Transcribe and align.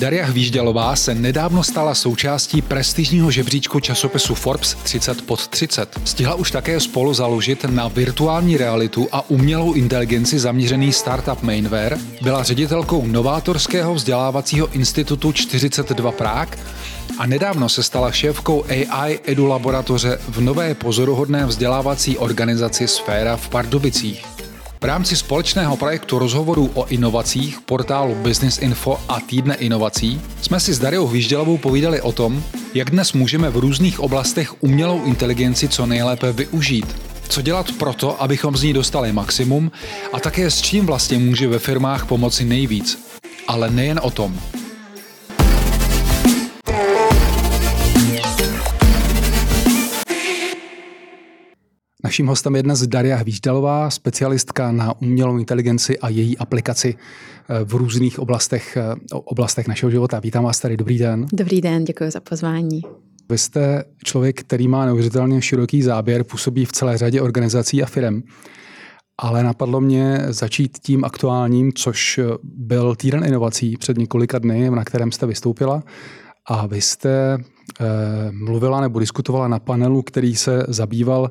Daria 0.00 0.26
Hvížďalová 0.26 0.96
se 0.96 1.14
nedávno 1.14 1.64
stala 1.64 1.94
součástí 1.94 2.62
prestižního 2.62 3.30
žebříčku 3.30 3.80
časopisu 3.80 4.34
Forbes 4.34 4.74
30 4.82 5.22
pod 5.22 5.48
30. 5.48 6.00
Stihla 6.04 6.34
už 6.34 6.50
také 6.50 6.80
spolu 6.80 7.14
založit 7.14 7.64
na 7.64 7.88
virtuální 7.88 8.56
realitu 8.56 9.08
a 9.12 9.30
umělou 9.30 9.72
inteligenci 9.72 10.38
zaměřený 10.38 10.92
startup 10.92 11.42
Mainware, 11.42 11.98
byla 12.22 12.42
ředitelkou 12.42 13.06
novátorského 13.06 13.94
vzdělávacího 13.94 14.72
institutu 14.72 15.32
42 15.32 16.12
Prague 16.12 16.58
a 17.18 17.26
nedávno 17.26 17.68
se 17.68 17.82
stala 17.82 18.12
šéfkou 18.12 18.64
AI 18.68 19.20
Edu 19.26 19.46
laboratoře 19.46 20.18
v 20.28 20.40
nové 20.40 20.74
pozoruhodné 20.74 21.46
vzdělávací 21.46 22.18
organizaci 22.18 22.88
Sféra 22.88 23.36
v 23.36 23.48
Pardubicích. 23.48 24.39
V 24.82 24.84
rámci 24.84 25.16
společného 25.16 25.76
projektu 25.76 26.18
rozhovorů 26.18 26.70
o 26.74 26.86
inovacích 26.86 27.60
portálu 27.60 28.14
Business 28.14 28.58
Info 28.58 29.00
a 29.08 29.20
Týdne 29.20 29.54
inovací 29.54 30.20
jsme 30.42 30.60
si 30.60 30.74
s 30.74 30.78
Dariou 30.78 31.06
Hvíždělovou 31.06 31.58
povídali 31.58 32.00
o 32.00 32.12
tom, 32.12 32.42
jak 32.74 32.90
dnes 32.90 33.12
můžeme 33.12 33.50
v 33.50 33.56
různých 33.56 34.00
oblastech 34.00 34.62
umělou 34.62 35.04
inteligenci 35.04 35.68
co 35.68 35.86
nejlépe 35.86 36.32
využít. 36.32 36.96
Co 37.28 37.42
dělat 37.42 37.66
proto, 37.78 38.22
abychom 38.22 38.56
z 38.56 38.62
ní 38.62 38.72
dostali 38.72 39.12
maximum 39.12 39.72
a 40.12 40.20
také 40.20 40.50
s 40.50 40.60
čím 40.60 40.86
vlastně 40.86 41.18
může 41.18 41.48
ve 41.48 41.58
firmách 41.58 42.06
pomoci 42.06 42.44
nejvíc. 42.44 43.18
Ale 43.48 43.70
nejen 43.70 44.00
o 44.02 44.10
tom. 44.10 44.40
Naším 52.04 52.26
hostem 52.26 52.56
je 52.56 52.62
dnes 52.62 52.86
Daria 52.86 53.16
Hvíždalová, 53.16 53.90
specialistka 53.90 54.72
na 54.72 55.00
umělou 55.00 55.38
inteligenci 55.38 55.98
a 55.98 56.08
její 56.08 56.38
aplikaci 56.38 56.94
eh, 56.94 57.64
v 57.64 57.74
různých 57.74 58.18
oblastech, 58.18 58.76
eh, 58.76 58.94
oblastech 59.12 59.68
našeho 59.68 59.90
života. 59.90 60.20
Vítám 60.20 60.44
vás 60.44 60.60
tady, 60.60 60.76
dobrý 60.76 60.98
den. 60.98 61.26
Dobrý 61.32 61.60
den, 61.60 61.84
děkuji 61.84 62.10
za 62.10 62.20
pozvání. 62.20 62.82
Vy 63.30 63.38
jste 63.38 63.84
člověk, 64.04 64.40
který 64.40 64.68
má 64.68 64.86
neuvěřitelně 64.86 65.42
široký 65.42 65.82
záběr, 65.82 66.24
působí 66.24 66.64
v 66.64 66.72
celé 66.72 66.98
řadě 66.98 67.20
organizací 67.20 67.82
a 67.82 67.86
firm. 67.86 68.22
Ale 69.18 69.44
napadlo 69.44 69.80
mě 69.80 70.20
začít 70.28 70.78
tím 70.78 71.04
aktuálním, 71.04 71.72
což 71.72 72.20
byl 72.42 72.94
týden 72.94 73.24
inovací 73.24 73.76
před 73.76 73.98
několika 73.98 74.38
dny, 74.38 74.70
na 74.70 74.84
kterém 74.84 75.12
jste 75.12 75.26
vystoupila. 75.26 75.82
A 76.46 76.66
vy 76.66 76.80
jste 76.80 77.38
eh, 77.38 77.86
mluvila 78.30 78.80
nebo 78.80 78.98
diskutovala 78.98 79.48
na 79.48 79.58
panelu, 79.58 80.02
který 80.02 80.36
se 80.36 80.64
zabýval 80.68 81.30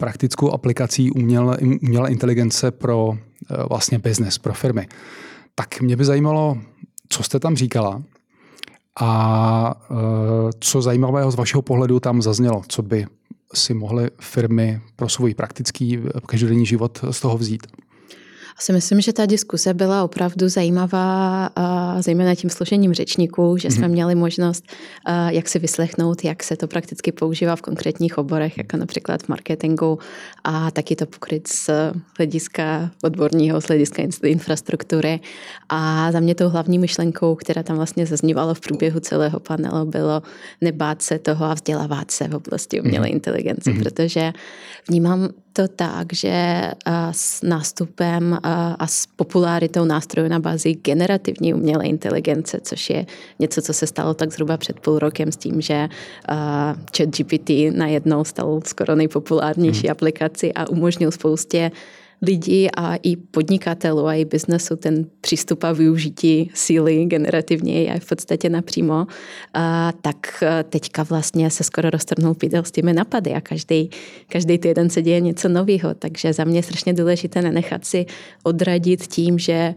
praktickou 0.00 0.50
aplikací 0.50 1.10
umělé, 1.10 1.58
umělé 1.82 2.10
inteligence 2.10 2.70
pro 2.70 3.12
eh, 3.14 3.56
vlastně 3.68 3.98
business, 3.98 4.38
pro 4.38 4.54
firmy. 4.54 4.88
Tak 5.54 5.80
mě 5.80 5.96
by 5.96 6.04
zajímalo, 6.04 6.58
co 7.08 7.22
jste 7.22 7.40
tam 7.40 7.56
říkala 7.56 8.02
a 9.00 9.74
eh, 9.90 9.94
co 10.60 10.82
zajímavého 10.82 11.30
z 11.30 11.34
vašeho 11.34 11.62
pohledu 11.62 12.00
tam 12.00 12.22
zaznělo, 12.22 12.62
co 12.68 12.82
by 12.82 13.06
si 13.54 13.74
mohly 13.74 14.10
firmy 14.20 14.80
pro 14.96 15.08
svůj 15.08 15.34
praktický 15.34 15.98
každodenní 16.26 16.66
život 16.66 17.04
z 17.10 17.20
toho 17.20 17.38
vzít 17.38 17.66
si 18.60 18.72
myslím, 18.72 19.00
že 19.00 19.12
ta 19.12 19.26
diskuse 19.26 19.74
byla 19.74 20.04
opravdu 20.04 20.48
zajímavá, 20.48 21.50
zejména 22.00 22.34
tím 22.34 22.50
složením 22.50 22.92
řečníků, 22.92 23.56
že 23.56 23.70
jsme 23.70 23.86
mm-hmm. 23.86 23.90
měli 23.90 24.14
možnost, 24.14 24.64
jak 25.28 25.48
si 25.48 25.58
vyslechnout, 25.58 26.24
jak 26.24 26.42
se 26.42 26.56
to 26.56 26.68
prakticky 26.68 27.12
používá 27.12 27.56
v 27.56 27.62
konkrétních 27.62 28.18
oborech, 28.18 28.58
jako 28.58 28.76
například 28.76 29.22
v 29.22 29.28
marketingu 29.28 29.98
a 30.44 30.70
taky 30.70 30.96
to 30.96 31.06
pokryt 31.06 31.48
z 31.48 31.70
hlediska 32.18 32.90
odborního, 33.02 33.60
z 33.60 33.64
hlediska 33.64 34.02
infrastruktury. 34.22 35.20
A 35.68 36.12
za 36.12 36.20
mě 36.20 36.34
tou 36.34 36.48
hlavní 36.48 36.78
myšlenkou, 36.78 37.34
která 37.34 37.62
tam 37.62 37.76
vlastně 37.76 38.06
zaznívala 38.06 38.54
v 38.54 38.60
průběhu 38.60 39.00
celého 39.00 39.40
panelu, 39.40 39.86
bylo 39.86 40.22
nebát 40.60 41.02
se 41.02 41.18
toho 41.18 41.44
a 41.44 41.54
vzdělávat 41.54 42.10
se 42.10 42.28
v 42.28 42.34
oblasti 42.34 42.80
umělé 42.80 43.06
mm-hmm. 43.06 43.12
inteligence, 43.12 43.70
mm-hmm. 43.70 43.82
protože 43.82 44.32
vnímám 44.88 45.28
to 45.60 45.68
tak, 45.68 46.12
že 46.12 46.70
s 47.10 47.42
nástupem 47.42 48.38
a 48.78 48.86
s 48.86 49.06
popularitou 49.16 49.84
nástrojů 49.84 50.28
na 50.28 50.38
bázi 50.38 50.74
generativní 50.74 51.54
umělé 51.54 51.86
inteligence, 51.86 52.60
což 52.62 52.90
je 52.90 53.06
něco, 53.38 53.62
co 53.62 53.72
se 53.72 53.86
stalo 53.86 54.14
tak 54.14 54.32
zhruba 54.32 54.56
před 54.56 54.80
půl 54.80 54.98
rokem 54.98 55.32
s 55.32 55.36
tím, 55.36 55.60
že 55.60 55.88
chat 56.96 57.08
GPT 57.08 57.50
najednou 57.76 58.24
stal 58.24 58.60
skoro 58.64 58.96
nejpopulárnější 58.96 59.86
hmm. 59.86 59.92
aplikaci 59.92 60.52
a 60.52 60.68
umožnil 60.68 61.10
spoustě 61.10 61.70
lidí 62.22 62.70
a 62.70 62.96
i 63.02 63.16
podnikatelů 63.16 64.06
a 64.06 64.14
i 64.14 64.24
biznesu 64.24 64.76
ten 64.76 65.06
přístup 65.20 65.64
a 65.64 65.72
využití 65.72 66.50
síly 66.54 67.04
generativně 67.04 67.82
je 67.82 68.00
v 68.00 68.08
podstatě 68.08 68.48
napřímo, 68.48 69.06
a 69.54 69.92
tak 70.02 70.42
e, 70.42 70.64
teďka 70.64 71.02
vlastně 71.02 71.50
se 71.50 71.64
skoro 71.64 71.90
roztrhnul 71.90 72.34
pídel 72.34 72.64
s 72.64 72.70
těmi 72.70 72.92
napady 72.92 73.32
a 73.32 73.40
každý, 73.40 73.90
každý 74.28 74.58
týden 74.58 74.90
se 74.90 75.02
děje 75.02 75.20
něco 75.20 75.48
nového, 75.48 75.94
takže 75.94 76.32
za 76.32 76.44
mě 76.44 76.58
je 76.58 76.62
strašně 76.62 76.92
důležité 76.92 77.42
nenechat 77.42 77.84
si 77.84 78.06
odradit 78.42 79.06
tím, 79.06 79.38
že 79.38 79.74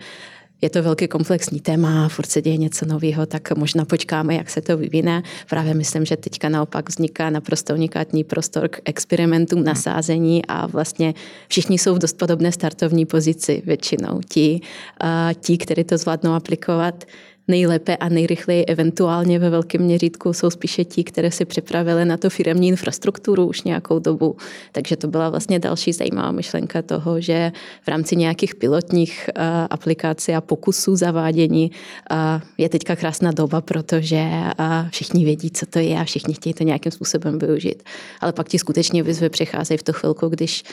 je 0.63 0.69
to 0.69 0.83
velký 0.83 1.07
komplexní 1.07 1.59
téma, 1.59 2.09
furt 2.09 2.25
se 2.25 2.41
děje 2.41 2.57
něco 2.57 2.85
nového, 2.85 3.25
tak 3.25 3.57
možná 3.57 3.85
počkáme, 3.85 4.35
jak 4.35 4.49
se 4.49 4.61
to 4.61 4.77
vyvine. 4.77 5.23
Právě 5.49 5.73
myslím, 5.73 6.05
že 6.05 6.17
teďka 6.17 6.49
naopak 6.49 6.89
vzniká 6.89 7.29
naprosto 7.29 7.73
unikátní 7.73 8.23
prostor 8.23 8.67
k 8.67 8.79
experimentům, 8.85 9.63
nasázení 9.63 10.45
a 10.45 10.67
vlastně 10.67 11.13
všichni 11.47 11.77
jsou 11.77 11.95
v 11.95 11.99
dost 11.99 12.17
podobné 12.17 12.51
startovní 12.51 13.05
pozici 13.05 13.61
většinou. 13.65 14.21
Ti, 14.29 14.61
uh, 15.03 15.09
ti 15.33 15.57
kteří 15.57 15.83
to 15.83 15.97
zvládnou 15.97 16.31
aplikovat, 16.31 17.03
nejlépe 17.47 17.97
a 17.97 18.09
nejrychleji 18.09 18.65
eventuálně 18.65 19.39
ve 19.39 19.49
velkém 19.49 19.81
měřítku 19.81 20.33
jsou 20.33 20.49
spíše 20.49 20.85
ti, 20.85 21.03
které 21.03 21.31
si 21.31 21.45
připravili 21.45 22.05
na 22.05 22.17
to 22.17 22.29
firmní 22.29 22.67
infrastrukturu 22.67 23.47
už 23.47 23.63
nějakou 23.63 23.99
dobu. 23.99 24.35
Takže 24.71 24.95
to 24.95 25.07
byla 25.07 25.29
vlastně 25.29 25.59
další 25.59 25.93
zajímavá 25.93 26.31
myšlenka 26.31 26.81
toho, 26.81 27.21
že 27.21 27.51
v 27.81 27.87
rámci 27.87 28.15
nějakých 28.15 28.55
pilotních 28.55 29.29
uh, 29.37 29.43
aplikací 29.69 30.33
a 30.33 30.41
pokusů 30.41 30.95
zavádění 30.95 31.71
uh, 32.11 32.17
je 32.57 32.69
teďka 32.69 32.95
krásná 32.95 33.31
doba, 33.31 33.61
protože 33.61 34.23
uh, 34.59 34.89
všichni 34.89 35.25
vědí, 35.25 35.51
co 35.51 35.65
to 35.65 35.79
je 35.79 35.99
a 35.99 36.03
všichni 36.03 36.33
chtějí 36.33 36.53
to 36.53 36.63
nějakým 36.63 36.91
způsobem 36.91 37.39
využít. 37.39 37.83
Ale 38.21 38.33
pak 38.33 38.49
ti 38.49 38.59
skutečně 38.59 39.03
výzvy 39.03 39.29
přicházejí 39.29 39.77
v 39.77 39.83
tu 39.83 39.93
chvilku, 39.93 40.27
když 40.27 40.63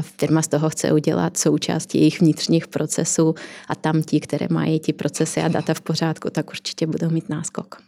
firma 0.00 0.42
z 0.42 0.48
toho 0.48 0.70
chce 0.70 0.92
udělat 0.92 1.36
součástí 1.36 1.98
jejich 1.98 2.20
vnitřních 2.20 2.68
procesů 2.68 3.34
a 3.68 3.74
tam 3.74 4.02
ti, 4.02 4.20
které 4.20 4.46
mají 4.50 4.80
ti 4.80 4.92
procesy 4.92 5.40
a 5.40 5.48
data 5.48 5.74
v 5.74 5.80
pořádku, 5.90 6.30
tak 6.30 6.50
určitě 6.50 6.86
budou 6.86 7.10
mít 7.10 7.28
náskok. 7.28 7.82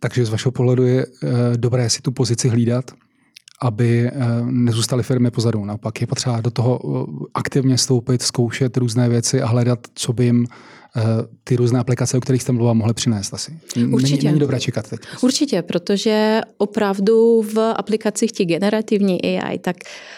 Takže 0.00 0.24
z 0.24 0.28
vašeho 0.28 0.52
pohledu 0.52 0.84
je 0.86 1.06
eh, 1.06 1.28
dobré 1.56 1.90
si 1.90 2.02
tu 2.02 2.12
pozici 2.12 2.48
hlídat, 2.48 2.90
aby 3.62 4.08
eh, 4.08 4.12
nezůstaly 4.44 5.02
firmy 5.02 5.30
pozadu. 5.30 5.64
Naopak 5.64 6.00
je 6.00 6.06
potřeba 6.06 6.40
do 6.40 6.50
toho 6.50 6.80
eh, 6.80 7.24
aktivně 7.34 7.78
stoupit, 7.78 8.22
zkoušet 8.22 8.76
různé 8.76 9.08
věci 9.08 9.42
a 9.42 9.46
hledat, 9.46 9.78
co 9.94 10.12
by 10.12 10.24
jim 10.24 10.46
ty 11.44 11.56
různé 11.56 11.80
aplikace, 11.80 12.16
o 12.16 12.20
kterých 12.20 12.42
jste 12.42 12.52
mluvila, 12.52 12.74
mohly 12.74 12.94
přinést 12.94 13.34
asi. 13.34 13.58
Určitě. 13.90 14.14
Není, 14.14 14.24
není 14.24 14.38
dobré 14.38 14.60
čekat 14.60 14.90
teď. 14.90 15.00
Určitě, 15.22 15.62
protože 15.62 16.40
opravdu 16.58 17.42
v 17.42 17.58
aplikacích 17.58 18.32
těch 18.32 18.46
generativní 18.46 19.22
AI, 19.22 19.58
tak 19.58 19.76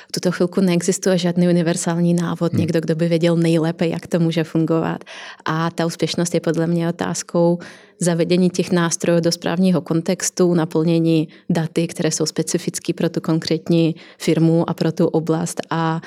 v 0.08 0.12
tuto 0.12 0.30
chvilku 0.30 0.60
neexistuje 0.60 1.18
žádný 1.18 1.48
univerzální 1.48 2.14
návod, 2.14 2.52
hmm. 2.52 2.60
někdo, 2.60 2.80
kdo 2.80 2.94
by 2.94 3.08
věděl 3.08 3.36
nejlépe, 3.36 3.88
jak 3.88 4.06
to 4.06 4.20
může 4.20 4.44
fungovat. 4.44 5.04
A 5.44 5.70
ta 5.70 5.86
úspěšnost 5.86 6.34
je 6.34 6.40
podle 6.40 6.66
mě 6.66 6.88
otázkou 6.88 7.58
zavedení 8.00 8.50
těch 8.50 8.72
nástrojů 8.72 9.20
do 9.20 9.32
správního 9.32 9.80
kontextu, 9.80 10.54
naplnění 10.54 11.28
daty, 11.50 11.86
které 11.86 12.10
jsou 12.10 12.26
specifické 12.26 12.92
pro 12.92 13.08
tu 13.08 13.20
konkrétní 13.20 13.94
firmu 14.18 14.70
a 14.70 14.74
pro 14.74 14.92
tu 14.92 15.06
oblast 15.06 15.60
a 15.70 16.00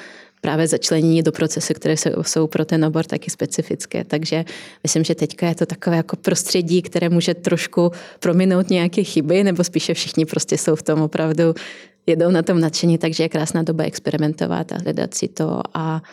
právě 0.44 0.68
začlenění 0.68 1.24
do 1.24 1.31
procesy, 1.31 1.74
které 1.74 1.96
jsou 2.22 2.48
pro 2.48 2.66
ten 2.66 2.86
obor 2.86 3.06
taky 3.06 3.30
specifické. 3.31 4.04
Takže 4.04 4.46
myslím, 4.84 5.04
že 5.04 5.16
teďka 5.16 5.48
je 5.48 5.56
to 5.56 5.66
takové 5.66 5.98
jako 5.98 6.16
prostředí, 6.16 6.81
které 6.81 7.09
může 7.09 7.34
trošku 7.34 7.92
prominout 8.20 8.70
nějaké 8.70 9.03
chyby, 9.03 9.44
nebo 9.44 9.64
spíše 9.64 9.94
všichni 9.94 10.26
prostě 10.26 10.58
jsou 10.58 10.76
v 10.76 10.84
tom 10.84 11.02
opravdu, 11.02 11.44
jedou 12.08 12.32
na 12.32 12.41
tom 12.41 12.59
nadšení, 12.59 12.97
takže 12.97 13.23
je 13.23 13.29
krásná 13.29 13.64
doba 13.64 13.84
experimentovat 13.84 14.72
a 14.72 14.78
hledat 14.84 15.14
si 15.14 15.28
to 15.28 15.62
a 15.73 16.03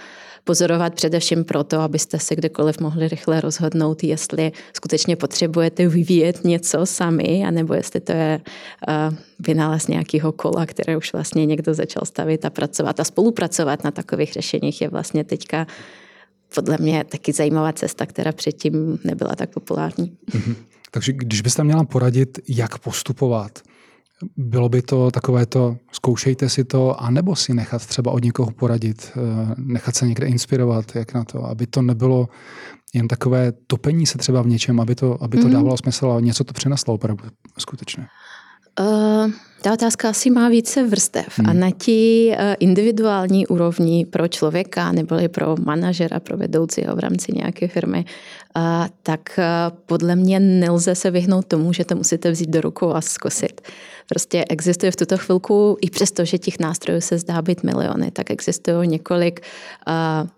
pozorovat 0.45 0.95
především 0.95 1.45
proto, 1.45 1.81
abyste 1.81 2.19
se 2.19 2.37
kdekoliv 2.37 2.81
mohli 2.81 3.09
rychle 3.09 3.41
rozhodnout, 3.41 4.05
jestli 4.05 4.53
skutečně 4.77 5.17
potřebujete 5.17 5.89
vyvíjet 5.89 6.45
něco 6.45 6.87
sami, 6.87 7.45
anebo 7.47 7.75
jestli 7.75 8.01
to 8.01 8.13
je 8.13 8.41
uh, 8.89 9.17
vynález 9.47 9.87
nějakého 9.87 10.33
kola, 10.33 10.67
které 10.67 10.97
už 10.97 11.13
vlastně 11.13 11.47
někdo 11.47 11.75
začal 11.75 12.03
stavit 12.05 12.45
a 12.45 12.51
pracovat 12.51 13.01
a 13.01 13.05
spolupracovat 13.05 13.85
na 13.85 13.91
takových 13.91 14.33
řešeních 14.33 14.81
je 14.81 14.89
vlastně 14.89 15.25
teďka 15.25 15.67
podle 16.55 16.77
mě 16.81 17.05
taky 17.05 17.33
zajímavá 17.33 17.73
cesta, 17.73 18.07
která 18.07 18.33
předtím 18.33 18.99
nebyla 19.05 19.35
tak 19.37 19.51
populární. 19.51 20.17
Mm-hmm. 20.31 20.55
Takže 20.91 21.13
když 21.13 21.41
byste 21.41 21.65
měla 21.65 21.85
poradit, 21.85 22.39
jak 22.49 22.79
postupovat 22.79 23.59
Bylo 24.37 24.69
by 24.69 24.83
to 24.83 25.11
takové 25.11 25.47
to, 25.47 25.77
zkoušejte 25.93 26.49
si 26.49 26.65
to, 26.65 27.03
anebo 27.03 27.37
si 27.37 27.55
nechat 27.55 27.87
třeba 27.87 28.11
od 28.11 28.25
někoho 28.25 28.51
poradit, 28.51 29.13
eh, 29.17 29.55
nechat 29.57 29.97
se 29.97 30.07
někde 30.07 30.27
inspirovat, 30.27 30.97
jak 30.97 31.15
na 31.15 31.25
to, 31.25 31.45
aby 31.45 31.67
to 31.67 31.83
nebylo 31.83 32.29
jen 32.95 33.09
takové 33.09 33.53
topení 33.67 34.07
se 34.07 34.19
třeba 34.19 34.43
v 34.43 34.47
něčem, 34.47 34.81
aby 34.81 34.95
to, 34.95 35.23
aby 35.23 35.39
to 35.39 35.47
mm. 35.47 35.53
dávalo 35.53 35.77
smysl 35.77 36.11
a 36.11 36.21
něco 36.21 36.45
to 36.45 36.53
přineslo 36.53 36.95
opravdu 36.95 37.25
skutečně. 37.59 38.07
Uh, 38.81 39.31
ta 39.63 39.73
otázka 39.73 40.09
asi 40.09 40.31
má 40.31 40.49
více 40.49 40.87
vrstev 40.87 41.39
hmm. 41.39 41.51
a 41.51 41.53
na 41.53 41.71
tí 41.71 42.29
uh, 42.29 42.37
individuální 42.61 43.47
úrovni 43.47 44.07
pro 44.07 44.29
člověka 44.29 44.93
nebo 44.93 45.17
pro 45.29 45.55
manažera, 45.65 46.21
pro 46.21 46.37
vedoucího 46.37 46.97
v 46.97 46.99
rámci 46.99 47.33
nějaké 47.35 47.69
firmy, 47.69 48.05
uh, 48.57 48.63
tak 49.03 49.41
podle 49.87 50.17
mě 50.17 50.41
nelze 50.41 50.95
se 50.95 51.11
vyhnout 51.11 51.47
tomu, 51.47 51.73
že 51.73 51.85
to 51.85 51.97
musíte 51.97 52.31
vzít 52.31 52.51
do 52.51 52.61
rukou 52.61 52.93
a 52.95 53.01
zkusit. 53.01 53.61
Prostě 54.11 54.45
existuje 54.49 54.93
v 54.93 54.97
tuto 54.97 55.19
chvilku, 55.19 55.77
i 55.81 55.91
přesto, 55.91 56.25
že 56.25 56.39
těch 56.39 56.59
nástrojů 56.59 57.01
se 57.01 57.19
zdá 57.19 57.43
být 57.43 57.63
miliony, 57.63 58.11
tak 58.11 58.31
existuje 58.31 58.87
několik 58.87 59.41
uh, 59.89 60.29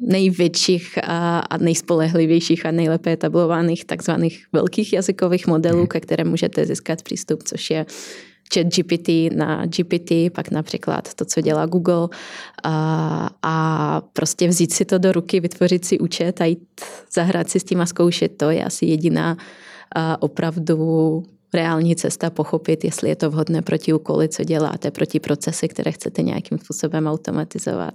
největších 0.00 0.98
a 1.02 1.56
nejspolehlivějších 1.58 2.66
a 2.66 2.70
nejlépe 2.70 3.12
etablovaných 3.12 3.84
takzvaných 3.84 4.46
velkých 4.52 4.92
jazykových 4.92 5.46
modelů, 5.46 5.78
mhm. 5.78 5.86
ke 5.86 6.00
kterým 6.00 6.26
můžete 6.26 6.66
získat 6.66 7.02
přístup, 7.02 7.42
což 7.42 7.70
je 7.70 7.86
chat 8.54 8.66
GPT 8.66 9.08
na 9.34 9.66
GPT, 9.66 10.10
pak 10.32 10.50
například 10.50 11.14
to, 11.14 11.24
co 11.24 11.40
dělá 11.40 11.66
Google 11.66 12.08
a, 12.64 13.30
a 13.42 14.00
prostě 14.12 14.48
vzít 14.48 14.72
si 14.72 14.84
to 14.84 14.98
do 14.98 15.12
ruky, 15.12 15.40
vytvořit 15.40 15.84
si 15.84 15.98
účet 15.98 16.40
a 16.40 16.44
jít 16.44 16.80
zahrát 17.12 17.50
si 17.50 17.60
s 17.60 17.64
tím 17.64 17.80
a 17.80 17.86
zkoušet 17.86 18.36
to 18.36 18.50
je 18.50 18.64
asi 18.64 18.86
jediná 18.86 19.36
a 19.94 20.22
opravdu 20.22 21.24
reální 21.54 21.96
cesta 21.96 22.30
pochopit, 22.30 22.84
jestli 22.84 23.08
je 23.08 23.16
to 23.16 23.30
vhodné 23.30 23.62
proti 23.62 23.92
úkoly, 23.92 24.28
co 24.28 24.44
děláte, 24.44 24.90
proti 24.90 25.20
procesy, 25.20 25.68
které 25.68 25.92
chcete 25.92 26.22
nějakým 26.22 26.58
způsobem 26.58 27.06
automatizovat. 27.06 27.94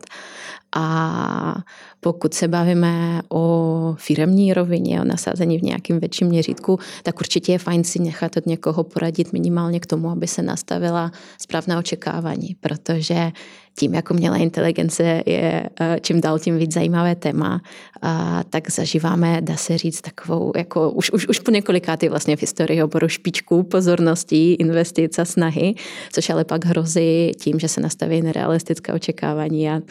A 0.75 1.55
pokud 1.99 2.33
se 2.33 2.47
bavíme 2.47 3.21
o 3.29 3.95
firmní 3.97 4.53
rovině, 4.53 5.01
o 5.01 5.03
nasázení 5.03 5.59
v 5.59 5.63
nějakém 5.63 5.99
větším 5.99 6.27
měřítku, 6.27 6.79
tak 7.03 7.19
určitě 7.19 7.51
je 7.51 7.57
fajn 7.57 7.83
si 7.83 7.99
nechat 7.99 8.37
od 8.37 8.45
někoho 8.45 8.83
poradit 8.83 9.33
minimálně 9.33 9.79
k 9.79 9.85
tomu, 9.85 10.09
aby 10.09 10.27
se 10.27 10.41
nastavila 10.41 11.11
správná 11.37 11.79
očekávání, 11.79 12.55
protože 12.59 13.31
tím, 13.79 13.93
jako 13.93 14.13
umělá 14.13 14.37
inteligence 14.37 15.23
je 15.25 15.69
eh, 15.79 15.97
čím 16.01 16.21
dál 16.21 16.39
tím 16.39 16.57
víc 16.57 16.73
zajímavé 16.73 17.15
téma, 17.15 17.61
a 18.05 18.43
tak 18.49 18.71
zažíváme, 18.71 19.41
dá 19.41 19.57
se 19.57 19.77
říct, 19.77 20.01
takovou, 20.01 20.51
jako 20.55 20.91
už, 20.91 21.11
už, 21.11 21.27
už 21.27 21.39
po 21.39 21.51
několikáty 21.51 22.09
vlastně 22.09 22.37
v 22.37 22.41
historii 22.41 22.83
oboru 22.83 23.07
špičku 23.07 23.63
pozorností, 23.63 24.53
investic 24.53 25.19
a 25.19 25.25
snahy, 25.25 25.75
což 26.11 26.29
ale 26.29 26.43
pak 26.43 26.65
hrozí 26.65 27.31
tím, 27.39 27.59
že 27.59 27.67
se 27.67 27.81
nastaví 27.81 28.21
nerealistická 28.21 28.93
očekávání 28.93 29.69
a, 29.69 29.81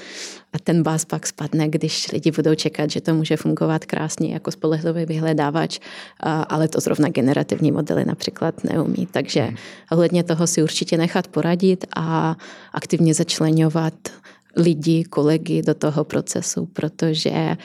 a 0.53 0.59
ten 0.65 0.83
bás 0.83 1.05
pak 1.05 1.27
spadne, 1.27 1.69
když 1.69 2.13
lidi 2.13 2.31
budou 2.31 2.55
čekat, 2.55 2.91
že 2.91 3.01
to 3.01 3.15
může 3.15 3.37
fungovat 3.37 3.85
krásně 3.85 4.33
jako 4.33 4.51
spolehlivý 4.51 5.05
vyhledávač, 5.05 5.79
ale 6.49 6.69
to 6.69 6.81
zrovna 6.81 7.09
generativní 7.09 7.73
modely 7.73 8.05
například 8.05 8.65
neumí. 8.65 9.09
Takže 9.11 9.43
hmm. 9.43 9.57
ohledně 9.91 10.25
toho 10.25 10.47
si 10.47 10.63
určitě 10.63 10.97
nechat 10.97 11.29
poradit 11.29 11.87
a 11.97 12.37
aktivně 12.73 13.15
začlenovat 13.15 13.95
lidi, 14.57 15.05
kolegy 15.05 15.63
do 15.63 15.75
toho 15.75 16.05
procesu, 16.05 16.67
protože 16.67 17.57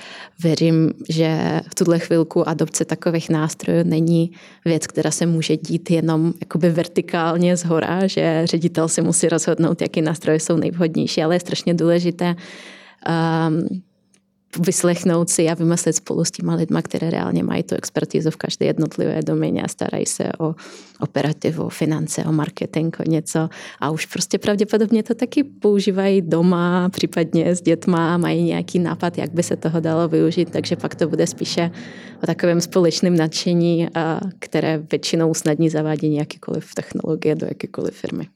věřím, 0.43 0.93
že 1.09 1.61
v 1.71 1.75
tuhle 1.75 1.99
chvilku 1.99 2.49
adopce 2.49 2.85
takových 2.85 3.29
nástrojů 3.29 3.83
není 3.83 4.31
věc, 4.65 4.87
která 4.87 5.11
se 5.11 5.25
může 5.25 5.57
dít 5.57 5.91
jenom 5.91 6.33
jakoby 6.41 6.69
vertikálně 6.69 7.57
z 7.57 7.65
hora, 7.65 8.07
že 8.07 8.41
ředitel 8.45 8.87
si 8.87 9.01
musí 9.01 9.29
rozhodnout, 9.29 9.81
jaký 9.81 10.01
nástroje 10.01 10.39
jsou 10.39 10.57
nejvhodnější, 10.57 11.23
ale 11.23 11.35
je 11.35 11.39
strašně 11.39 11.73
důležité 11.73 12.35
um, 13.07 13.81
vyslechnout 14.59 15.29
si 15.29 15.49
a 15.49 15.53
vymyslet 15.53 15.93
spolu 15.93 16.25
s 16.25 16.31
těma 16.31 16.55
lidma, 16.55 16.81
které 16.81 17.09
reálně 17.09 17.43
mají 17.43 17.63
tu 17.63 17.75
expertizu 17.75 18.31
v 18.31 18.35
každé 18.35 18.65
jednotlivé 18.65 19.19
doméně 19.21 19.63
a 19.63 19.67
starají 19.67 20.05
se 20.05 20.31
o 20.39 20.55
operativu, 20.99 21.69
finance, 21.69 22.23
o 22.23 22.31
marketing, 22.31 22.95
o 22.99 23.09
něco 23.09 23.49
a 23.79 23.89
už 23.89 24.05
prostě 24.05 24.37
pravděpodobně 24.37 25.03
to 25.03 25.15
taky 25.15 25.43
používají 25.43 26.21
doma, 26.21 26.89
případně 26.89 27.55
s 27.55 27.61
dětma, 27.61 28.17
mají 28.17 28.43
nějaký 28.43 28.79
nápad, 28.79 29.17
jak 29.17 29.31
by 29.31 29.43
se 29.43 29.55
toho 29.55 29.79
dalo 29.79 30.07
využít, 30.07 30.49
takže 30.49 30.75
pak 30.75 30.95
to 30.95 31.07
bude 31.07 31.27
spíše 31.27 31.71
o 32.23 32.25
takovém 32.25 32.61
společném 32.61 33.17
nadšení, 33.17 33.87
které 34.39 34.77
většinou 34.91 35.33
snadní 35.33 35.69
zavádění 35.69 36.17
jakýkoliv 36.17 36.75
technologie 36.75 37.35
do 37.35 37.45
jakékoliv 37.45 37.93
firmy. 37.93 38.27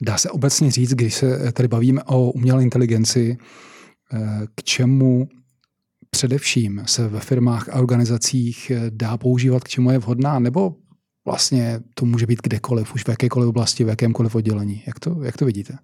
Dá 0.00 0.18
se 0.18 0.30
obecně 0.30 0.70
říct, 0.70 0.94
když 0.94 1.14
se 1.14 1.52
tady 1.52 1.68
bavíme 1.68 2.02
o 2.02 2.30
umělé 2.30 2.62
inteligenci, 2.62 3.38
k 4.54 4.62
čemu 4.62 5.28
především 6.16 6.82
se 6.86 7.08
ve 7.08 7.20
firmách 7.20 7.68
a 7.68 7.78
organizacích 7.78 8.70
eh, 8.70 8.90
dá 8.90 9.16
používat, 9.16 9.64
k 9.64 9.68
čemu 9.68 9.90
je 9.90 9.98
vhodná, 9.98 10.38
nebo 10.38 10.74
vlastně 11.24 11.80
to 11.94 12.06
může 12.06 12.26
být 12.26 12.38
kdekoliv, 12.42 12.94
už 12.94 13.04
v 13.04 13.08
jakékoliv 13.08 13.48
oblasti, 13.48 13.84
v 13.84 13.88
jakémkoliv 13.88 14.34
oddělení. 14.34 14.82
Jak 14.86 15.00
to, 15.00 15.22
jak 15.22 15.36
to 15.36 15.44
vidíte? 15.44 15.78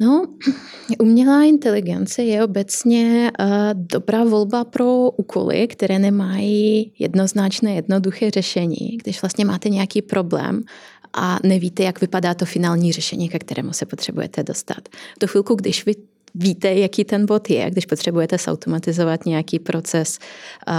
No, 0.00 0.26
umělá 0.98 1.44
inteligence 1.44 2.22
je 2.22 2.44
obecně 2.44 3.32
uh, 3.40 3.46
dobrá 3.74 4.24
volba 4.24 4.64
pro 4.64 5.10
úkoly, 5.10 5.68
které 5.68 5.98
nemají 5.98 6.92
jednoznačné, 6.98 7.74
jednoduché 7.74 8.30
řešení. 8.30 8.96
Když 9.02 9.22
vlastně 9.22 9.44
máte 9.44 9.68
nějaký 9.68 10.02
problém 10.02 10.62
a 11.12 11.38
nevíte, 11.42 11.82
jak 11.82 12.00
vypadá 12.00 12.34
to 12.34 12.44
finální 12.44 12.92
řešení, 12.92 13.28
ke 13.28 13.38
kterému 13.38 13.72
se 13.72 13.86
potřebujete 13.86 14.42
dostat. 14.42 14.88
Do 15.20 15.26
chvilku, 15.26 15.54
když 15.54 15.86
vy 15.86 15.94
víte, 16.36 16.74
jaký 16.74 17.04
ten 17.04 17.26
bod 17.26 17.50
je, 17.50 17.70
když 17.70 17.86
potřebujete 17.86 18.38
zautomatizovat 18.38 19.26
nějaký 19.26 19.58
proces 19.58 20.18
uh, 20.68 20.74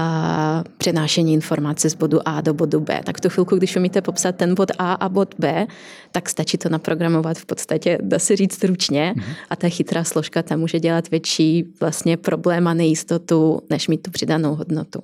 přenášení 0.78 1.34
informace 1.34 1.90
z 1.90 1.96
bodu 1.96 2.20
A 2.26 2.42
do 2.42 2.54
bodu 2.54 2.80
B. 2.80 3.02
Tak 3.04 3.18
v 3.18 3.22
tu 3.22 3.30
chvilku, 3.30 3.56
když 3.56 3.76
umíte 3.76 4.02
popsat 4.02 4.36
ten 4.36 4.56
bod 4.56 4.72
A 4.80 4.94
a 4.94 5.10
bod 5.10 5.36
B, 5.40 5.68
tak 6.12 6.30
stačí 6.30 6.58
to 6.58 6.70
naprogramovat 6.70 7.38
v 7.38 7.46
podstatě, 7.46 7.98
dá 8.02 8.20
se 8.20 8.36
říct 8.36 8.64
ručně 8.64 9.14
mm-hmm. 9.16 9.36
a 9.50 9.56
ta 9.56 9.70
chytrá 9.70 10.04
složka 10.04 10.44
tam 10.44 10.60
může 10.60 10.80
dělat 10.80 11.12
větší 11.12 11.66
vlastně 11.80 12.18
problém 12.18 12.68
a 12.68 12.74
nejistotu, 12.74 13.62
než 13.70 13.88
mít 13.88 14.02
tu 14.02 14.12
přidanou 14.12 14.56
hodnotu. 14.56 15.04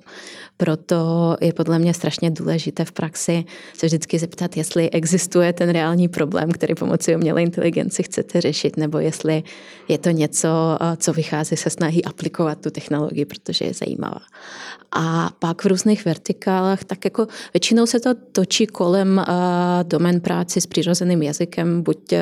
Proto 0.56 1.36
je 1.40 1.52
podle 1.52 1.78
mě 1.78 1.94
strašně 1.94 2.30
důležité 2.30 2.84
v 2.84 2.92
praxi 2.92 3.44
se 3.74 3.86
vždycky 3.86 4.18
zeptat, 4.18 4.56
jestli 4.56 4.90
existuje 4.90 5.52
ten 5.52 5.70
reální 5.70 6.08
problém, 6.08 6.50
který 6.50 6.74
pomocí 6.74 7.16
umělé 7.16 7.42
inteligenci 7.42 8.02
chcete 8.02 8.40
řešit, 8.40 8.76
nebo 8.76 8.98
jestli 8.98 9.42
je 9.88 9.98
to 9.98 10.10
něco, 10.10 10.43
co 10.96 11.12
vychází 11.12 11.56
se 11.56 11.70
snahy 11.70 12.04
aplikovat 12.04 12.60
tu 12.60 12.70
technologii, 12.70 13.24
protože 13.24 13.64
je 13.64 13.74
zajímavá. 13.74 14.20
A 14.92 15.30
pak 15.38 15.64
v 15.64 15.66
různých 15.66 16.04
vertikálách, 16.04 16.84
tak 16.84 17.04
jako 17.04 17.26
většinou 17.54 17.86
se 17.86 18.00
to 18.00 18.10
točí 18.32 18.66
kolem 18.66 19.24
domen 19.82 20.20
práci 20.20 20.60
s 20.60 20.66
přirozeným 20.66 21.22
jazykem, 21.22 21.82
buď 21.82 22.12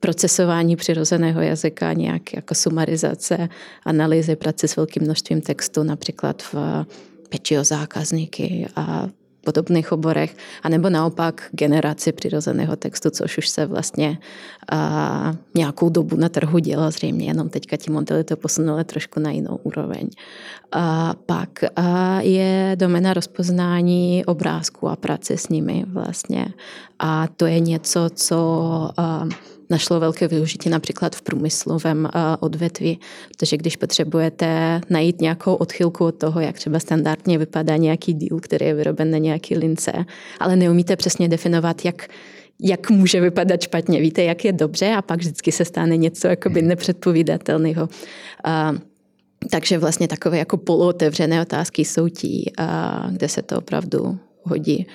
procesování 0.00 0.76
přirozeného 0.76 1.40
jazyka, 1.40 1.92
nějak 1.92 2.34
jako 2.34 2.54
sumarizace, 2.54 3.48
analýzy, 3.84 4.36
práce 4.36 4.68
s 4.68 4.76
velkým 4.76 5.02
množstvím 5.02 5.40
textu, 5.40 5.82
například 5.82 6.42
v 6.42 6.86
péči 7.28 7.58
o 7.58 7.64
zákazníky 7.64 8.66
a 8.76 9.08
podobných 9.44 9.92
oborech, 9.92 10.36
anebo 10.62 10.90
naopak 10.90 11.42
generaci 11.52 12.12
přirozeného 12.12 12.76
textu, 12.76 13.10
což 13.10 13.38
už 13.38 13.48
se 13.48 13.66
vlastně 13.66 14.18
a, 14.72 15.34
nějakou 15.54 15.88
dobu 15.88 16.16
na 16.16 16.28
trhu 16.28 16.58
dělá 16.58 16.90
zřejmě, 16.90 17.26
jenom 17.26 17.48
teďka 17.48 17.76
ti 17.76 17.90
modely 17.90 18.24
to 18.24 18.36
posunuli 18.36 18.84
trošku 18.84 19.20
na 19.20 19.30
jinou 19.30 19.58
úroveň. 19.62 20.08
A 20.72 21.14
pak 21.26 21.64
a 21.76 22.20
je 22.20 22.72
domena 22.74 23.14
rozpoznání 23.14 24.24
obrázků 24.24 24.88
a 24.88 24.96
práce 24.96 25.36
s 25.36 25.48
nimi 25.48 25.84
vlastně. 25.86 26.46
A 26.98 27.26
to 27.36 27.46
je 27.46 27.60
něco, 27.60 28.10
co 28.14 28.38
a, 28.96 29.28
našlo 29.70 30.00
velké 30.00 30.28
využití 30.28 30.68
například 30.68 31.16
v 31.16 31.22
průmyslovém 31.22 32.08
odvětví, 32.40 33.00
protože 33.28 33.56
když 33.56 33.76
potřebujete 33.76 34.80
najít 34.90 35.20
nějakou 35.20 35.54
odchylku 35.54 36.04
od 36.04 36.14
toho, 36.14 36.40
jak 36.40 36.56
třeba 36.56 36.78
standardně 36.78 37.38
vypadá 37.38 37.76
nějaký 37.76 38.12
díl, 38.12 38.40
který 38.40 38.66
je 38.66 38.74
vyroben 38.74 39.10
na 39.10 39.18
nějaký 39.18 39.56
lince, 39.56 39.92
ale 40.40 40.56
neumíte 40.56 40.96
přesně 40.96 41.28
definovat, 41.28 41.84
jak 41.84 42.08
jak 42.60 42.90
může 42.90 43.20
vypadat 43.20 43.62
špatně. 43.62 44.00
Víte, 44.00 44.22
jak 44.24 44.44
je 44.44 44.52
dobře 44.52 44.92
a 44.92 45.02
pak 45.02 45.18
vždycky 45.18 45.52
se 45.52 45.64
stane 45.64 45.96
něco 45.96 46.26
jakoby 46.28 46.62
nepředpovídatelného. 46.62 47.88
takže 49.50 49.78
vlastně 49.78 50.08
takové 50.08 50.38
jako 50.38 50.56
polootevřené 50.56 51.42
otázky 51.42 51.84
jsou 51.84 52.08
tí, 52.08 52.52
kde 53.10 53.28
se 53.28 53.42
to 53.42 53.58
opravdu 53.58 54.18
hodí. 54.42 54.86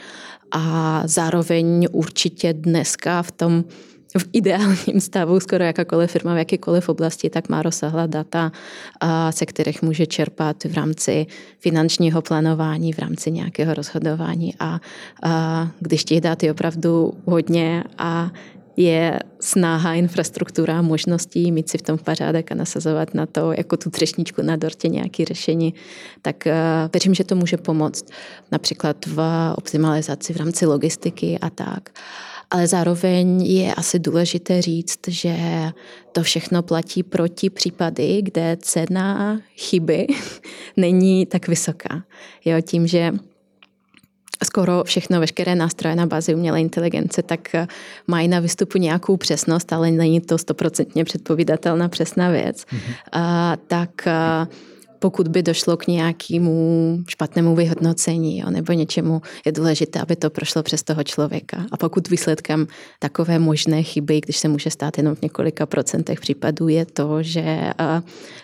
A 0.51 1.03
zároveň 1.05 1.87
určitě 1.91 2.53
dneska 2.53 3.21
v 3.21 3.31
tom 3.31 3.63
v 4.17 4.25
ideálním 4.33 4.99
stavu 4.99 5.39
skoro 5.39 5.63
jakákoliv 5.63 6.11
firma 6.11 6.33
v 6.33 6.37
jakékoliv 6.37 6.89
oblasti, 6.89 7.29
tak 7.29 7.49
má 7.49 7.61
rozsáhlá 7.61 8.07
data, 8.07 8.51
se 9.29 9.45
kterých 9.45 9.81
může 9.81 10.05
čerpat 10.05 10.63
v 10.63 10.73
rámci 10.73 11.25
finančního 11.59 12.21
plánování, 12.21 12.93
v 12.93 12.99
rámci 12.99 13.31
nějakého 13.31 13.73
rozhodování 13.73 14.53
a, 14.59 14.79
když 15.79 16.03
těch 16.03 16.21
dat 16.21 16.43
je 16.43 16.51
opravdu 16.51 17.13
hodně 17.25 17.83
a 17.97 18.31
je 18.77 19.19
snaha, 19.39 19.93
infrastruktura, 19.93 20.81
možností 20.81 21.51
mít 21.51 21.69
si 21.69 21.77
v 21.77 21.81
tom 21.81 21.97
pořádek 21.97 22.51
a 22.51 22.55
nasazovat 22.55 23.13
na 23.13 23.25
to 23.25 23.51
jako 23.51 23.77
tu 23.77 23.89
třešničku 23.89 24.41
na 24.41 24.55
dortě 24.55 24.87
nějaké 24.87 25.25
řešení, 25.25 25.73
tak 26.21 26.47
věřím, 26.93 27.13
že 27.13 27.23
to 27.23 27.35
může 27.35 27.57
pomoct 27.57 28.05
například 28.51 29.05
v 29.05 29.21
optimalizaci 29.55 30.33
v 30.33 30.37
rámci 30.37 30.65
logistiky 30.65 31.39
a 31.41 31.49
tak. 31.49 31.89
Ale 32.51 32.67
zároveň 32.67 33.41
je 33.41 33.75
asi 33.75 33.99
důležité 33.99 34.61
říct, 34.61 34.99
že 35.07 35.35
to 36.11 36.23
všechno 36.23 36.63
platí 36.63 37.03
proti 37.03 37.49
případy, 37.49 38.21
kde 38.21 38.57
cena 38.61 39.39
chyby 39.55 40.07
není 40.77 41.25
tak 41.25 41.47
vysoká. 41.47 42.03
Jo, 42.45 42.61
tím, 42.61 42.87
že 42.87 43.11
skoro 44.43 44.83
všechno, 44.83 45.19
veškeré 45.19 45.55
nástroje 45.55 45.95
na 45.95 46.05
bázi 46.05 46.35
umělé 46.35 46.61
inteligence, 46.61 47.23
tak 47.23 47.55
eh, 47.55 47.67
mají 48.07 48.27
na 48.27 48.39
výstupu 48.39 48.77
nějakou 48.77 49.17
přesnost, 49.17 49.73
ale 49.73 49.91
není 49.91 50.21
to 50.21 50.37
stoprocentně 50.37 51.05
předpovídatelná 51.05 51.89
přesná 51.89 52.29
věc. 52.29 52.65
Mm-hmm. 52.65 52.93
A, 53.11 53.57
tak 53.67 54.07
a, 54.07 54.47
eh, 54.51 54.78
pokud 54.99 55.27
by 55.27 55.43
došlo 55.43 55.77
k 55.77 55.87
nějakému 55.87 56.97
špatnému 57.07 57.55
vyhodnocení 57.55 58.39
jo, 58.39 58.49
nebo 58.49 58.73
něčemu, 58.73 59.21
je 59.45 59.51
důležité, 59.51 59.99
aby 59.99 60.15
to 60.15 60.29
prošlo 60.29 60.63
přes 60.63 60.83
toho 60.83 61.03
člověka. 61.03 61.65
A 61.71 61.77
pokud 61.77 62.09
výsledkem 62.09 62.67
takové 62.99 63.39
možné 63.39 63.83
chyby, 63.83 64.21
když 64.21 64.37
se 64.37 64.47
může 64.47 64.69
stát 64.69 64.97
jenom 64.97 65.15
v 65.15 65.21
několika 65.21 65.65
procentech 65.65 66.19
případů, 66.19 66.67
je 66.67 66.85
to, 66.85 67.23
že 67.23 67.71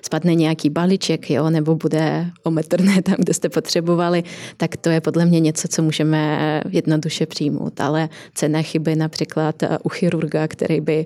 spadne 0.01 0.35
nějaký 0.35 0.69
balíček 0.69 1.29
jo, 1.29 1.49
nebo 1.49 1.75
bude 1.75 2.27
ometrné 2.43 3.01
tam, 3.01 3.15
kde 3.17 3.33
jste 3.33 3.49
potřebovali, 3.49 4.23
tak 4.57 4.77
to 4.77 4.89
je 4.89 5.01
podle 5.01 5.25
mě 5.25 5.39
něco, 5.39 5.67
co 5.67 5.83
můžeme 5.83 6.61
jednoduše 6.69 7.25
přijmout. 7.25 7.81
Ale 7.81 8.09
cena 8.33 8.61
chyby 8.61 8.95
například 8.95 9.55
u 9.83 9.89
chirurga, 9.89 10.47
který 10.47 10.81
by 10.81 11.05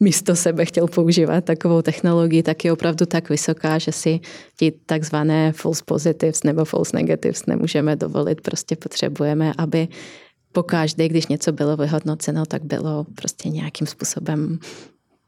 místo 0.00 0.36
sebe 0.36 0.64
chtěl 0.64 0.86
používat 0.86 1.44
takovou 1.44 1.82
technologii, 1.82 2.42
tak 2.42 2.64
je 2.64 2.72
opravdu 2.72 3.06
tak 3.06 3.30
vysoká, 3.30 3.78
že 3.78 3.92
si 3.92 4.20
ti 4.56 4.72
takzvané 4.86 5.52
false 5.52 5.82
positives 5.84 6.42
nebo 6.42 6.64
false 6.64 6.96
negatives 6.96 7.46
nemůžeme 7.46 7.96
dovolit. 7.96 8.40
Prostě 8.40 8.76
potřebujeme, 8.76 9.52
aby 9.58 9.88
po 10.52 10.62
každé, 10.62 11.08
když 11.08 11.26
něco 11.26 11.52
bylo 11.52 11.76
vyhodnoceno, 11.76 12.46
tak 12.46 12.64
bylo 12.64 13.06
prostě 13.14 13.48
nějakým 13.48 13.86
způsobem 13.86 14.58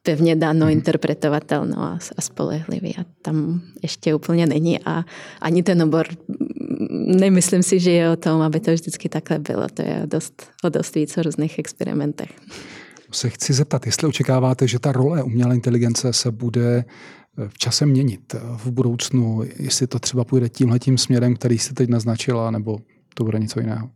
pevně 0.02 0.36
dáno, 0.36 0.66
hmm. 0.66 0.72
interpretovatelno 0.72 1.78
a, 1.82 1.98
a 2.16 2.20
spolehlivý. 2.20 2.96
A 2.96 3.04
tam 3.22 3.60
ještě 3.82 4.14
úplně 4.14 4.46
není. 4.46 4.84
A 4.84 5.04
ani 5.40 5.62
ten 5.62 5.82
obor, 5.82 6.06
nemyslím 7.06 7.62
si, 7.62 7.80
že 7.80 7.90
je 7.90 8.10
o 8.10 8.16
tom, 8.16 8.40
aby 8.40 8.60
to 8.60 8.72
vždycky 8.72 9.08
takhle 9.08 9.38
bylo. 9.38 9.68
To 9.74 9.82
je 9.82 10.00
o 10.02 10.06
dost, 10.06 10.42
o 10.64 10.68
dost 10.68 10.94
víc 10.94 11.18
o 11.18 11.22
různých 11.22 11.58
experimentech 11.58 12.30
se 13.12 13.30
chci 13.30 13.52
zeptat, 13.52 13.86
jestli 13.86 14.08
očekáváte, 14.08 14.68
že 14.68 14.78
ta 14.78 14.92
role 14.92 15.22
umělé 15.22 15.54
inteligence 15.54 16.12
se 16.12 16.30
bude 16.30 16.84
eh, 17.38 17.48
v 17.48 17.58
čase 17.58 17.86
měnit 17.86 18.34
eh, 18.34 18.38
v 18.56 18.70
budoucnu, 18.70 19.42
jestli 19.56 19.86
to 19.86 19.98
třeba 19.98 20.24
půjde 20.24 20.48
tímhletím 20.48 20.98
směrem, 20.98 21.34
který 21.34 21.58
jste 21.58 21.74
teď 21.74 21.88
naznačila, 21.88 22.50
nebo 22.50 22.78
to 23.14 23.24
bude 23.24 23.38
něco 23.38 23.60
jiného? 23.60 23.90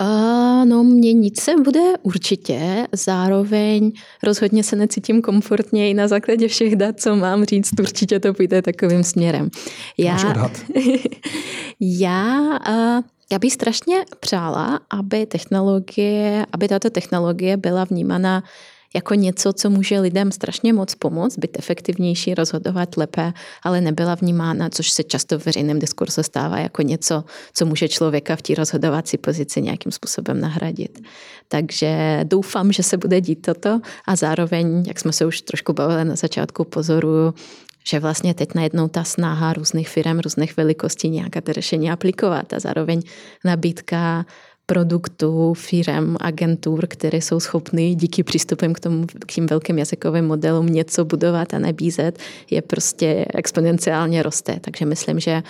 Uh, 0.00 0.64
no, 0.64 0.84
měnit 0.84 1.40
se 1.40 1.52
bude 1.64 1.80
určitě, 2.02 2.86
zároveň 2.92 3.92
rozhodně 4.22 4.62
se 4.62 4.76
necítím 4.76 5.22
komfortně 5.22 5.90
i 5.90 5.94
na 5.94 6.08
základě 6.08 6.48
všech 6.48 6.76
dat, 6.76 7.00
co 7.00 7.16
mám 7.16 7.44
říct, 7.44 7.80
určitě 7.80 8.20
to 8.20 8.34
půjde 8.34 8.62
takovým 8.62 9.04
směrem. 9.04 9.50
Já, 9.98 10.18
já 11.80 12.58
uh, 12.68 13.02
já 13.32 13.38
bych 13.38 13.52
strašně 13.52 14.04
přála, 14.20 14.80
aby 14.90 15.26
technologie, 15.26 16.46
aby 16.52 16.68
tato 16.68 16.90
technologie 16.90 17.56
byla 17.56 17.84
vnímána 17.84 18.42
jako 18.94 19.14
něco, 19.14 19.52
co 19.52 19.70
může 19.70 20.00
lidem 20.00 20.32
strašně 20.32 20.72
moc 20.72 20.94
pomoct, 20.94 21.38
být 21.38 21.58
efektivnější, 21.58 22.34
rozhodovat 22.34 22.96
lépe, 22.96 23.32
ale 23.62 23.80
nebyla 23.80 24.14
vnímána, 24.14 24.70
což 24.70 24.90
se 24.90 25.02
často 25.02 25.38
v 25.38 25.46
veřejném 25.46 25.78
diskursu 25.78 26.22
stává 26.22 26.58
jako 26.58 26.82
něco, 26.82 27.24
co 27.54 27.66
může 27.66 27.88
člověka 27.88 28.36
v 28.36 28.42
té 28.42 28.54
rozhodovací 28.54 29.18
pozici 29.18 29.62
nějakým 29.62 29.92
způsobem 29.92 30.40
nahradit. 30.40 31.00
Takže 31.48 32.20
doufám, 32.24 32.72
že 32.72 32.82
se 32.82 32.96
bude 32.96 33.20
dít 33.20 33.42
toto 33.46 33.80
a 34.06 34.16
zároveň, 34.16 34.84
jak 34.86 35.00
jsme 35.00 35.12
se 35.12 35.26
už 35.26 35.40
trošku 35.40 35.72
bavili 35.72 36.04
na 36.04 36.16
začátku, 36.16 36.64
pozoruju 36.64 37.34
že 37.88 38.00
vlastně 38.00 38.34
teď 38.34 38.54
najednou 38.54 38.88
ta 38.88 39.04
snaha 39.04 39.52
různých 39.52 39.88
firm, 39.88 40.18
různých 40.18 40.56
velikostí 40.56 41.08
nějaká 41.08 41.40
ty 41.40 41.52
řešení 41.52 41.90
aplikovat 41.90 42.52
a 42.52 42.60
zároveň 42.60 43.02
nabídka 43.44 44.26
produktů, 44.66 45.54
firm, 45.54 46.16
agentur, 46.20 46.86
které 46.86 47.18
jsou 47.18 47.40
schopny 47.40 47.94
díky 47.94 48.22
přístupem 48.22 48.74
k, 48.74 48.80
tomu, 48.80 49.06
k 49.06 49.32
tím 49.32 49.46
velkým 49.46 49.78
jazykovým 49.78 50.24
modelům 50.26 50.66
něco 50.66 51.04
budovat 51.04 51.54
a 51.54 51.58
nabízet, 51.58 52.18
je 52.50 52.62
prostě 52.62 53.26
exponenciálně 53.34 54.22
roste. 54.22 54.60
Takže 54.60 54.86
myslím, 54.86 55.20
že 55.20 55.42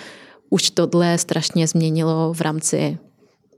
už 0.49 0.69
tohle 0.69 1.17
strašně 1.17 1.67
změnilo 1.67 2.33
v 2.33 2.41
rámci 2.41 2.97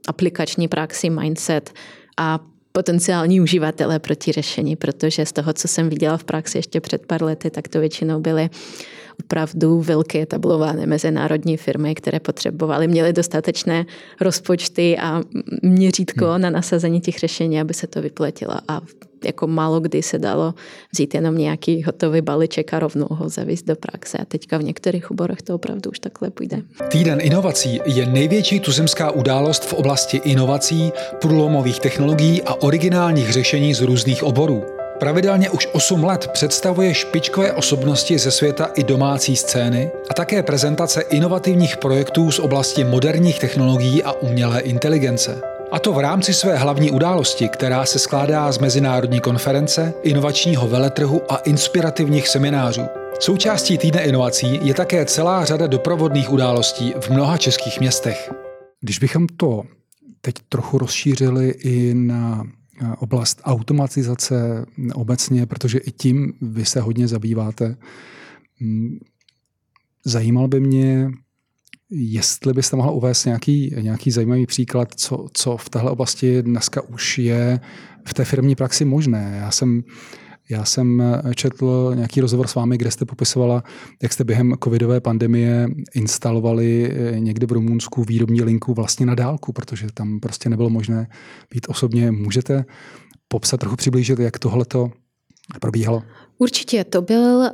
aplikační 0.08 0.68
praxi, 0.68 1.10
mindset 1.10 1.72
a 2.16 2.38
potenciální 2.72 3.40
uživatele 3.40 3.98
proti 3.98 4.32
řešení, 4.32 4.76
protože 4.76 5.26
z 5.26 5.32
toho, 5.32 5.52
co 5.52 5.68
jsem 5.68 5.88
viděla 5.88 6.16
v 6.16 6.24
praxi 6.24 6.58
ještě 6.58 6.80
před 6.80 7.06
pár 7.06 7.22
lety, 7.22 7.50
tak 7.50 7.68
to 7.68 7.80
většinou 7.80 8.20
byly 8.20 8.50
opravdu 9.24 9.80
velké 9.80 10.26
tablované 10.26 10.86
mezinárodní 10.86 11.56
firmy, 11.56 11.94
které 11.94 12.20
potřebovaly, 12.20 12.88
měly 12.88 13.12
dostatečné 13.12 13.86
rozpočty 14.20 14.98
a 14.98 15.22
měřítko 15.62 16.26
hmm. 16.26 16.42
na 16.42 16.50
nasazení 16.50 17.00
těch 17.00 17.18
řešení, 17.18 17.60
aby 17.60 17.74
se 17.74 17.86
to 17.86 18.02
vyplatilo. 18.02 18.54
A 18.68 18.80
jako 19.24 19.46
málo 19.46 19.80
kdy 19.80 20.02
se 20.02 20.18
dalo 20.18 20.54
vzít 20.92 21.14
jenom 21.14 21.38
nějaký 21.38 21.82
hotový 21.82 22.20
balíček 22.20 22.74
a 22.74 22.78
rovnou 22.78 23.06
ho 23.10 23.28
zavíst 23.28 23.66
do 23.66 23.76
praxe. 23.76 24.18
A 24.18 24.24
teďka 24.24 24.58
v 24.58 24.62
některých 24.62 25.10
oborech 25.10 25.42
to 25.42 25.54
opravdu 25.54 25.90
už 25.90 25.98
takhle 25.98 26.30
půjde. 26.30 26.62
Týden 26.88 27.18
inovací 27.22 27.80
je 27.86 28.06
největší 28.06 28.60
tuzemská 28.60 29.10
událost 29.10 29.64
v 29.64 29.72
oblasti 29.72 30.16
inovací, 30.16 30.92
průlomových 31.20 31.80
technologií 31.80 32.42
a 32.42 32.54
originálních 32.54 33.32
řešení 33.32 33.74
z 33.74 33.80
různých 33.80 34.24
oborů. 34.24 34.79
Pravidelně 35.00 35.50
už 35.50 35.68
8 35.72 36.04
let 36.04 36.30
představuje 36.32 36.94
špičkové 36.94 37.52
osobnosti 37.52 38.18
ze 38.18 38.30
světa 38.30 38.70
i 38.74 38.84
domácí 38.84 39.36
scény 39.36 39.90
a 40.10 40.14
také 40.14 40.42
prezentace 40.42 41.00
inovativních 41.00 41.76
projektů 41.76 42.30
z 42.30 42.38
oblasti 42.38 42.84
moderních 42.84 43.38
technologií 43.38 44.04
a 44.04 44.12
umělé 44.12 44.60
inteligence. 44.60 45.42
A 45.72 45.78
to 45.78 45.92
v 45.92 45.98
rámci 45.98 46.34
své 46.34 46.56
hlavní 46.56 46.90
události, 46.90 47.48
která 47.48 47.86
se 47.86 47.98
skládá 47.98 48.52
z 48.52 48.58
mezinárodní 48.58 49.20
konference, 49.20 49.94
inovačního 50.02 50.68
veletrhu 50.68 51.22
a 51.32 51.36
inspirativních 51.36 52.28
seminářů. 52.28 52.82
Součástí 53.20 53.78
týdne 53.78 54.04
inovací 54.04 54.60
je 54.62 54.74
také 54.74 55.04
celá 55.04 55.44
řada 55.44 55.66
doprovodných 55.66 56.32
událostí 56.32 56.94
v 57.00 57.10
mnoha 57.10 57.38
českých 57.38 57.80
městech. 57.80 58.32
Když 58.80 58.98
bychom 58.98 59.26
to 59.36 59.62
teď 60.20 60.34
trochu 60.48 60.78
rozšířili 60.78 61.48
i 61.50 61.94
na 61.94 62.44
oblast 62.98 63.40
automatizace 63.44 64.66
obecně, 64.94 65.46
protože 65.46 65.78
i 65.78 65.92
tím 65.92 66.32
vy 66.40 66.64
se 66.64 66.80
hodně 66.80 67.08
zabýváte. 67.08 67.76
Mm, 68.60 68.98
zajímal 70.04 70.48
by 70.48 70.60
mě, 70.60 71.10
jestli 71.90 72.52
byste 72.52 72.76
mohla 72.76 72.92
uvést 72.92 73.24
nějaký, 73.24 73.74
nějaký 73.80 74.10
zajímavý 74.10 74.46
příklad, 74.46 74.88
co, 74.94 75.26
co 75.32 75.56
v 75.56 75.68
téhle 75.68 75.90
oblasti 75.90 76.42
dneska 76.42 76.82
už 76.82 77.18
je 77.18 77.60
v 78.08 78.14
té 78.14 78.24
firmní 78.24 78.54
praxi 78.54 78.84
možné. 78.84 79.36
Já 79.40 79.50
jsem 79.50 79.82
já 80.50 80.64
jsem 80.64 81.02
četl 81.34 81.92
nějaký 81.94 82.20
rozhovor 82.20 82.46
s 82.46 82.54
vámi, 82.54 82.78
kde 82.78 82.90
jste 82.90 83.04
popisovala, 83.04 83.64
jak 84.02 84.12
jste 84.12 84.24
během 84.24 84.54
covidové 84.64 85.00
pandemie 85.00 85.68
instalovali 85.94 86.96
někde 87.18 87.46
v 87.46 87.52
Rumunsku 87.52 88.04
výrobní 88.04 88.42
linku 88.42 88.74
vlastně 88.74 89.06
na 89.06 89.14
dálku, 89.14 89.52
protože 89.52 89.86
tam 89.94 90.20
prostě 90.20 90.50
nebylo 90.50 90.70
možné 90.70 91.08
být 91.54 91.66
osobně. 91.68 92.10
Můžete 92.10 92.64
popsat, 93.28 93.60
trochu 93.60 93.76
přiblížit, 93.76 94.18
jak 94.18 94.38
tohle 94.38 94.64
to 94.64 94.90
probíhalo? 95.60 96.02
Určitě, 96.42 96.84
to 96.84 97.02
byl 97.02 97.36
uh, 97.36 97.50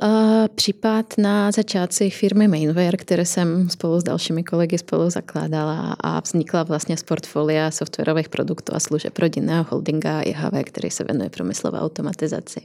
případ 0.55 1.13
na 1.17 1.51
začátcích 1.51 2.15
firmy 2.15 2.47
Mainware, 2.47 2.97
které 2.97 3.25
jsem 3.25 3.69
spolu 3.69 3.99
s 3.99 4.03
dalšími 4.03 4.43
kolegy 4.43 4.77
spolu 4.77 5.09
zakládala 5.09 5.95
a 5.99 6.19
vznikla 6.19 6.63
vlastně 6.63 6.97
z 6.97 7.03
portfolia 7.03 7.71
softwarových 7.71 8.29
produktů 8.29 8.75
a 8.75 8.79
služeb 8.79 9.19
rodinného 9.19 9.65
holdinga 9.69 10.21
IHV, 10.21 10.63
který 10.63 10.89
se 10.89 11.03
věnuje 11.03 11.29
průmyslové 11.29 11.79
automatizaci. 11.79 12.61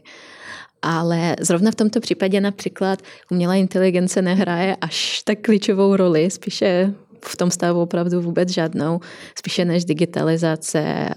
Ale 0.83 1.37
zrovna 1.41 1.71
v 1.71 1.75
tomto 1.75 2.01
případě 2.01 2.41
například 2.41 2.99
umělá 3.31 3.55
inteligence 3.55 4.23
nehraje 4.23 4.77
až 4.81 5.23
tak 5.23 5.39
klíčovou 5.41 5.97
roli, 5.97 6.31
spíše 6.31 6.95
v 7.25 7.37
tom 7.37 7.51
stavu 7.51 7.83
opravdu 7.83 8.21
vůbec 8.21 8.49
žádnou, 8.49 9.01
spíše 9.39 9.65
než 9.65 9.85
digitalizace 9.85 11.09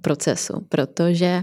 procesu, 0.00 0.66
protože 0.68 1.42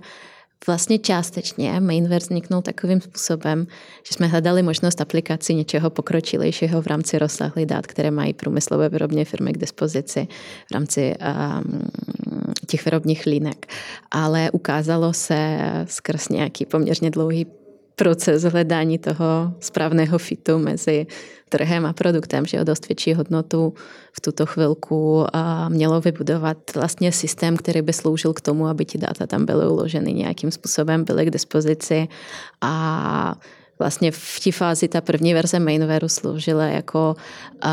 Vlastně 0.68 1.00
částečně 1.00 1.80
Mainware 1.80 2.22
vzniknul 2.22 2.62
takovým 2.62 3.02
způsobem, 3.02 3.68
že 4.08 4.14
jsme 4.14 4.28
hledali 4.28 4.64
možnost 4.64 5.02
aplikací 5.02 5.56
něčeho 5.56 5.90
pokročilejšího 5.90 6.82
v 6.82 6.88
rámci 6.88 7.20
rozsáhlých 7.20 7.66
dát, 7.66 7.88
které 7.88 8.12
mají 8.12 8.34
průmyslové 8.34 8.90
výrobní 8.90 9.26
firmy 9.26 9.54
k 9.54 9.58
dispozici 9.58 10.28
v 10.70 10.74
rámci 10.74 11.16
um, 11.16 11.90
těch 12.68 12.86
výrobních 12.86 13.26
línek. 13.26 13.66
Ale 14.12 14.52
ukázalo 14.52 15.14
se 15.14 15.60
skrz 15.86 16.30
nějaký 16.30 16.66
poměrně 16.66 17.12
dlouhý 17.12 17.46
proces 18.00 18.44
hledání 18.44 18.98
toho 18.98 19.54
správného 19.60 20.18
fitu 20.18 20.60
mezi 20.60 21.08
trhem 21.50 21.86
a 21.86 21.94
produktem, 21.94 22.46
že 22.46 22.62
o 22.62 22.64
dost 22.64 22.88
větší 22.88 23.14
hodnotu 23.14 23.74
v 24.14 24.22
tuto 24.22 24.46
chvilku 24.46 25.26
a 25.34 25.70
mělo 25.70 26.02
vybudovat 26.02 26.58
vlastně 26.76 27.12
systém, 27.12 27.58
který 27.58 27.82
by 27.82 27.94
sloužil 27.94 28.34
k 28.34 28.42
tomu, 28.42 28.68
aby 28.68 28.86
ti 28.86 28.98
data 28.98 29.28
tam 29.28 29.46
byly 29.46 29.68
uloženy 29.68 30.14
nějakým 30.14 30.52
způsobem, 30.52 31.04
byly 31.04 31.26
k 31.26 31.32
dispozici. 31.32 32.08
A 32.62 33.36
vlastně 33.80 34.12
v 34.12 34.40
té 34.44 34.52
fázi 34.52 34.88
ta 34.88 35.02
první 35.02 35.34
verze 35.34 35.60
mainwareu 35.60 36.10
sloužila 36.10 36.66
jako 36.66 37.16
uh, 37.66 37.72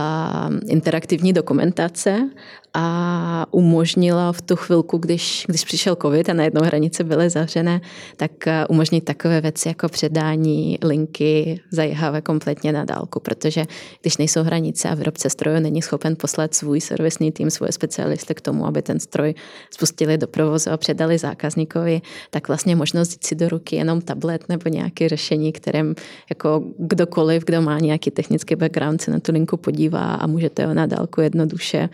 interaktivní 0.66 1.33
dokumentace 1.33 2.31
a 2.75 3.47
umožnila 3.50 4.33
v 4.33 4.43
tu 4.43 4.57
chvilku, 4.57 4.99
když, 4.99 5.45
když 5.49 5.64
přišel 5.64 5.97
covid 6.02 6.28
a 6.28 6.33
najednou 6.33 6.62
hranice 6.62 7.04
byly 7.04 7.31
zavřené, 7.31 7.81
tak 8.16 8.31
umožnit 8.69 9.04
takové 9.04 9.40
věci 9.40 9.69
jako 9.69 9.88
předání 9.88 10.78
linky 10.83 11.61
zajíhavé 11.71 12.21
kompletně 12.21 12.73
na 12.73 12.85
dálku, 12.85 13.21
protože 13.21 13.64
když 14.00 14.16
nejsou 14.16 14.43
hranice 14.43 14.88
a 14.88 14.95
výrobce 14.95 15.31
stroje 15.31 15.61
není 15.61 15.83
schopen 15.83 16.16
poslat 16.16 16.54
svůj 16.54 16.81
servisní 16.81 17.33
tým, 17.33 17.50
svoje 17.50 17.73
specialisty 17.73 18.35
k 18.35 18.40
tomu, 18.40 18.66
aby 18.66 18.83
ten 18.83 19.00
stroj 19.00 19.35
spustili 19.71 20.19
do 20.19 20.26
provozu 20.26 20.71
a 20.71 20.76
předali 20.76 21.19
zákazníkovi, 21.19 22.02
tak 22.31 22.49
vlastně 22.49 22.76
možnost 22.76 23.12
jít 23.12 23.25
si 23.25 23.35
do 23.35 23.49
ruky 23.49 23.76
jenom 23.76 24.00
tablet 24.00 24.49
nebo 24.49 24.69
nějaké 24.69 25.09
řešení, 25.09 25.52
kterém 25.52 25.95
jako 26.31 26.64
kdokoliv, 26.78 27.45
kdo 27.45 27.62
má 27.62 27.78
nějaký 27.78 28.11
technický 28.11 28.57
background, 28.57 29.02
se 29.02 29.11
na 29.11 29.21
tu 29.21 29.33
linku 29.33 29.57
podívá 29.57 30.14
a 30.14 30.26
můžete 30.26 30.66
ho 30.66 30.75
na 30.75 30.87
dálku 30.87 31.21
jednoduše 31.21 31.88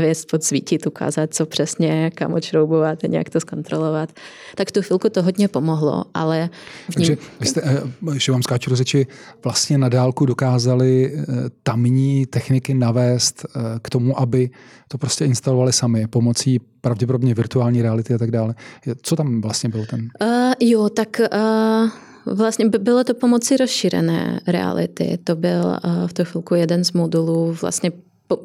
navěst, 0.00 0.30
podsvítit, 0.30 0.86
ukázat, 0.86 1.34
co 1.34 1.46
přesně, 1.46 2.10
kam 2.14 2.32
odšroubovat 2.32 3.04
a 3.04 3.06
nějak 3.06 3.30
to 3.30 3.40
zkontrolovat. 3.40 4.12
Tak 4.54 4.72
tu 4.72 4.82
chvilku 4.82 5.08
to 5.08 5.22
hodně 5.22 5.48
pomohlo, 5.48 6.04
ale... 6.14 6.50
V 6.88 6.88
ní... 6.88 6.94
Takže 6.94 7.16
vy 7.40 7.46
jste, 7.46 7.62
eh, 7.64 8.18
že 8.18 8.32
vám 8.32 8.42
skáču 8.42 8.70
do 8.70 8.76
řeči, 8.76 9.06
vlastně 9.44 9.78
na 9.78 9.88
dálku 9.88 10.26
dokázali 10.26 11.12
eh, 11.14 11.24
tamní 11.62 12.26
techniky 12.26 12.74
navést 12.74 13.44
eh, 13.44 13.60
k 13.82 13.90
tomu, 13.90 14.20
aby 14.20 14.50
to 14.88 14.98
prostě 14.98 15.24
instalovali 15.24 15.72
sami 15.72 16.06
pomocí 16.06 16.60
pravděpodobně 16.80 17.34
virtuální 17.34 17.82
reality 17.82 18.14
a 18.14 18.18
tak 18.18 18.30
dále. 18.30 18.54
Co 19.02 19.16
tam 19.16 19.40
vlastně 19.40 19.68
byl 19.68 19.86
ten? 19.86 20.00
Uh, 20.00 20.52
jo, 20.60 20.88
tak... 20.88 21.20
Uh... 21.32 21.90
Vlastně 22.26 22.68
bylo 22.68 23.04
to 23.04 23.14
pomocí 23.14 23.56
rozšířené 23.56 24.40
reality. 24.46 25.18
To 25.24 25.36
byl 25.36 25.76
v 26.06 26.12
tu 26.12 26.24
chvilku 26.24 26.54
jeden 26.54 26.84
z 26.84 26.92
modulů 26.92 27.56
vlastně 27.62 27.92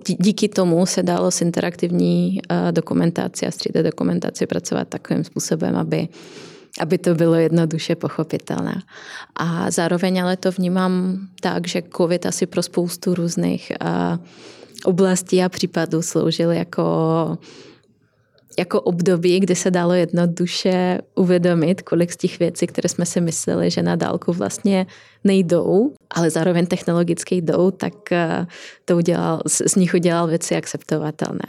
díky 0.05 0.49
tomu 0.49 0.85
se 0.85 1.03
dalo 1.03 1.31
s 1.31 1.41
interaktivní 1.41 2.39
eh, 2.49 2.71
dokumentací 2.71 3.45
a 3.45 3.49
3D 3.49 3.83
dokumentací 3.83 4.45
pracovat 4.45 4.87
takovým 4.87 5.23
způsobem, 5.23 5.75
aby, 5.75 6.07
aby 6.79 6.97
to 6.97 7.15
bylo 7.15 7.35
jednoduše 7.35 7.95
pochopitelné. 7.95 8.81
A 9.35 9.71
zároveň 9.71 10.21
ale 10.21 10.37
to 10.37 10.51
vnímám 10.51 11.17
tak, 11.41 11.67
že 11.67 11.83
COVID 11.97 12.25
asi 12.25 12.45
pro 12.45 12.63
spoustu 12.63 13.13
různých 13.13 13.71
eh, 13.71 14.17
oblastí 14.85 15.43
a 15.43 15.49
případů 15.49 16.01
sloužil 16.01 16.51
jako 16.51 17.37
jako 18.59 18.81
období, 18.81 19.39
kdy 19.39 19.55
se 19.55 19.71
dalo 19.71 19.93
jednoduše 19.93 21.01
uvědomit, 21.15 21.81
kolik 21.81 22.11
z 22.11 22.17
těch 22.17 22.39
věcí, 22.39 22.67
které 22.67 22.89
jsme 22.89 23.05
si 23.05 23.21
mysleli, 23.21 23.69
že 23.69 23.83
na 23.83 23.95
dálku 23.95 24.33
vlastně 24.33 24.85
nejdou, 25.23 25.93
ale 26.09 26.29
zároveň 26.29 26.65
technologicky 26.65 27.35
jdou, 27.35 27.71
tak 27.71 28.11
eh, 28.11 28.47
to 28.85 28.97
udělal, 28.97 29.41
z 29.45 29.75
nich 29.75 29.93
udělal 29.93 30.27
věci 30.27 30.55
akceptovatelné 30.55 31.45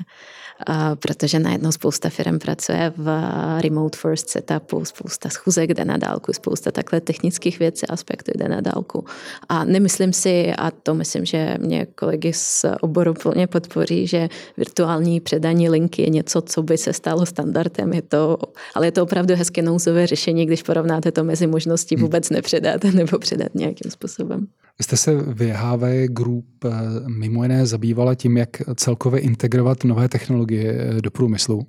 protože 0.94 1.38
najednou 1.38 1.72
spousta 1.72 2.08
firm 2.08 2.38
pracuje 2.38 2.92
v 2.96 3.22
remote 3.60 3.98
first 3.98 4.28
setupu, 4.28 4.84
spousta 4.84 5.28
schůzek 5.28 5.70
jde 5.74 5.84
na 5.84 5.96
dálku, 5.96 6.32
spousta 6.32 6.70
takhle 6.70 7.00
technických 7.00 7.58
věcí, 7.58 7.86
aspektů 7.86 8.32
jde 8.34 8.48
na 8.48 8.60
dálku. 8.60 9.04
A 9.48 9.64
nemyslím 9.64 10.12
si, 10.12 10.52
a 10.58 10.70
to 10.70 10.94
myslím, 10.94 11.24
že 11.24 11.56
mě 11.60 11.86
kolegy 11.86 12.32
z 12.32 12.64
oboru 12.80 13.14
plně 13.14 13.46
podpoří, 13.46 14.06
že 14.06 14.28
virtuální 14.56 15.20
předání 15.20 15.68
linky 15.68 16.02
je 16.02 16.10
něco, 16.10 16.42
co 16.42 16.62
by 16.62 16.78
se 16.78 16.92
stalo 16.92 17.26
standardem. 17.26 17.92
Je 17.92 18.02
to, 18.02 18.38
ale 18.74 18.86
je 18.86 18.92
to 18.92 19.02
opravdu 19.02 19.34
hezké 19.34 19.62
nouzové 19.62 20.06
řešení, 20.06 20.46
když 20.46 20.62
porovnáte 20.62 21.12
to 21.12 21.24
mezi 21.24 21.46
možností 21.46 21.94
hmm. 21.94 22.02
vůbec 22.02 22.30
nepředat 22.30 22.84
nebo 22.94 23.18
předat 23.18 23.54
nějakým 23.54 23.90
způsobem. 23.90 24.46
Vy 24.78 24.84
jste 24.84 24.96
se 24.96 25.14
v 25.14 25.52
HV 25.52 25.82
Group 26.06 26.46
eh, 26.64 26.70
mimo 27.06 27.42
jiné 27.42 27.66
zabývala 27.66 28.14
tím, 28.14 28.36
jak 28.36 28.48
celkově 28.74 29.20
integrovat 29.20 29.84
nové 29.84 30.08
technologie 30.08 30.45
eh, 30.52 31.00
do 31.00 31.10
průmyslu. 31.10 31.66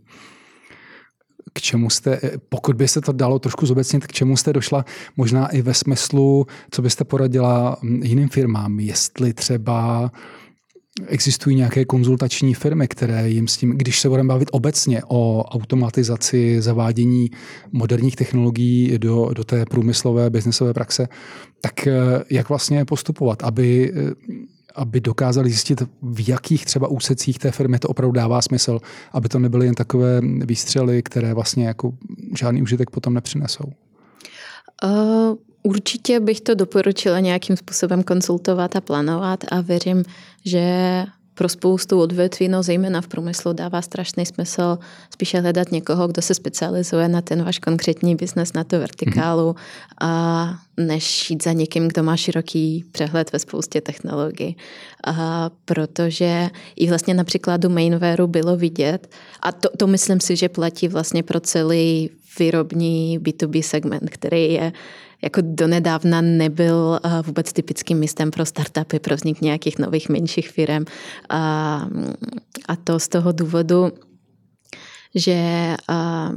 K 1.53 1.61
čemu 1.61 1.89
jste, 1.89 2.19
eh, 2.23 2.31
pokud 2.49 2.75
by 2.75 2.87
se 2.87 3.01
to 3.01 3.11
dalo 3.11 3.39
trošku 3.39 3.65
zobecnit, 3.65 4.07
k 4.07 4.11
čemu 4.11 4.37
jste 4.37 4.53
došla 4.53 4.85
možná 5.17 5.47
i 5.47 5.61
ve 5.61 5.73
smyslu, 5.73 6.45
co 6.71 6.81
byste 6.81 7.03
poradila 7.03 7.77
hm, 7.81 8.01
jiným 8.03 8.29
firmám, 8.29 8.79
jestli 8.79 9.33
třeba 9.33 10.11
Existují 11.05 11.55
nějaké 11.55 11.85
konzultační 11.85 12.53
firmy, 12.53 12.87
které 12.87 13.29
jim 13.29 13.47
s 13.47 13.57
tím, 13.57 13.69
když 13.77 13.99
se 13.99 14.09
budeme 14.09 14.27
bavit 14.27 14.49
obecně 14.51 15.01
o 15.07 15.43
automatizaci, 15.43 16.61
zavádění 16.61 17.29
moderních 17.71 18.15
technologií 18.15 18.97
do, 18.97 19.29
do 19.33 19.43
té 19.43 19.65
průmyslové 19.65 20.29
biznesové 20.29 20.73
praxe, 20.73 21.07
tak 21.61 21.87
eh, 21.87 21.93
jak 22.29 22.49
vlastně 22.49 22.85
postupovat, 22.85 23.43
aby, 23.43 23.93
aby 24.77 25.01
dokázali 25.01 25.49
zjistit, 25.49 25.81
v 26.01 26.29
jakých 26.29 26.65
třeba 26.65 26.87
úsecích 26.87 27.39
té 27.39 27.51
firmy 27.51 27.79
to 27.79 27.87
opravdu 27.87 28.11
dává 28.11 28.41
smysl, 28.41 28.79
aby 29.11 29.29
to 29.29 29.39
nebyly 29.39 29.65
jen 29.65 29.75
takové 29.75 30.21
výstřely, 30.21 31.03
které 31.03 31.33
vlastně 31.33 31.67
jako 31.67 31.93
žádný 32.37 32.61
užitek 32.61 32.89
potom 32.89 33.13
nepřinesou? 33.13 33.73
Uh, 34.83 35.35
Určitě 35.67 36.19
bych 36.19 36.41
to 36.41 36.55
doporučila 36.55 37.19
nějakým 37.19 37.57
způsobem 37.57 38.03
konsultovat 38.03 38.75
a 38.75 38.81
plánovat 38.81 39.43
a 39.51 39.61
věřím, 39.61 40.03
že 40.45 41.05
pro 41.37 41.49
spoustu 41.49 42.01
odvětví, 42.01 42.47
no 42.47 42.63
zejména 42.63 43.01
v 43.01 43.07
průmyslu, 43.07 43.53
dává 43.53 43.81
strašný 43.81 44.25
smysl 44.25 44.77
spíše 45.13 45.39
hledat 45.39 45.71
někoho, 45.71 46.07
kdo 46.07 46.21
se 46.21 46.33
specializuje 46.33 47.07
na 47.07 47.21
ten 47.21 47.43
váš 47.43 47.59
konkrétní 47.59 48.15
biznes, 48.15 48.53
na 48.53 48.63
tu 48.63 48.79
vertikálu, 48.79 49.55
a 50.01 50.53
než 50.77 51.29
jít 51.29 51.43
za 51.43 51.51
někým, 51.51 51.87
kdo 51.87 52.03
má 52.03 52.17
široký 52.17 52.85
přehled 52.91 53.33
ve 53.33 53.39
spoustě 53.39 53.81
technologií. 53.81 54.57
A 55.07 55.49
protože 55.65 56.49
i 56.75 56.89
vlastně 56.89 57.13
na 57.13 57.23
příkladu 57.23 57.69
Mainwareu 57.69 58.27
bylo 58.27 58.57
vidět, 58.57 59.09
a 59.41 59.51
to, 59.51 59.69
to 59.77 59.87
myslím 59.87 60.19
si, 60.19 60.35
že 60.35 60.49
platí 60.49 60.87
vlastně 60.87 61.23
pro 61.23 61.39
celý 61.39 62.09
výrobní 62.39 63.19
B2B 63.19 63.61
segment, 63.61 64.09
který 64.09 64.53
je 64.53 64.71
jako 65.21 65.41
donedávna 65.43 66.21
nebyl 66.21 66.99
eh, 67.03 67.21
vůbec 67.25 67.53
typickým 67.53 67.99
místem 67.99 68.31
pro 68.31 68.45
startupy, 68.45 68.99
pro 68.99 69.15
vznik 69.15 69.41
nějakých 69.41 69.79
nových 69.79 70.09
menších 70.09 70.49
firm. 70.49 70.85
A, 71.29 71.41
a 72.67 72.75
to 72.75 72.99
z 72.99 73.07
toho 73.07 73.31
důvodu, 73.31 73.91
že 75.15 75.75
a, 75.87 76.31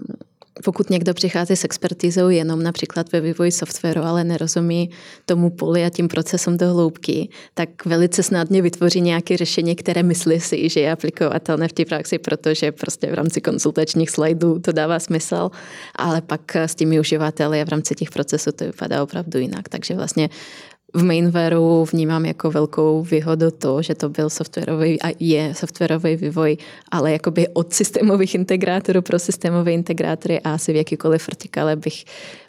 pokud 0.65 0.91
někdo 0.91 1.15
přichází 1.15 1.57
s 1.57 1.65
expertizou 1.65 2.29
jenom 2.29 2.63
například 2.63 3.13
ve 3.13 3.21
vývoji 3.21 3.53
softwaru, 3.53 4.03
ale 4.03 4.25
nerozumí 4.25 4.91
tomu 5.27 5.51
poli 5.51 5.85
a 5.85 5.91
tím 5.91 6.09
procesům 6.09 6.57
do 6.57 6.73
hloubky, 6.73 7.29
tak 7.55 7.85
velice 7.87 8.23
snadně 8.23 8.63
vytvoří 8.63 9.01
nějaké 9.01 9.37
řešení, 9.37 9.77
které 9.77 10.03
myslí 10.03 10.41
si, 10.41 10.69
že 10.69 10.81
je 10.81 10.93
aplikovatelné 10.93 11.69
v 11.69 11.73
té 11.73 11.85
praxi, 11.85 12.19
protože 12.19 12.73
prostě 12.73 13.07
v 13.11 13.15
rámci 13.15 13.41
konzultačních 13.41 14.11
slajdů 14.11 14.59
to 14.59 14.73
dává 14.73 14.99
smysl, 14.99 15.51
ale 15.97 16.21
pak 16.21 16.57
s 16.57 16.75
těmi 16.75 17.01
uživateli 17.01 17.61
a 17.61 17.65
v 17.65 17.69
rámci 17.69 17.95
těch 17.95 18.11
procesů 18.11 18.53
to 18.53 18.65
vypadá 18.65 19.03
opravdu 19.03 19.39
jinak. 19.39 19.69
Takže 19.69 19.95
vlastně 19.95 20.29
v 20.95 21.03
mainwareu 21.03 21.85
vnímám 21.93 22.25
jako 22.25 22.51
velkou 22.51 23.03
výhodu 23.03 23.51
to, 23.51 23.83
že 23.83 23.95
to 23.95 24.09
byl 24.09 24.31
softwarový 24.31 25.03
a 25.03 25.13
je 25.19 25.55
softwarový 25.55 26.17
vývoj, 26.17 26.57
ale 26.91 27.13
jakoby 27.13 27.49
od 27.49 27.73
systémových 27.73 28.35
integrátorů 28.35 29.03
pro 29.03 29.19
systémové 29.19 29.73
integrátory 29.73 30.41
a 30.41 30.55
asi 30.55 30.73
v 30.73 30.77
jakýkoliv 30.77 31.29
vertikále 31.29 31.77
bych, 31.77 32.05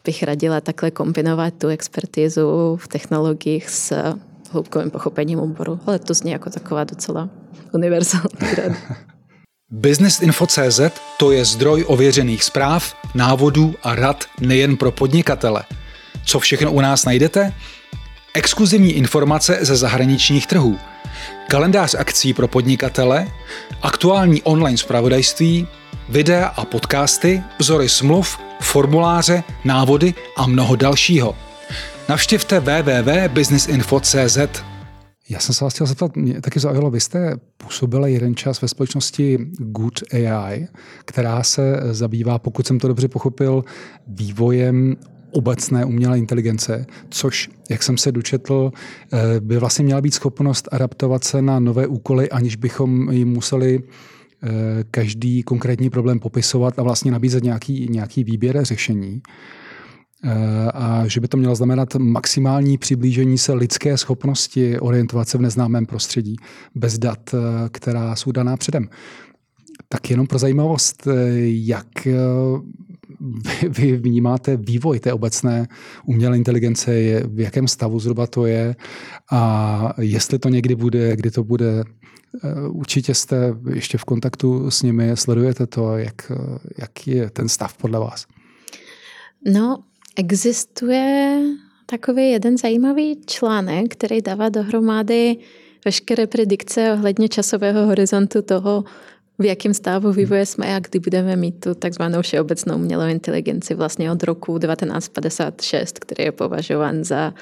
bych 0.05 0.23
radila 0.23 0.61
takhle 0.61 0.91
kombinovat 0.91 1.53
tu 1.57 1.67
expertizu 1.67 2.75
v 2.81 2.87
technologiích 2.87 3.69
s 3.69 4.15
hloubkovým 4.51 4.91
pochopením 4.91 5.39
oboru. 5.39 5.79
Ale 5.85 5.99
to 5.99 6.13
zní 6.13 6.31
jako 6.31 6.49
taková 6.49 6.83
docela 6.83 7.29
univerzální 7.73 8.55
rada. 8.57 8.75
Businessinfo.cz 9.73 10.79
to 11.19 11.31
je 11.31 11.45
zdroj 11.45 11.85
ověřených 11.87 12.43
zpráv, 12.43 12.95
návodů 13.15 13.75
a 13.83 13.95
rad 13.95 14.23
nejen 14.39 14.77
pro 14.77 14.91
podnikatele. 14.91 15.63
Co 16.25 16.39
všechno 16.39 16.71
u 16.71 16.81
nás 16.81 17.05
najdete? 17.05 17.53
Exkluzivní 18.33 18.93
informace 18.93 19.57
ze 19.61 19.75
zahraničních 19.75 20.47
trhů, 20.47 20.79
kalendář 21.47 21.95
akcí 21.95 22.33
pro 22.33 22.47
podnikatele, 22.47 23.27
aktuální 23.81 24.41
online 24.41 24.77
zpravodajství, 24.77 25.67
videa 26.09 26.45
a 26.45 26.65
podcasty, 26.65 27.43
vzory 27.59 27.89
smluv, 27.89 28.39
formuláře, 28.61 29.43
návody 29.65 30.13
a 30.37 30.47
mnoho 30.47 30.75
dalšího. 30.75 31.35
Navštivte 32.09 32.59
www.businessinfo.cz. 32.59 34.37
Já 35.29 35.39
jsem 35.39 35.55
se 35.55 35.63
vás 35.63 35.73
chtěl 35.73 35.87
zeptat, 35.87 36.15
mě 36.15 36.41
taky 36.41 36.59
zaujalo, 36.59 36.91
vy 36.91 36.99
jste 36.99 37.35
působila 37.57 38.07
jeden 38.07 38.35
čas 38.35 38.61
ve 38.61 38.67
společnosti 38.67 39.39
Good 39.57 39.99
AI, 40.13 40.67
která 41.05 41.43
se 41.43 41.79
zabývá, 41.91 42.39
pokud 42.39 42.67
jsem 42.67 42.79
to 42.79 42.87
dobře 42.87 43.07
pochopil, 43.07 43.63
vývojem 44.07 44.95
obecné 45.31 45.85
umělé 45.85 46.17
inteligence, 46.17 46.85
což, 47.09 47.49
jak 47.69 47.83
jsem 47.83 47.97
se 47.97 48.11
dočetl, 48.11 48.71
eh, 49.13 49.39
by 49.39 49.57
vlastně 49.57 49.85
měla 49.85 50.01
být 50.01 50.13
schopnost 50.13 50.69
adaptovat 50.71 51.23
se 51.23 51.41
na 51.41 51.59
nové 51.59 51.87
úkoly, 51.87 52.29
aniž 52.29 52.55
bychom 52.55 53.11
jim 53.11 53.27
museli 53.27 53.79
eh, 54.43 54.49
každý 54.91 55.43
konkrétní 55.43 55.89
problém 55.89 56.19
popisovat 56.19 56.79
a 56.79 56.83
vlastně 56.83 57.11
nabízet 57.11 57.43
nějaký, 57.43 57.87
nějaký 57.91 58.23
výběr 58.23 58.65
řešení. 58.65 59.21
Eh, 60.23 60.71
a 60.73 61.07
že 61.07 61.19
by 61.19 61.27
to 61.27 61.37
mělo 61.37 61.55
znamenat 61.55 61.95
maximální 61.95 62.77
přiblížení 62.77 63.37
se 63.37 63.53
lidské 63.53 63.97
schopnosti 63.97 64.79
orientovat 64.79 65.29
se 65.29 65.37
v 65.37 65.41
neznámém 65.41 65.85
prostředí 65.85 66.35
bez 66.75 66.97
dat, 66.97 67.35
která 67.71 68.15
jsou 68.15 68.31
daná 68.31 68.57
předem. 68.57 68.89
Tak 69.91 70.09
jenom 70.09 70.27
pro 70.27 70.39
zajímavost, 70.39 71.07
jak 71.43 72.07
vy 73.69 73.97
vnímáte 73.97 74.57
vývoj 74.57 74.99
té 74.99 75.13
obecné 75.13 75.67
umělé 76.05 76.37
inteligence, 76.37 76.91
v 77.27 77.39
jakém 77.39 77.67
stavu 77.67 77.99
zhruba 77.99 78.27
to 78.27 78.45
je 78.45 78.75
a 79.31 79.93
jestli 79.97 80.39
to 80.39 80.49
někdy 80.49 80.75
bude, 80.75 81.15
kdy 81.15 81.31
to 81.31 81.43
bude. 81.43 81.83
Eh, 82.43 82.67
určitě 82.69 83.13
jste 83.13 83.55
ještě 83.73 83.97
v 83.97 84.03
kontaktu 84.03 84.71
s 84.71 84.81
nimi, 84.81 85.11
sledujete 85.15 85.67
to, 85.67 85.97
jak, 85.97 86.31
jak 86.77 87.07
je 87.07 87.29
ten 87.29 87.49
stav 87.49 87.77
podle 87.77 87.99
vás? 87.99 88.25
No, 89.53 89.83
existuje 90.15 91.41
takový 91.85 92.31
jeden 92.31 92.57
zajímavý 92.57 93.21
článek, 93.25 93.91
který 93.91 94.21
dává 94.21 94.49
dohromady 94.49 95.37
veškeré 95.85 96.27
predikce 96.27 96.93
ohledně 96.93 97.29
časového 97.29 97.85
horizontu 97.85 98.41
toho, 98.41 98.83
v 99.41 99.45
jakém 99.45 99.73
stavu 99.73 100.11
vývoje 100.11 100.45
jsme 100.45 100.75
a 100.75 100.79
kdy 100.79 100.99
budeme 100.99 101.35
mít 101.35 101.59
tu 101.59 101.75
takzvanou 101.75 102.21
všeobecnou 102.21 102.75
umělou 102.75 103.07
inteligenci 103.07 103.73
vlastně 103.73 104.11
od 104.11 104.23
roku 104.23 104.59
1956, 104.59 105.99
který 105.99 106.23
je 106.23 106.31
považován 106.31 107.03
za 107.03 107.33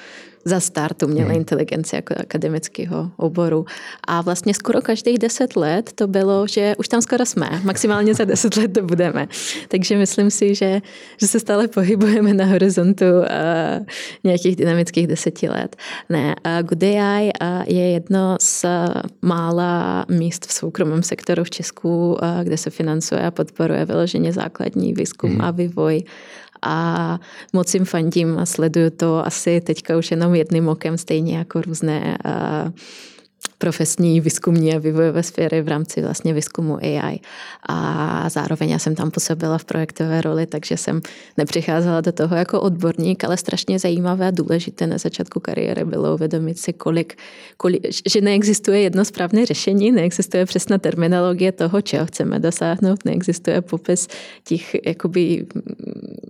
za 0.46 0.60
start 0.60 1.04
umělé 1.04 1.30
hmm. 1.30 1.38
inteligence 1.38 1.96
jako 1.96 2.14
akademického 2.20 3.12
oboru. 3.18 3.66
A 4.08 4.22
vlastně 4.22 4.54
skoro 4.54 4.82
každých 4.82 5.20
deset 5.20 5.56
let 5.56 5.92
to 5.96 6.08
bylo, 6.08 6.48
že 6.48 6.76
už 6.78 6.88
tam 6.88 7.02
skoro 7.02 7.26
jsme, 7.26 7.50
maximálně 7.64 8.14
za 8.14 8.26
deset 8.26 8.58
let 8.58 8.74
to 8.74 8.82
budeme. 8.82 9.28
Takže 9.68 9.98
myslím 9.98 10.32
si, 10.32 10.56
že, 10.56 10.82
že 11.18 11.28
se 11.28 11.40
stále 11.40 11.68
pohybujeme 11.68 12.34
na 12.34 12.46
horizontu 12.46 13.06
uh, 13.06 13.86
nějakých 14.24 14.56
dynamických 14.56 15.08
deseti 15.08 15.50
let. 15.50 15.76
Ne, 16.10 16.36
uh, 16.46 16.68
Good 16.68 16.84
AI 16.84 17.32
uh, 17.42 17.64
je 17.68 17.92
jedno 17.92 18.38
z 18.40 18.66
mála 19.22 20.06
míst 20.10 20.46
v 20.46 20.54
soukromém 20.54 21.04
sektoru 21.04 21.44
v 21.44 21.50
Česku, 21.50 22.12
uh, 22.12 22.18
kde 22.44 22.58
se 22.58 22.70
financuje 22.70 23.22
a 23.22 23.32
podporuje 23.32 23.86
vyloženě 23.86 24.34
základní 24.34 24.94
výzkum 24.94 25.30
hmm. 25.32 25.42
a 25.42 25.52
vývoj 25.52 26.04
a 26.62 27.20
moc 27.54 27.74
jim 27.74 27.86
fandím 27.86 28.40
a 28.40 28.46
sleduju 28.46 28.90
to 28.90 29.26
asi 29.26 29.62
teďka 29.62 29.98
už 29.98 30.12
jenom 30.12 30.36
jedným 30.36 30.68
okem, 30.68 30.98
stejně 30.98 31.38
jako 31.38 31.62
různé 31.62 32.18
uh, 32.26 32.72
profesní 33.60 34.22
výzkumní 34.22 34.76
a 34.76 34.80
vývojové 34.80 35.24
sféry 35.24 35.62
v 35.62 35.68
rámci 35.68 36.02
vlastně 36.02 36.34
výzkumu 36.34 36.78
AI. 36.78 37.20
A 37.70 38.30
zároveň 38.30 38.70
já 38.70 38.80
jsem 38.80 38.96
tam 38.96 39.12
působila 39.12 39.58
v 39.58 39.66
projektové 39.66 40.22
roli, 40.22 40.46
takže 40.46 40.78
jsem 40.78 41.02
nepřicházela 41.38 42.02
do 42.02 42.12
toho 42.12 42.36
jako 42.36 42.62
odborník, 42.62 43.24
ale 43.24 43.38
strašně 43.38 43.80
zajímavé 43.80 44.28
a 44.28 44.32
důležité 44.32 44.88
na 44.88 44.98
začátku 44.98 45.40
kariéry 45.40 45.86
bylo 45.86 46.14
uvědomit 46.14 46.60
si, 46.60 46.74
kolik, 46.74 47.18
kolik, 47.58 47.88
že 48.10 48.22
neexistuje 48.22 48.82
jedno 48.82 49.06
správné 49.06 49.46
řešení, 49.46 49.92
neexistuje 49.92 50.46
přesná 50.46 50.78
terminologie 50.78 51.52
toho, 51.52 51.82
čeho 51.82 52.06
chceme 52.06 52.40
dosáhnout, 52.40 53.06
neexistuje 53.06 53.62
popis 53.62 54.08
těch 54.44 54.86
jakoby 54.86 55.46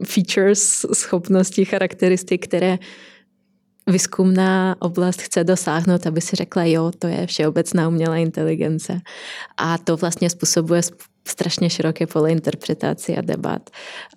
features, 0.05 0.85
schopností, 0.93 1.65
charakteristik, 1.65 2.47
které 2.47 2.77
výzkumná 3.91 4.75
oblast 4.79 5.21
chce 5.21 5.43
dosáhnout, 5.43 6.07
aby 6.07 6.21
si 6.21 6.35
řekla, 6.35 6.63
jo, 6.63 6.91
to 6.99 7.07
je 7.07 7.27
všeobecná 7.27 7.87
umělá 7.87 8.17
inteligence. 8.17 9.01
A 9.57 9.77
to 9.77 9.97
vlastně 9.97 10.29
způsobuje 10.29 10.81
strašně 11.27 11.69
široké 11.69 12.07
pole 12.07 12.31
interpretací 12.31 13.17
a 13.17 13.21
debat. 13.21 13.69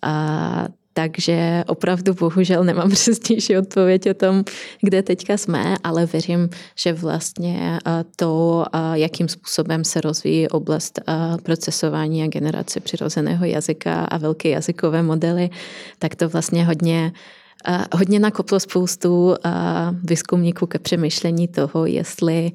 A 0.02 0.68
takže 0.92 1.64
opravdu 1.66 2.14
bohužel 2.14 2.64
nemám 2.64 2.90
přesnější 3.00 3.58
odpověď 3.58 4.10
o 4.10 4.14
tom, 4.14 4.44
kde 4.82 5.02
teďka 5.02 5.36
jsme, 5.36 5.76
ale 5.84 6.06
věřím, 6.06 6.48
že 6.76 6.92
vlastně 6.92 7.78
to, 8.16 8.64
jakým 8.92 9.28
způsobem 9.28 9.84
se 9.84 10.00
rozvíjí 10.00 10.48
oblast 10.48 11.00
procesování 11.42 12.22
a 12.22 12.26
generace 12.26 12.80
přirozeného 12.80 13.44
jazyka 13.44 14.04
a 14.04 14.18
velké 14.18 14.48
jazykové 14.48 15.02
modely, 15.02 15.50
tak 15.98 16.14
to 16.14 16.28
vlastně 16.28 16.64
hodně 16.64 17.12
hodně 17.94 18.18
nakoplo 18.18 18.60
spoustu 18.60 19.34
výzkumníků 20.04 20.66
ke 20.66 20.78
přemýšlení 20.78 21.48
toho, 21.48 21.86
jestli 21.86 22.52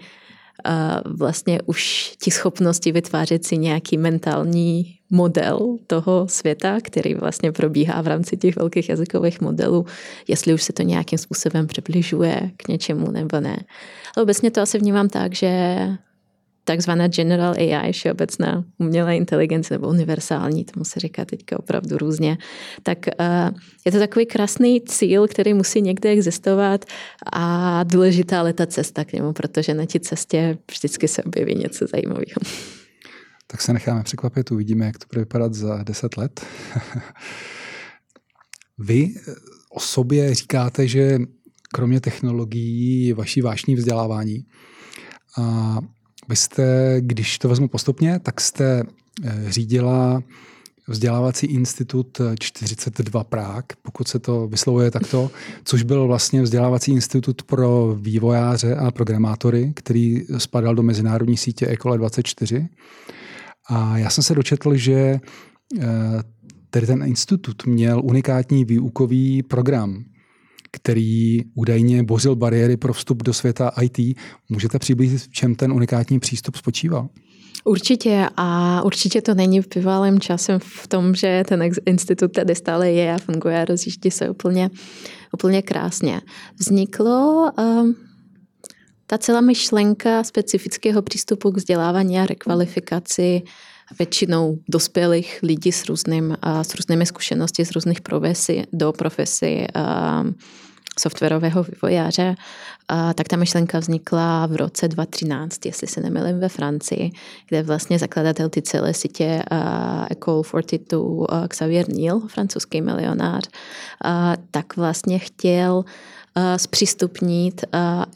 vlastně 1.06 1.62
už 1.65 2.13
ti 2.22 2.32
schopnosti 2.32 2.91
vytvářet 2.91 3.46
si 3.46 3.58
nějaký 3.58 3.98
mentální 3.98 4.93
model 5.10 5.78
toho 5.88 6.28
světa, 6.30 6.78
který 6.84 7.13
vlastně 7.13 7.52
probíhá 7.52 8.02
v 8.02 8.08
rámci 8.08 8.38
těch 8.38 8.56
velkých 8.56 8.89
jazykových 8.89 9.41
modelů, 9.41 9.86
jestli 10.28 10.54
už 10.54 10.63
se 10.63 10.74
to 10.74 10.84
nějakým 10.84 11.20
způsobem 11.20 11.67
přibližuje 11.67 12.52
k 12.58 12.67
něčemu 12.67 13.12
nebo 13.12 13.39
ne. 13.39 13.58
Ale 14.15 14.24
obecně 14.24 14.52
to 14.52 14.62
asi 14.62 14.80
vnímám 14.80 15.10
tak, 15.10 15.36
že 15.36 15.78
takzvaná 16.68 17.08
general 17.08 17.54
AI, 17.54 17.92
všeobecná 17.92 18.64
umělá 18.78 19.12
inteligence 19.12 19.74
nebo 19.74 19.88
univerzální, 19.88 20.66
tomu 20.66 20.86
se 20.86 21.00
říká 21.00 21.26
teďka 21.26 21.60
opravdu 21.60 21.98
různě, 21.98 22.38
tak 22.84 22.98
uh, 23.20 23.60
je 23.86 23.92
to 23.92 24.00
takový 24.00 24.26
krásný 24.26 24.82
cíl, 24.82 25.28
který 25.28 25.54
musí 25.54 25.82
někde 25.82 26.10
existovat 26.10 26.86
a 27.34 27.84
důležitá 27.84 28.40
ale 28.40 28.54
ta 28.54 28.66
cesta 28.66 29.06
k 29.06 29.14
němu, 29.14 29.34
protože 29.34 29.74
na 29.74 29.86
té 29.86 30.00
cestě 30.00 30.58
vždycky 30.72 31.08
se 31.08 31.24
objeví 31.24 31.56
něco 31.56 31.86
zajímavého. 31.88 32.40
Tak 33.48 33.62
se 33.62 33.74
necháme 33.74 34.04
překvapit, 34.04 34.52
uvidíme, 34.52 34.86
jak 34.86 34.98
to 34.98 35.06
bude 35.14 35.22
vypadat 35.22 35.54
za 35.54 35.84
deset 35.84 36.18
let. 36.18 36.46
Vy 38.78 39.16
o 39.70 39.80
sobě 39.80 40.36
říkáte, 40.36 40.88
že 40.88 41.20
kromě 41.74 42.02
technologií 42.02 43.08
je 43.08 43.14
vaší 43.14 43.42
vášní 43.42 43.76
vzdělávání. 43.76 44.46
A 45.38 45.78
vy 46.30 46.36
jste, 46.36 46.96
když 47.00 47.40
to 47.40 47.50
vezmu 47.50 47.68
postupně, 47.68 48.20
tak 48.20 48.42
jste 48.42 48.84
eh, 49.24 49.52
řídila 49.52 50.24
vzdělávací 50.88 51.48
institut 51.48 52.22
42 52.40 53.24
Prák, 53.24 53.66
pokud 53.82 54.08
se 54.08 54.20
to 54.20 54.48
vyslovuje 54.48 54.92
takto, 54.92 55.32
což 55.63 55.84
byl 55.84 56.08
vlastně 56.08 56.42
vzdělávací 56.42 56.92
institut 56.92 57.44
pro 57.44 57.96
vývojáře 58.00 58.76
a 58.76 58.92
programátory, 58.92 59.72
který 59.76 60.26
spadal 60.38 60.76
do 60.76 60.84
mezinárodní 60.84 61.38
sítě 61.38 61.68
Ecole 61.68 61.98
24. 61.98 62.68
A 63.70 63.98
já 63.98 64.10
jsem 64.10 64.24
se 64.24 64.36
dočetl, 64.36 64.76
že 64.76 65.20
eh, 65.80 65.88
tedy 66.70 66.88
ten 66.88 67.04
institut 67.04 67.66
měl 67.66 68.02
unikátní 68.04 68.66
výukový 68.66 69.44
program, 69.44 70.04
který 70.72 71.40
údajně 71.56 72.04
bořil 72.04 72.36
bariéry 72.36 72.78
pro 72.78 72.94
vstup 72.94 73.24
do 73.24 73.34
světa 73.34 73.72
IT. 73.82 74.18
Můžete 74.50 74.80
přiblížit, 74.80 75.22
v 75.22 75.32
čem 75.32 75.56
ten 75.56 75.74
unikátní 75.74 76.20
přístup 76.20 76.56
spočíval? 76.56 77.10
Určitě 77.64 78.28
a 78.38 78.82
určitě 78.82 79.22
to 79.22 79.34
není 79.34 79.62
bývalým 79.76 80.20
časem 80.20 80.60
v 80.60 80.88
tom, 80.88 81.16
že 81.16 81.44
ten 81.48 81.70
institut 81.86 82.32
tady 82.32 82.56
stále 82.56 82.92
je 82.92 83.14
a 83.14 83.18
funguje 83.18 83.62
a 83.62 83.66
rozjíždí 83.66 84.12
se 84.12 84.30
úplně, 84.30 84.70
úplně 85.34 85.62
krásně. 85.62 86.22
Vzniklo 86.60 87.52
uh, 87.60 87.88
ta 89.08 89.17
celá 89.17 89.41
myšlenka 89.41 90.24
specifického 90.24 91.02
přístupu 91.02 91.52
k 91.52 91.58
vzdělávání 91.58 92.20
a 92.20 92.26
rekvalifikaci 92.26 93.41
většinou 94.00 94.60
dospělých 94.70 95.39
lidí 95.43 95.72
s, 95.72 95.86
různým, 95.86 96.38
s 96.62 96.76
různými 96.76 97.06
zkušenosti 97.06 97.65
z 97.65 97.72
různých 97.72 98.02
profesí 98.02 98.63
do 98.74 98.91
profesí 98.91 99.67
softwarového 101.00 101.63
vývojáře, 101.63 102.36
tak 103.15 103.28
ta 103.28 103.36
myšlenka 103.36 103.80
vznikla 103.80 104.46
v 104.46 104.56
roce 104.56 104.88
2013, 104.88 105.65
jestli 105.65 105.88
se 105.88 106.02
nemýlím, 106.02 106.39
ve 106.39 106.50
Francii, 106.50 107.12
kde 107.50 107.63
vlastně 107.63 108.00
zakladatel 108.00 108.50
ty 108.50 108.62
celé 108.62 108.93
sítě 108.93 109.43
Ecole 110.10 110.43
42 110.58 111.48
Xavier 111.48 111.89
Niel, 111.89 112.20
francouzský 112.20 112.82
milionář, 112.82 113.50
tak 114.52 114.78
vlastně 114.78 115.20
chtěl 115.20 115.84
zpřístupnit 116.58 117.65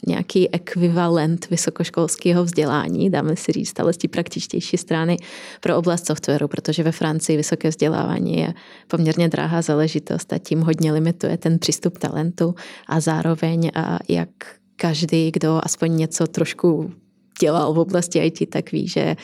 nějaký 0.06 0.54
ekvivalent 0.54 1.50
vysokoškolského 1.50 2.44
vzdělání, 2.44 3.10
dáme 3.10 3.36
si 3.36 3.52
říct, 3.52 3.80
ale 3.80 3.92
z 3.92 3.96
té 3.96 4.08
praktičtější 4.08 4.76
strany 4.76 5.16
pro 5.60 5.76
oblast 5.76 6.06
softwaru, 6.06 6.48
protože 6.48 6.82
ve 6.82 6.92
Francii 6.92 7.36
vysoké 7.36 7.68
vzdělávání 7.68 8.38
je 8.38 8.54
poměrně 8.88 9.28
drahá 9.28 9.62
záležitost 9.62 10.32
a 10.32 10.38
tím 10.38 10.60
hodně 10.60 10.92
limituje 10.92 11.36
ten 11.36 11.58
přístup 11.58 11.98
talentu 11.98 12.54
a 12.86 13.00
zároveň 13.00 13.70
jak 14.08 14.28
každý, 14.76 15.30
kdo 15.30 15.60
aspoň 15.62 15.96
něco 15.96 16.26
trošku 16.26 16.92
dělal 17.40 17.74
v 17.74 17.78
oblasti 17.78 18.18
IT, 18.18 18.50
tak 18.50 18.72
ví, 18.72 18.88
že 18.88 19.16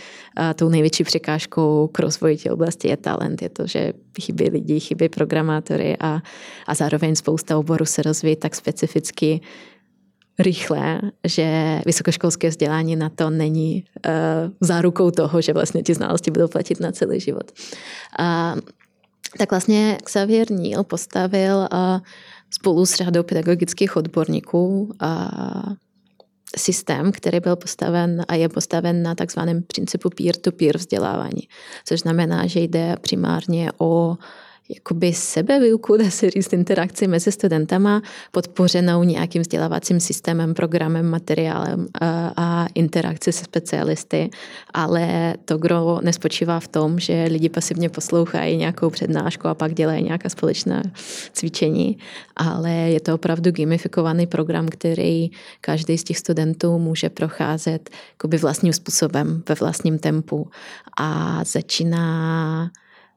tou 0.54 0.68
největší 0.68 1.04
překážkou 1.04 1.88
k 1.92 1.98
rozvoji 1.98 2.36
té 2.36 2.50
oblasti 2.50 2.88
je 2.88 2.96
talent. 2.96 3.42
Je 3.42 3.48
to, 3.48 3.66
že 3.66 3.92
chybí 4.20 4.50
lidi, 4.50 4.80
chybí 4.80 5.08
programátory 5.08 5.96
a, 6.00 6.20
a 6.66 6.74
zároveň 6.74 7.14
spousta 7.14 7.58
oborů 7.58 7.84
se 7.84 8.02
rozvíjí 8.02 8.36
tak 8.36 8.54
specificky 8.54 9.40
rychle, 10.38 11.00
že 11.24 11.80
vysokoškolské 11.86 12.48
vzdělání 12.48 12.96
na 12.96 13.08
to 13.08 13.30
není 13.30 13.84
uh, 14.06 14.12
zárukou 14.60 15.10
toho, 15.10 15.40
že 15.40 15.52
vlastně 15.52 15.82
ti 15.82 15.94
znalosti 15.94 16.30
budou 16.30 16.48
platit 16.48 16.80
na 16.80 16.92
celý 16.92 17.20
život. 17.20 17.52
Uh, 18.20 18.60
tak 19.38 19.50
vlastně 19.50 19.98
Xavier 20.04 20.50
Neal 20.50 20.84
postavil 20.84 21.56
uh, 21.56 21.98
spolu 22.50 22.86
s 22.86 22.94
řadou 22.94 23.22
pedagogických 23.22 23.96
odborníků 23.96 24.94
uh, 25.02 25.72
systém, 26.56 27.12
který 27.12 27.40
byl 27.40 27.56
postaven 27.56 28.24
a 28.28 28.34
je 28.34 28.48
postaven 28.48 29.02
na 29.02 29.14
takzvaném 29.14 29.62
principu 29.62 30.10
peer-to-peer 30.10 30.78
vzdělávání, 30.78 31.48
což 31.84 32.00
znamená, 32.00 32.46
že 32.46 32.60
jde 32.60 32.96
primárně 33.00 33.70
o 33.78 34.16
jakoby 34.68 35.12
sebevýuku, 35.12 35.96
dá 35.96 36.10
se 36.10 36.30
říct, 36.30 36.52
interakci 36.52 37.06
mezi 37.06 37.32
studentama, 37.32 38.02
podpořenou 38.32 39.02
nějakým 39.02 39.42
vzdělávacím 39.42 40.00
systémem, 40.00 40.54
programem, 40.54 41.10
materiálem 41.10 41.86
a, 42.00 42.32
a 42.36 42.66
interakci 42.74 43.32
se 43.32 43.44
specialisty, 43.44 44.30
ale 44.74 45.34
to 45.44 45.58
gro 45.58 45.98
nespočívá 46.02 46.60
v 46.60 46.68
tom, 46.68 46.98
že 46.98 47.24
lidi 47.30 47.48
pasivně 47.48 47.88
poslouchají 47.88 48.56
nějakou 48.56 48.90
přednášku 48.90 49.48
a 49.48 49.54
pak 49.54 49.74
dělají 49.74 50.04
nějaká 50.04 50.28
společná 50.28 50.82
cvičení, 51.32 51.98
ale 52.36 52.70
je 52.70 53.00
to 53.00 53.14
opravdu 53.14 53.50
gamifikovaný 53.50 54.26
program, 54.26 54.68
který 54.68 55.30
každý 55.60 55.98
z 55.98 56.04
těch 56.04 56.18
studentů 56.18 56.78
může 56.78 57.10
procházet 57.10 57.90
jakoby 58.12 58.36
vlastním 58.36 58.72
způsobem, 58.72 59.42
ve 59.48 59.54
vlastním 59.54 59.98
tempu. 59.98 60.50
A 60.98 61.40
začíná 61.44 62.70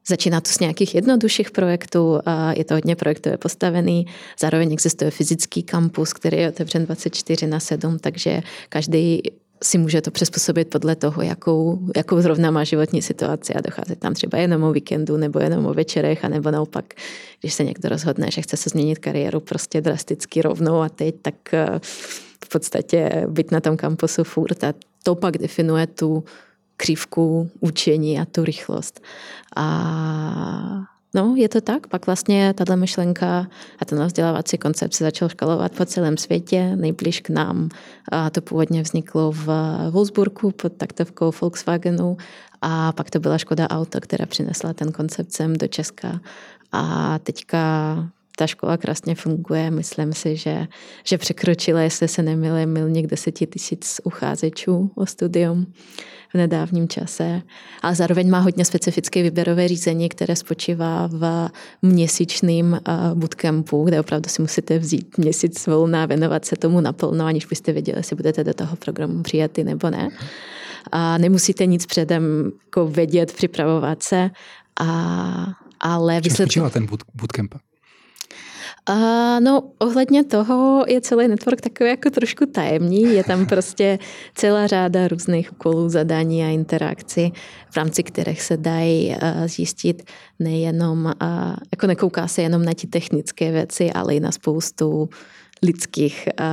Začíná 0.06 0.40
to 0.40 0.50
z 0.50 0.58
nějakých 0.58 0.94
jednodušších 0.94 1.50
projektů, 1.50 2.20
a 2.26 2.52
je 2.52 2.64
to 2.64 2.74
hodně 2.74 2.96
projektově 2.96 3.38
postavený. 3.38 4.06
Zároveň 4.40 4.72
existuje 4.72 5.10
fyzický 5.10 5.62
kampus, 5.62 6.12
který 6.12 6.36
je 6.36 6.48
otevřen 6.48 6.86
24 6.86 7.46
na 7.46 7.60
7, 7.60 7.98
takže 7.98 8.40
každý 8.68 9.22
si 9.62 9.78
může 9.78 10.00
to 10.00 10.10
přizpůsobit 10.10 10.68
podle 10.68 10.96
toho, 10.96 11.22
jakou, 11.22 11.78
jakou 11.96 12.20
zrovna 12.20 12.50
má 12.50 12.64
životní 12.64 13.02
situaci 13.02 13.54
a 13.54 13.60
docházet 13.60 13.98
tam 13.98 14.14
třeba 14.14 14.38
jenom 14.38 14.62
o 14.62 14.72
víkendu 14.72 15.16
nebo 15.16 15.38
jenom 15.38 15.66
o 15.66 15.74
večerech, 15.74 16.24
anebo 16.24 16.50
naopak, 16.50 16.94
když 17.40 17.54
se 17.54 17.64
někdo 17.64 17.88
rozhodne, 17.88 18.30
že 18.30 18.42
chce 18.42 18.56
se 18.56 18.70
změnit 18.70 18.98
kariéru 18.98 19.40
prostě 19.40 19.80
drasticky 19.80 20.42
rovnou 20.42 20.80
a 20.80 20.88
teď, 20.88 21.14
tak 21.22 21.54
eh, 21.54 21.66
v 22.44 22.48
podstatě 22.48 23.26
být 23.28 23.50
na 23.50 23.60
tom 23.60 23.76
kampusu 23.76 24.24
furt 24.24 24.64
a 24.64 24.74
to 25.02 25.14
pak 25.14 25.38
definuje 25.38 25.86
tu 25.86 26.24
křivku 26.76 27.50
učení 27.60 28.20
a 28.20 28.24
tu 28.24 28.44
rychlost. 28.44 29.00
A 29.56 30.92
No, 31.14 31.34
je 31.36 31.48
to 31.48 31.60
tak. 31.60 31.86
Pak 31.86 32.06
vlastně 32.06 32.54
tato 32.54 32.76
myšlenka 32.76 33.46
a 33.78 33.84
ten 33.84 34.06
vzdělávací 34.06 34.58
koncept 34.58 34.94
se 34.94 35.04
začal 35.04 35.28
škalovat 35.28 35.72
po 35.76 35.84
celém 35.84 36.16
světě, 36.16 36.76
nejblíž 36.76 37.20
k 37.20 37.30
nám. 37.30 37.68
A 38.12 38.30
to 38.30 38.40
původně 38.40 38.82
vzniklo 38.82 39.32
v 39.32 39.48
Wolfsburgu 39.90 40.50
pod 40.50 40.72
taktovkou 40.72 41.32
Volkswagenu 41.40 42.16
a 42.62 42.92
pak 42.92 43.10
to 43.10 43.20
byla 43.20 43.38
Škoda 43.38 43.68
Auto, 43.68 44.00
která 44.00 44.26
přinesla 44.26 44.72
ten 44.72 44.92
koncept 44.92 45.32
sem 45.32 45.56
do 45.56 45.68
Česka. 45.68 46.20
A 46.72 47.18
teďka 47.18 47.58
ta 48.36 48.46
škola 48.46 48.76
krásně 48.76 49.14
funguje. 49.14 49.70
Myslím 49.70 50.12
si, 50.12 50.36
že, 50.36 50.66
že 51.04 51.18
překročila, 51.18 51.80
jestli 51.80 52.08
se 52.08 52.22
nemýlím, 52.22 52.68
milník 52.68 53.06
deseti 53.06 53.46
tisíc 53.46 54.00
ucházečů 54.04 54.90
o 54.94 55.06
studium 55.06 55.66
v 56.32 56.34
nedávním 56.34 56.88
čase. 56.88 57.42
A 57.82 57.94
zároveň 57.94 58.30
má 58.30 58.38
hodně 58.38 58.64
specifické 58.64 59.22
výběrové 59.22 59.68
řízení, 59.68 60.08
které 60.08 60.36
spočívá 60.36 61.06
v 61.06 61.48
měsíčným 61.82 62.74
eh, 62.74 62.92
bootcampu, 63.14 63.84
kde 63.84 64.00
opravdu 64.00 64.28
si 64.28 64.42
musíte 64.42 64.78
vzít 64.78 65.18
měsíc 65.18 65.66
volna 65.66 66.02
a 66.02 66.06
věnovat 66.06 66.44
se 66.44 66.56
tomu 66.56 66.80
naplno, 66.80 67.24
aniž 67.24 67.46
byste 67.46 67.72
věděli, 67.72 67.98
jestli 67.98 68.16
budete 68.16 68.44
do 68.44 68.54
toho 68.54 68.76
programu 68.76 69.22
přijatý 69.22 69.64
nebo 69.64 69.90
ne. 69.90 70.08
A 70.92 71.18
nemusíte 71.18 71.66
nic 71.66 71.86
předem 71.86 72.52
jako 72.64 72.86
vědět, 72.86 73.32
připravovat 73.32 74.02
se. 74.02 74.30
A, 74.80 75.46
ale 75.80 76.20
výsledky... 76.20 76.60
ten 76.70 76.86
bootcamp? 77.14 77.54
A 78.86 79.40
no, 79.40 79.70
ohledně 79.78 80.24
toho 80.24 80.84
je 80.88 81.00
celý 81.00 81.28
network 81.28 81.60
takový 81.60 81.90
jako 81.90 82.10
trošku 82.10 82.46
tajemný. 82.46 83.02
Je 83.02 83.24
tam 83.24 83.46
prostě 83.46 83.98
celá 84.34 84.66
řada 84.66 85.08
různých 85.08 85.52
úkolů, 85.52 85.88
zadání 85.88 86.44
a 86.44 86.48
interakcí, 86.48 87.32
v 87.70 87.76
rámci 87.76 88.02
kterých 88.02 88.42
se 88.42 88.56
dají 88.56 89.16
eh, 89.20 89.48
zjistit 89.48 90.02
nejenom, 90.38 91.06
eh, 91.06 91.26
jako 91.72 91.86
nekouká 91.86 92.28
se 92.28 92.42
jenom 92.42 92.64
na 92.64 92.72
ty 92.74 92.86
technické 92.86 93.52
věci, 93.52 93.92
ale 93.92 94.14
i 94.14 94.20
na 94.20 94.32
spoustu 94.32 95.08
lidských 95.62 96.28
eh, 96.28 96.44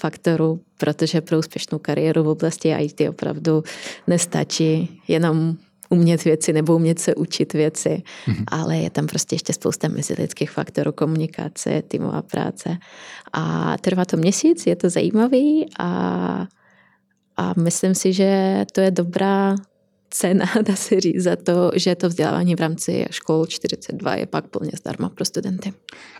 faktorů, 0.00 0.60
protože 0.78 1.20
pro 1.20 1.38
úspěšnou 1.38 1.78
kariéru 1.78 2.24
v 2.24 2.28
oblasti 2.28 2.72
IT 2.72 3.00
opravdu 3.08 3.62
nestačí 4.06 5.00
jenom 5.08 5.56
umět 5.90 6.24
věci 6.24 6.52
nebo 6.52 6.76
umět 6.76 6.98
se 6.98 7.14
učit 7.14 7.52
věci, 7.52 8.02
mm-hmm. 8.26 8.44
ale 8.46 8.76
je 8.76 8.90
tam 8.90 9.06
prostě 9.06 9.34
ještě 9.34 9.52
spousta 9.52 9.88
mezilidských 9.88 10.50
faktorů, 10.50 10.92
komunikace, 10.92 11.82
týmová 11.82 12.22
práce. 12.22 12.78
A 13.32 13.76
trvá 13.80 14.04
to 14.04 14.16
měsíc, 14.16 14.66
je 14.66 14.76
to 14.76 14.90
zajímavý 14.90 15.66
a, 15.78 16.46
a 17.36 17.52
myslím 17.60 17.94
si, 17.94 18.12
že 18.12 18.64
to 18.72 18.80
je 18.80 18.90
dobrá 18.90 19.56
cena, 20.10 20.46
dá 20.66 20.76
se 20.76 21.00
říct, 21.00 21.22
za 21.22 21.36
to, 21.36 21.70
že 21.74 21.94
to 21.94 22.08
vzdělávání 22.08 22.54
v 22.54 22.60
rámci 22.60 23.06
škol 23.10 23.46
42 23.46 24.14
je 24.14 24.26
pak 24.26 24.46
plně 24.46 24.72
zdarma 24.80 25.08
pro 25.08 25.24
studenty. 25.24 25.72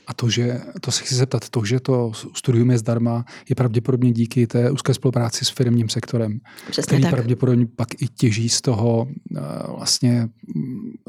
A 0.06 0.14
to, 0.14 0.28
že, 0.28 0.60
to 0.80 0.90
se 0.90 1.04
chci 1.04 1.14
zeptat, 1.14 1.48
to, 1.48 1.64
že 1.64 1.80
to 1.80 2.12
studium 2.34 2.70
je 2.70 2.78
zdarma, 2.78 3.24
je 3.48 3.54
pravděpodobně 3.56 4.12
díky 4.12 4.46
té 4.46 4.70
úzké 4.70 4.94
spolupráci 4.94 5.44
s 5.44 5.48
firmním 5.48 5.88
sektorem, 5.88 6.40
Přesně 6.70 6.82
který 6.82 7.02
tak. 7.02 7.10
pravděpodobně 7.10 7.66
pak 7.76 8.02
i 8.02 8.08
těží 8.08 8.48
z 8.48 8.60
toho, 8.60 9.08
eh, 9.36 9.40
vlastně 9.76 10.28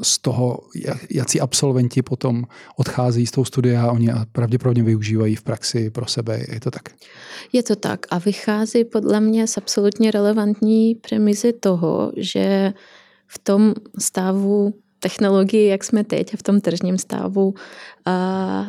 z 0.02 0.18
toho, 0.18 0.58
jaký 1.10 1.40
absolventi 1.40 2.02
potom 2.02 2.44
odchází 2.76 3.26
z 3.26 3.30
toho 3.30 3.44
studia 3.44 3.82
a 3.82 3.92
oni 3.92 4.08
pravděpodobně 4.32 4.82
využívají 4.82 5.36
v 5.36 5.42
praxi 5.42 5.90
pro 5.90 6.06
sebe. 6.06 6.44
Je 6.52 6.60
to 6.60 6.70
tak? 6.70 6.82
Je 7.52 7.62
to 7.62 7.76
tak 7.76 8.06
a 8.10 8.18
vychází 8.18 8.84
podle 8.84 9.20
mě 9.20 9.46
z 9.46 9.58
absolutně 9.58 10.10
relevantní 10.10 10.94
premizy 10.94 11.52
toho, 11.52 12.12
že 12.16 12.72
v 13.26 13.38
tom 13.38 13.74
stavu 13.98 14.74
technologii, 15.02 15.68
jak 15.68 15.84
jsme 15.84 16.04
teď 16.04 16.34
v 16.36 16.42
tom 16.42 16.60
tržním 16.60 16.98
stavu, 16.98 17.54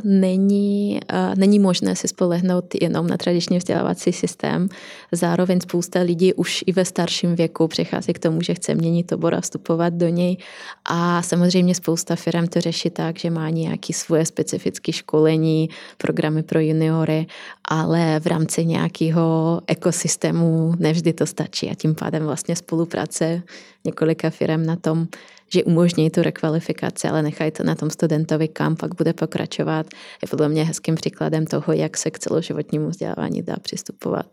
není, 0.03 0.99
není 1.35 1.59
možné 1.59 1.95
si 1.95 2.07
spolehnout 2.07 2.65
jenom 2.81 3.07
na 3.07 3.17
tradiční 3.17 3.57
vzdělávací 3.57 4.11
systém. 4.11 4.69
Zároveň 5.11 5.61
spousta 5.61 5.99
lidí 5.99 6.33
už 6.33 6.63
i 6.67 6.71
ve 6.71 6.85
starším 6.85 7.35
věku 7.35 7.67
přechází 7.67 8.13
k 8.13 8.19
tomu, 8.19 8.41
že 8.41 8.53
chce 8.53 8.75
měnit 8.75 9.11
obor 9.11 9.35
a 9.35 9.41
vstupovat 9.41 9.93
do 9.93 10.07
něj. 10.07 10.37
A 10.85 11.21
samozřejmě 11.21 11.75
spousta 11.75 12.15
firm 12.15 12.47
to 12.47 12.61
řeší 12.61 12.89
tak, 12.89 13.19
že 13.19 13.29
má 13.29 13.49
nějaké 13.49 13.93
svoje 13.93 14.25
specifické 14.25 14.91
školení, 14.91 15.69
programy 15.97 16.43
pro 16.43 16.59
juniory, 16.59 17.27
ale 17.65 18.19
v 18.19 18.25
rámci 18.25 18.65
nějakého 18.65 19.61
ekosystému 19.67 20.73
nevždy 20.79 21.13
to 21.13 21.25
stačí 21.25 21.69
a 21.69 21.75
tím 21.75 21.95
pádem 21.95 22.23
vlastně 22.23 22.55
spolupráce 22.55 23.41
několika 23.85 24.29
firm 24.29 24.65
na 24.65 24.75
tom, 24.75 25.07
že 25.53 25.63
umožní 25.63 26.09
tu 26.09 26.21
rekvalifikaci, 26.21 27.07
ale 27.07 27.21
nechají 27.21 27.51
to 27.51 27.63
na 27.63 27.75
tom 27.75 27.89
studentovi, 27.89 28.47
kam 28.47 28.75
pak 28.75 28.95
bude 28.95 29.13
pokračovat, 29.13 29.85
je 30.21 30.27
podle 30.27 30.49
mě 30.49 30.63
hezkým 30.63 30.95
příkladem 30.95 31.45
toho, 31.45 31.73
jak 31.73 31.97
se 31.97 32.11
k 32.11 32.19
celoživotnímu 32.19 32.89
vzdělávání 32.89 33.41
dá 33.41 33.55
přistupovat. 33.61 34.25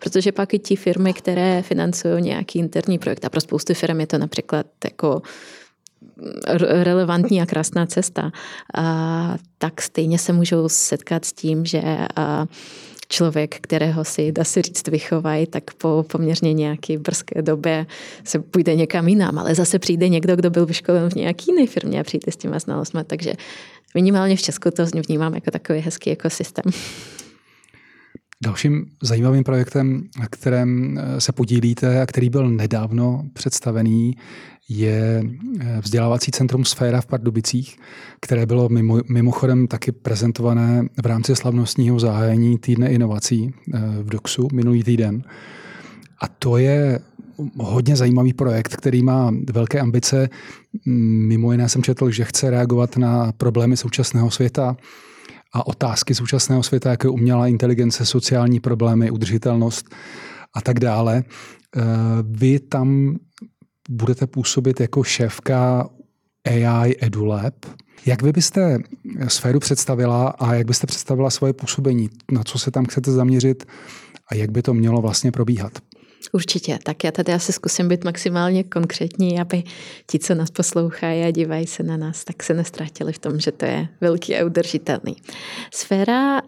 Protože 0.00 0.32
pak 0.32 0.54
i 0.54 0.58
ti 0.58 0.76
firmy, 0.76 1.12
které 1.12 1.62
financují 1.62 2.22
nějaký 2.22 2.58
interní 2.58 2.98
projekt, 2.98 3.24
a 3.24 3.28
pro 3.28 3.40
spoustu 3.40 3.74
firm 3.74 4.00
je 4.00 4.06
to 4.06 4.18
například 4.18 4.66
jako 4.84 5.22
relevantní 6.60 7.42
a 7.42 7.46
krásná 7.46 7.86
cesta, 7.86 8.32
a 8.74 9.36
tak 9.58 9.82
stejně 9.82 10.18
se 10.18 10.32
můžou 10.32 10.68
setkat 10.68 11.24
s 11.24 11.32
tím, 11.32 11.66
že 11.66 11.82
a, 12.16 12.46
člověk, 13.08 13.56
kterého 13.60 14.04
si, 14.04 14.32
dá 14.32 14.44
se 14.44 14.62
říct, 14.62 14.88
vychovají, 14.88 15.46
tak 15.46 15.74
po 15.74 16.04
poměrně 16.12 16.52
nějaké 16.52 16.98
brzké 16.98 17.42
době 17.42 17.86
se 18.24 18.38
půjde 18.38 18.74
někam 18.74 19.08
jinam, 19.08 19.38
ale 19.38 19.54
zase 19.54 19.78
přijde 19.78 20.08
někdo, 20.08 20.36
kdo 20.36 20.50
byl 20.50 20.66
vyškolen 20.66 21.10
v 21.10 21.14
nějaké 21.14 21.44
jiné 21.48 21.66
firmě 21.66 22.00
a 22.00 22.04
přijde 22.04 22.32
s 22.32 22.36
těma 22.36 22.58
znalostmi, 22.58 23.00
takže 23.06 23.32
minimálně 23.94 24.36
v 24.36 24.42
Česku 24.42 24.70
to 24.70 24.84
vnímám 25.08 25.34
jako 25.34 25.50
takový 25.50 25.78
hezký 25.78 26.10
ekosystém. 26.10 26.64
Dalším 28.44 28.86
zajímavým 29.02 29.44
projektem, 29.44 30.08
na 30.18 30.26
kterém 30.26 31.00
se 31.18 31.32
podílíte 31.32 32.02
a 32.02 32.06
který 32.06 32.30
byl 32.30 32.50
nedávno 32.50 33.24
představený, 33.32 34.16
je 34.68 35.24
eh, 35.60 35.80
vzdělávací 35.80 36.30
centrum 36.30 36.64
Sféra 36.64 37.00
v 37.00 37.06
Pardubicích, 37.06 37.76
které 38.20 38.46
bylo 38.46 38.68
mimo, 38.68 39.00
mimochodem 39.08 39.66
taky 39.66 39.92
prezentované 39.92 40.88
v 41.02 41.06
rámci 41.06 41.36
slavnostního 41.36 42.00
zahájení 42.00 42.58
týdne 42.58 42.90
inovací 42.90 43.54
eh, 43.74 43.78
v 44.02 44.08
DOXu 44.08 44.48
minulý 44.52 44.84
týden. 44.84 45.22
A 46.22 46.28
to 46.28 46.56
je 46.56 46.98
hodně 47.58 47.96
zajímavý 47.96 48.32
projekt, 48.32 48.76
který 48.76 49.02
má 49.02 49.34
velké 49.52 49.80
ambice. 49.80 50.28
Mimo 50.86 51.52
jiné 51.52 51.68
jsem 51.68 51.82
četl, 51.82 52.10
že 52.10 52.24
chce 52.24 52.50
reagovat 52.50 52.96
na 52.96 53.32
problémy 53.32 53.76
současného 53.76 54.30
světa 54.30 54.76
a 55.56 55.66
otázky 55.66 56.14
současného 56.14 56.62
světa, 56.62 56.90
jako 56.90 57.06
je 57.06 57.10
umělá 57.10 57.46
inteligence, 57.46 58.06
sociální 58.06 58.60
problémy, 58.60 59.10
udržitelnost 59.10 59.94
a 60.54 60.60
tak 60.60 60.80
dále. 60.80 61.24
Eh, 61.76 61.82
vy 62.22 62.58
tam 62.60 63.16
budete 63.88 64.26
působit 64.26 64.80
jako 64.80 65.04
šéfka 65.04 65.88
AI 66.44 66.96
EduLab. 67.00 67.54
Jak 68.06 68.22
vy 68.22 68.32
byste 68.32 68.78
sféru 69.28 69.60
představila 69.60 70.28
a 70.28 70.54
jak 70.54 70.66
byste 70.66 70.86
představila 70.86 71.30
svoje 71.30 71.52
působení? 71.52 72.10
Na 72.32 72.44
co 72.44 72.58
se 72.58 72.70
tam 72.70 72.84
chcete 72.84 73.12
zaměřit 73.12 73.64
a 74.30 74.34
jak 74.34 74.50
by 74.50 74.62
to 74.62 74.74
mělo 74.74 75.00
vlastně 75.00 75.32
probíhat? 75.32 75.72
Určitě, 76.32 76.78
tak 76.82 77.04
já 77.04 77.12
tady 77.12 77.32
asi 77.32 77.52
zkusím 77.52 77.88
být 77.88 78.04
maximálně 78.04 78.64
konkrétní, 78.64 79.40
aby 79.40 79.62
ti, 80.06 80.18
co 80.18 80.34
nás 80.34 80.50
poslouchají 80.50 81.22
a 81.22 81.30
dívají 81.30 81.66
se 81.66 81.82
na 81.82 81.96
nás, 81.96 82.24
tak 82.24 82.42
se 82.42 82.54
nestratili 82.54 83.12
v 83.12 83.18
tom, 83.18 83.40
že 83.40 83.52
to 83.52 83.64
je 83.64 83.88
velký 84.00 84.36
a 84.36 84.44
udržitelný. 84.44 85.16
Sféra 85.74 86.42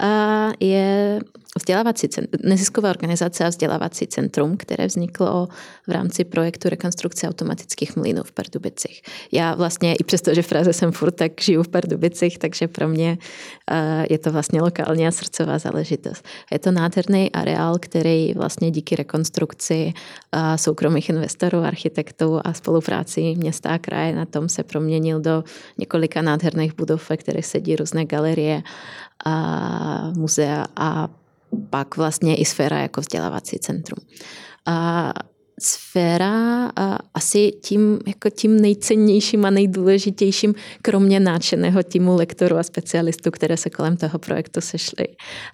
je 0.60 1.20
vzdělávací 1.56 2.08
centrum, 2.08 2.40
nezisková 2.44 2.90
organizace 2.90 3.44
a 3.44 3.48
vzdělávací 3.48 4.06
centrum, 4.06 4.56
které 4.56 4.86
vzniklo 4.86 5.48
v 5.86 5.90
rámci 5.90 6.24
projektu 6.24 6.68
rekonstrukce 6.68 7.28
automatických 7.28 7.96
mlínů 7.96 8.22
v 8.22 8.32
Pardubicích. 8.32 9.02
Já 9.32 9.54
vlastně 9.54 9.94
i 9.94 10.04
přesto, 10.04 10.34
že 10.34 10.42
v 10.42 10.48
Praze 10.48 10.72
jsem 10.72 10.92
furt, 10.92 11.10
tak 11.10 11.40
žiju 11.40 11.62
v 11.62 11.68
Pardubicích, 11.68 12.38
takže 12.38 12.68
pro 12.68 12.88
mě 12.88 13.18
je 14.10 14.18
to 14.18 14.32
vlastně 14.32 14.62
lokální 14.62 15.06
a 15.06 15.10
srdcová 15.10 15.58
záležitost. 15.58 16.24
Je 16.52 16.58
to 16.58 16.70
nádherný 16.70 17.32
areál, 17.32 17.78
který 17.78 18.34
vlastně 18.34 18.70
díky 18.70 18.96
rekonstrukci 18.96 19.92
soukromých 20.56 21.08
investorů, 21.08 21.58
architektů 21.58 22.40
a 22.44 22.52
spolupráci 22.52 23.34
města 23.36 23.70
a 23.70 23.78
kraje 23.78 24.14
na 24.14 24.24
tom 24.24 24.48
se 24.48 24.62
proměnil 24.62 25.20
do 25.20 25.44
několika 25.78 26.22
nádherných 26.22 26.76
budov, 26.76 27.10
ve 27.10 27.16
kterých 27.16 27.46
sedí 27.46 27.76
různé 27.76 28.04
galerie 28.04 28.62
a 29.24 30.12
muzea 30.16 30.66
a 30.76 31.08
pak 31.70 31.96
vlastně 31.96 32.36
i 32.36 32.44
sféra 32.44 32.78
jako 32.78 33.00
vzdělávací 33.00 33.58
centrum. 33.58 34.06
A 34.66 35.12
sféra 35.62 36.66
a 36.76 36.98
asi 37.14 37.52
tím, 37.62 37.98
jako 38.06 38.30
tím 38.30 38.60
nejcennějším 38.60 39.44
a 39.44 39.50
nejdůležitějším, 39.50 40.54
kromě 40.82 41.20
náčeného 41.20 41.82
týmu 41.82 42.16
lektorů 42.16 42.56
a 42.56 42.62
specialistů, 42.62 43.30
které 43.30 43.56
se 43.56 43.70
kolem 43.70 43.96
toho 43.96 44.18
projektu 44.18 44.60
sešly, 44.60 45.06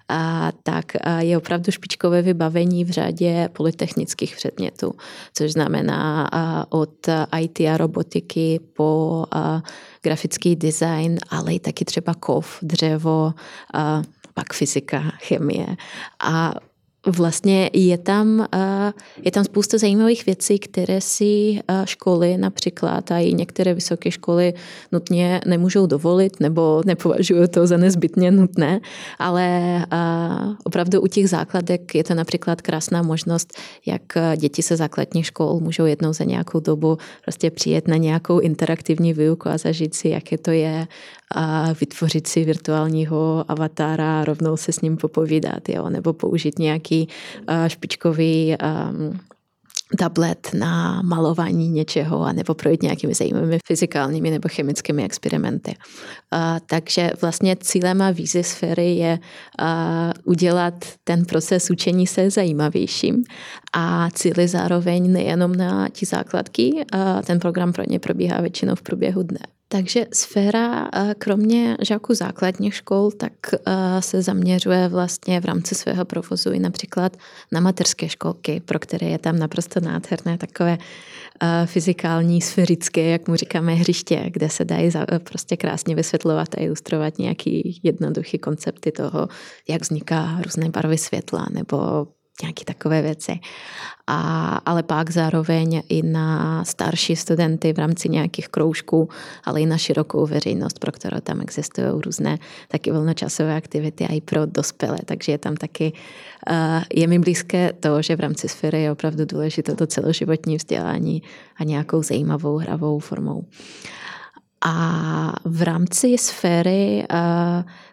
a 0.09 0.51
tak 0.63 0.85
a 1.01 1.21
je 1.21 1.37
opravdu 1.37 1.71
špičkové 1.71 2.21
vybavení 2.21 2.85
v 2.85 2.89
řadě 2.89 3.49
polytechnických 3.53 4.35
předmětů, 4.35 4.93
což 5.33 5.51
znamená 5.51 6.29
od 6.69 7.07
IT 7.39 7.59
a 7.59 7.77
robotiky 7.77 8.59
po 8.73 9.23
grafický 10.03 10.55
design, 10.55 11.17
ale 11.29 11.53
i 11.53 11.59
taky 11.59 11.85
třeba 11.85 12.13
kov, 12.13 12.57
dřevo, 12.61 13.33
pak 14.35 14.53
fyzika, 14.53 14.99
chemie. 15.19 15.67
A 16.23 16.53
Vlastně 17.07 17.69
je 17.73 17.97
tam, 17.97 18.47
je 19.21 19.31
tam 19.31 19.43
spousta 19.43 19.77
zajímavých 19.77 20.25
věcí, 20.25 20.59
které 20.59 21.01
si 21.01 21.59
školy 21.85 22.37
například 22.37 23.11
a 23.11 23.19
i 23.19 23.33
některé 23.33 23.73
vysoké 23.73 24.11
školy 24.11 24.53
nutně 24.91 25.41
nemůžou 25.45 25.85
dovolit 25.85 26.39
nebo 26.39 26.81
nepovažují 26.85 27.47
to 27.47 27.67
za 27.67 27.77
nezbytně 27.77 28.31
nutné, 28.31 28.79
ale 29.19 29.61
opravdu 30.63 31.01
u 31.01 31.07
těch 31.07 31.29
základek 31.29 31.95
je 31.95 32.03
to 32.03 32.13
například 32.13 32.61
krásná 32.61 33.01
možnost, 33.01 33.53
jak 33.85 34.01
děti 34.37 34.63
se 34.63 34.75
základních 34.75 35.25
škol 35.25 35.59
můžou 35.59 35.85
jednou 35.85 36.13
za 36.13 36.23
nějakou 36.23 36.59
dobu 36.59 36.97
prostě 37.21 37.51
přijet 37.51 37.87
na 37.87 37.97
nějakou 37.97 38.39
interaktivní 38.39 39.13
výuku 39.13 39.49
a 39.49 39.57
zažít 39.57 39.95
si, 39.95 40.09
jaké 40.09 40.37
to 40.37 40.51
je 40.51 40.87
a 41.31 41.73
vytvořit 41.73 42.27
si 42.27 42.45
virtuálního 42.45 43.45
avatára 43.47 44.21
a 44.21 44.25
rovnou 44.25 44.57
se 44.57 44.71
s 44.71 44.81
ním 44.81 44.97
popovídat, 44.97 45.69
jo? 45.69 45.89
nebo 45.89 46.13
použít 46.13 46.59
nějaký 46.59 47.07
uh, 47.49 47.67
špičkový 47.67 48.55
um, 48.63 49.19
tablet 49.99 50.49
na 50.53 51.01
malování 51.01 51.69
něčeho 51.69 52.23
a 52.23 52.33
nebo 52.33 52.53
projít 52.53 52.83
nějakými 52.83 53.13
zajímavými 53.13 53.59
fyzikálními 53.67 54.31
nebo 54.31 54.49
chemickými 54.49 55.03
experimenty. 55.03 55.75
Uh, 56.33 56.39
takže 56.65 57.11
vlastně 57.21 57.55
cílem 57.55 58.01
a 58.01 58.11
víze 58.11 58.43
sféry 58.43 58.95
je 58.95 59.19
uh, 59.61 59.67
udělat 60.23 60.85
ten 61.03 61.25
proces 61.25 61.69
učení 61.69 62.07
se 62.07 62.29
zajímavějším 62.29 63.23
a 63.73 64.09
cíly 64.13 64.47
zároveň 64.47 65.11
nejenom 65.11 65.55
na 65.55 65.89
ti 65.89 66.05
základky, 66.05 66.71
uh, 66.73 67.21
ten 67.21 67.39
program 67.39 67.73
pro 67.73 67.83
ně 67.87 67.99
probíhá 67.99 68.41
většinou 68.41 68.75
v 68.75 68.81
průběhu 68.81 69.23
dne. 69.23 69.54
Takže 69.67 70.05
sféra, 70.13 70.89
kromě 71.17 71.77
žáků 71.81 72.13
základních 72.13 72.75
škol, 72.75 73.11
tak 73.11 73.33
se 73.99 74.21
zaměřuje 74.21 74.87
vlastně 74.87 75.41
v 75.41 75.45
rámci 75.45 75.75
svého 75.75 76.05
provozu 76.05 76.51
i 76.51 76.59
například 76.59 77.17
na 77.51 77.59
materské 77.59 78.09
školky, 78.09 78.61
pro 78.65 78.79
které 78.79 79.07
je 79.07 79.17
tam 79.17 79.39
naprosto 79.39 79.79
nádherné 79.79 80.37
takové 80.37 80.77
fyzikální, 81.65 82.41
sférické, 82.41 83.09
jak 83.09 83.27
mu 83.27 83.35
říkáme, 83.35 83.73
hřiště, 83.73 84.29
kde 84.29 84.49
se 84.49 84.65
dají 84.65 84.91
prostě 85.23 85.57
krásně 85.57 85.95
vysvětlovat 85.95 86.55
a 86.57 86.61
ilustrovat 86.61 87.17
nějaký 87.17 87.79
jednoduchý 87.83 88.37
koncepty 88.37 88.91
toho, 88.91 89.27
jak 89.69 89.81
vzniká 89.81 90.41
různé 90.43 90.69
barvy 90.69 90.97
světla 90.97 91.47
nebo 91.51 92.07
nějaké 92.41 92.65
takové 92.65 93.01
věci. 93.01 93.39
A, 94.07 94.49
ale 94.65 94.83
pak 94.83 95.09
zároveň 95.09 95.81
i 95.89 96.01
na 96.01 96.63
starší 96.65 97.15
studenty 97.15 97.73
v 97.73 97.79
rámci 97.79 98.09
nějakých 98.09 98.47
kroužků, 98.47 99.09
ale 99.43 99.61
i 99.61 99.65
na 99.65 99.77
širokou 99.77 100.25
veřejnost, 100.25 100.79
pro 100.79 100.91
kterou 100.91 101.19
tam 101.19 101.41
existují 101.41 101.87
různé 102.05 102.37
taky 102.67 102.91
volnočasové 102.91 103.55
aktivity 103.55 104.07
a 104.07 104.13
i 104.13 104.21
pro 104.21 104.45
dospělé. 104.45 104.97
Takže 105.05 105.31
je 105.31 105.37
tam 105.37 105.55
taky, 105.55 105.93
uh, 106.49 106.83
je 106.93 107.07
mi 107.07 107.19
blízké 107.19 107.73
to, 107.73 108.01
že 108.01 108.15
v 108.15 108.19
rámci 108.19 108.47
sféry 108.47 108.81
je 108.81 108.91
opravdu 108.91 109.25
důležité 109.25 109.75
to 109.75 109.87
celoživotní 109.87 110.57
vzdělání 110.57 111.23
a 111.57 111.63
nějakou 111.63 112.03
zajímavou 112.03 112.57
hravou 112.57 112.99
formou. 112.99 113.45
A 114.67 115.33
v 115.45 115.61
rámci 115.61 116.17
sféry, 116.17 117.05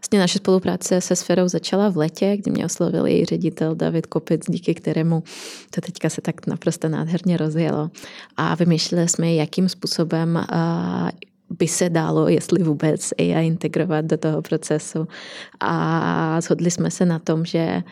vlastně 0.01 0.19
naše 0.19 0.39
spolupráce 0.39 1.01
se 1.01 1.17
sférou 1.17 1.49
začala 1.49 1.89
v 1.89 1.97
letě, 1.97 2.37
kdy 2.37 2.51
mě 2.51 2.65
oslovil 2.65 3.07
její 3.07 3.25
ředitel 3.25 3.75
David 3.75 4.07
Kopec, 4.07 4.41
díky 4.49 4.75
kterému 4.75 5.23
to 5.71 5.81
teďka 5.81 6.11
se 6.11 6.21
tak 6.21 6.47
naprosto 6.47 6.89
nádherně 6.89 7.37
rozjelo. 7.37 7.91
A 8.37 8.55
vymýšleli 8.55 9.09
jsme, 9.09 9.35
jakým 9.35 9.69
způsobem 9.69 10.45
by 11.59 11.69
se 11.69 11.91
dalo, 11.91 12.29
jestli 12.29 12.63
vůbec 12.63 13.13
AI 13.19 13.47
integrovat 13.47 14.05
do 14.05 14.17
toho 14.17 14.43
procesu. 14.43 15.09
A 15.61 16.41
shodli 16.41 16.71
jsme 16.71 16.91
se 16.91 17.07
na 17.07 17.19
tom, 17.19 17.45
že 17.45 17.83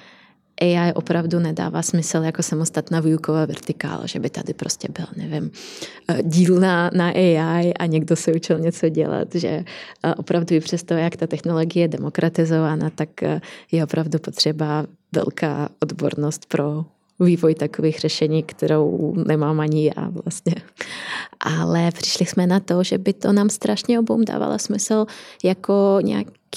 AI 0.61 0.93
opravdu 0.95 1.39
nedává 1.39 1.83
smysl 1.83 2.17
jako 2.17 2.43
samostatná 2.43 3.01
výuková 3.01 3.45
vertikála, 3.45 4.07
že 4.07 4.19
by 4.21 4.31
tady 4.31 4.55
prostě 4.55 4.89
byl, 4.93 5.07
nevím, 5.17 5.51
eh, 6.09 6.23
díl 6.23 6.61
na, 6.61 6.91
na 6.95 7.09
AI 7.09 7.75
a 7.75 7.87
někdo 7.87 8.17
se 8.17 8.33
učil 8.33 8.59
něco 8.59 8.89
dělat, 8.89 9.35
že 9.35 9.49
eh, 10.05 10.15
opravdu 10.15 10.55
i 10.55 10.61
přesto, 10.61 10.95
jak 10.95 11.17
ta 11.17 11.27
technologie 11.27 11.85
je 11.85 11.89
demokratizována, 11.89 12.91
tak 12.91 13.23
eh, 13.23 13.41
je 13.73 13.85
opravdu 13.85 14.19
potřeba 14.19 14.87
velká 15.13 15.69
odbornost 15.83 16.47
pro 16.47 16.85
vývoj 17.21 17.55
takových 17.55 17.99
řešení, 17.99 18.43
kterou 18.43 19.15
nemám 19.27 19.61
ani 19.61 19.87
já 19.87 20.09
vlastně. 20.09 20.55
Ale 21.41 21.91
přišli 21.91 22.27
jsme 22.27 22.47
na 22.47 22.61
to, 22.61 22.83
že 22.83 22.99
by 22.99 23.13
to 23.13 23.33
nám 23.33 23.49
strašně 23.49 24.01
obou 24.01 24.25
dávalo 24.25 24.59
smysl 24.59 25.07
jako 25.45 25.99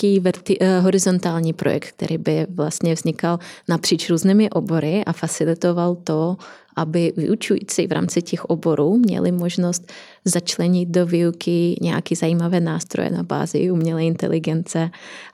nějaký 0.02 0.22
verti- 0.22 0.58
eh, 0.60 0.80
horizontální 0.80 1.54
projekt, 1.54 1.92
který 1.92 2.18
by 2.18 2.48
vlastně 2.50 2.94
vznikal 2.94 3.40
napříč 3.68 4.10
různými 4.10 4.50
obory 4.50 5.06
a 5.06 5.14
facilitoval 5.14 5.96
to, 5.96 6.38
aby 6.76 7.14
vyučující 7.18 7.88
v 7.88 7.92
rámci 7.92 8.22
těch 8.22 8.46
oborů 8.46 8.98
měli 8.98 9.32
možnost 9.32 9.92
začlenit 10.26 10.90
do 10.90 11.06
výuky 11.06 11.76
nějaké 11.82 12.16
zajímavé 12.16 12.60
nástroje 12.60 13.10
na 13.10 13.24
bázi 13.24 13.72
umělé 13.72 14.06
inteligence 14.06 14.90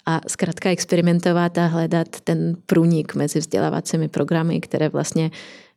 a 0.06 0.22
zkrátka 0.28 0.70
experimentovat 0.70 1.58
a 1.58 1.68
hledat 1.68 2.08
ten 2.24 2.56
průnik 2.66 3.16
mezi 3.16 3.40
vzdělávacími 3.40 4.08
programy, 4.08 4.62
které 4.62 4.90
vlastně 4.90 5.32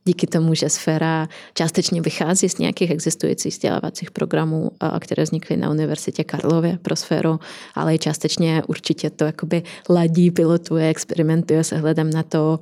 díky 0.04 0.26
tomu, 0.26 0.54
že 0.54 0.68
sféra 0.68 1.28
částečně 1.54 2.02
vychází 2.02 2.48
z 2.48 2.58
nějakých 2.58 2.90
existujících 2.90 3.52
vzdělávacích 3.52 4.10
programů, 4.10 4.70
které 5.00 5.22
vznikly 5.22 5.56
na 5.56 5.70
Univerzitě 5.70 6.24
Karlově 6.24 6.78
pro 6.82 6.96
sféru, 6.96 7.40
ale 7.74 7.94
i 7.94 7.98
částečně 7.98 8.62
určitě 8.66 9.10
to 9.10 9.24
jakoby 9.24 9.62
ladí, 9.88 10.30
pilotuje, 10.30 10.88
experimentuje 10.88 11.64
se 11.64 11.76
hledem 11.76 12.10
na 12.10 12.22
to, 12.22 12.60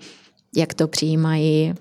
jak 0.57 0.75
to 0.75 0.89
přijímají 0.89 1.75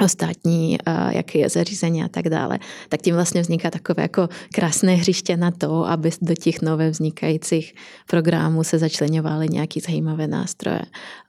ostatní, 0.00 0.78
jaké 1.10 1.38
je 1.38 1.48
zařízení 1.48 2.02
a 2.02 2.08
tak 2.08 2.28
dále, 2.28 2.58
tak 2.88 3.02
tím 3.02 3.14
vlastně 3.14 3.40
vzniká 3.40 3.70
takové 3.70 4.02
jako 4.02 4.28
krásné 4.54 4.94
hřiště 4.94 5.36
na 5.36 5.50
to, 5.50 5.86
aby 5.86 6.10
do 6.22 6.34
těch 6.34 6.62
nové 6.62 6.90
vznikajících 6.90 7.74
programů 8.06 8.64
se 8.64 8.78
začlenovaly 8.78 9.48
nějaké 9.48 9.80
zajímavé 9.80 10.26
nástroje 10.26 10.82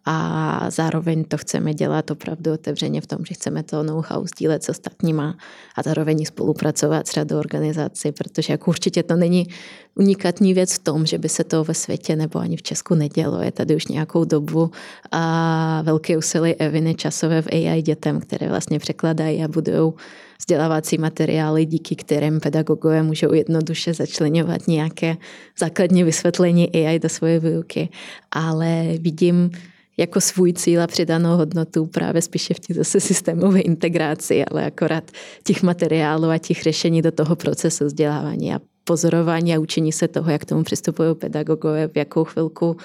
a 0.05 0.65
zároveň 0.69 1.23
to 1.23 1.37
chceme 1.37 1.73
dělat 1.73 2.11
opravdu 2.11 2.53
otevřeně 2.53 3.01
v 3.01 3.07
tom, 3.07 3.19
že 3.25 3.33
chceme 3.33 3.63
to 3.63 3.83
know-how 3.83 4.27
sdílet 4.27 4.63
s 4.63 4.69
ostatníma 4.69 5.37
a 5.75 5.83
zároveň 5.83 6.25
spolupracovat 6.25 7.07
s 7.07 7.11
řadou 7.11 7.37
organizací, 7.37 8.11
protože 8.11 8.53
jako 8.53 8.71
určitě 8.71 9.03
to 9.03 9.15
není 9.15 9.47
unikátní 9.95 10.53
věc 10.53 10.73
v 10.73 10.79
tom, 10.79 11.05
že 11.05 11.17
by 11.17 11.29
se 11.29 11.43
to 11.43 11.63
ve 11.63 11.73
světě 11.73 12.15
nebo 12.15 12.39
ani 12.39 12.57
v 12.57 12.61
Česku 12.61 12.95
nedělo. 12.95 13.41
Je 13.41 13.51
tady 13.51 13.75
už 13.75 13.87
nějakou 13.87 14.25
dobu 14.25 14.71
a 15.11 15.81
velké 15.81 16.17
úsilí 16.17 16.55
Eviny 16.55 16.95
časové 16.95 17.41
v 17.41 17.47
AI 17.51 17.81
dětem, 17.81 18.19
které 18.19 18.49
vlastně 18.53 18.79
překladají 18.79 19.43
a 19.43 19.47
budují 19.47 19.93
vzdělávací 20.39 20.97
materiály, 20.97 21.65
díky 21.65 21.95
kterým 21.95 22.39
pedagogové 22.39 23.03
můžou 23.03 23.33
jednoduše 23.33 23.93
začlenovat 23.93 24.67
nějaké 24.67 25.17
základní 25.59 26.03
vysvětlení 26.03 26.69
AI 26.69 26.99
do 26.99 27.09
svoje 27.09 27.39
výuky. 27.39 27.89
Ale 28.31 28.83
vidím, 28.99 29.51
jako 29.97 30.21
svůj 30.21 30.53
cíl 30.53 30.81
a 30.81 30.87
přidanou 30.87 31.37
hodnotu 31.37 31.85
právě 31.85 32.21
spíše 32.21 32.53
v 32.53 32.59
těch 32.59 32.75
zase 32.75 32.99
systémové 32.99 33.59
integraci, 33.59 34.45
ale 34.45 34.65
akorát 34.65 35.11
těch 35.43 35.63
materiálů 35.63 36.29
a 36.29 36.37
těch 36.37 36.63
řešení 36.63 37.01
do 37.01 37.11
toho 37.11 37.35
procesu 37.35 37.85
vzdělávání 37.85 38.53
a 38.53 38.59
pozorování 38.83 39.55
a 39.55 39.59
učení 39.59 39.91
se 39.91 40.07
toho, 40.07 40.31
jak 40.31 40.45
tomu 40.45 40.63
přistupují 40.63 41.15
pedagogové, 41.15 41.87
v 41.87 41.97
jakou 41.97 42.23
chvilku 42.23 42.77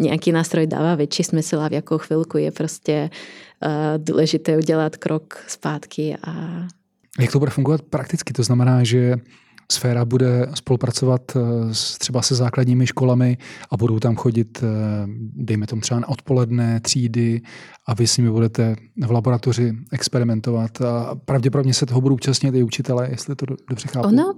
nějaký 0.00 0.32
nástroj 0.32 0.66
dává 0.66 0.94
větší 0.94 1.22
smysl 1.22 1.60
a 1.60 1.68
v 1.68 1.72
jakou 1.72 1.98
chvilku 1.98 2.38
je 2.38 2.50
prostě 2.50 3.10
uh, 3.66 3.70
důležité 3.96 4.56
udělat 4.58 4.96
krok 4.96 5.44
zpátky. 5.48 6.16
A... 6.26 6.32
Jak 7.20 7.32
to 7.32 7.38
bude 7.38 7.50
fungovat 7.50 7.82
prakticky? 7.82 8.32
To 8.32 8.42
znamená, 8.42 8.84
že 8.84 9.16
Sféra 9.72 10.04
bude 10.04 10.48
spolupracovat 10.54 11.22
eh, 11.36 11.40
s, 11.74 11.98
třeba 11.98 12.22
se 12.22 12.34
základními 12.34 12.86
školami 12.86 13.38
a 13.70 13.76
budou 13.76 13.98
tam 13.98 14.16
chodit, 14.16 14.62
eh, 14.62 14.66
dejme 15.36 15.66
tomu 15.66 15.82
třeba 15.82 16.00
na 16.00 16.08
odpoledne, 16.08 16.80
třídy 16.80 17.40
a 17.86 17.94
vy 17.94 18.06
s 18.06 18.16
nimi 18.16 18.30
budete 18.30 18.76
v 19.06 19.10
laboratoři 19.10 19.72
experimentovat 19.92 20.80
a 20.80 21.14
pravděpodobně 21.24 21.74
se 21.74 21.86
toho 21.86 22.00
budou 22.00 22.14
účastnit 22.14 22.54
i 22.54 22.62
učitele, 22.62 23.08
jestli 23.10 23.36
to 23.36 23.46
dobře 23.68 23.88
chápu. 23.88 24.08
Ono 24.08 24.34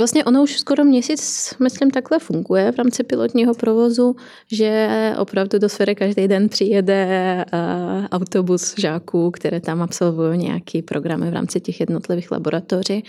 Vlastně 0.00 0.24
ono 0.24 0.42
už 0.42 0.58
skoro 0.58 0.84
měsíc, 0.84 1.54
myslím, 1.58 1.90
takhle 1.90 2.18
funguje 2.18 2.72
v 2.72 2.76
rámci 2.76 3.04
pilotního 3.04 3.54
provozu, 3.54 4.16
že 4.52 4.88
opravdu 5.18 5.58
do 5.58 5.68
sféry 5.68 5.94
každý 5.94 6.28
den 6.28 6.48
přijede 6.48 7.44
uh, 7.52 8.06
autobus 8.10 8.74
žáků, 8.78 9.30
které 9.30 9.60
tam 9.60 9.82
absolvují 9.82 10.38
nějaký 10.38 10.82
programy 10.82 11.30
v 11.30 11.34
rámci 11.34 11.60
těch 11.60 11.80
jednotlivých 11.80 12.30
laboratoří, 12.30 13.04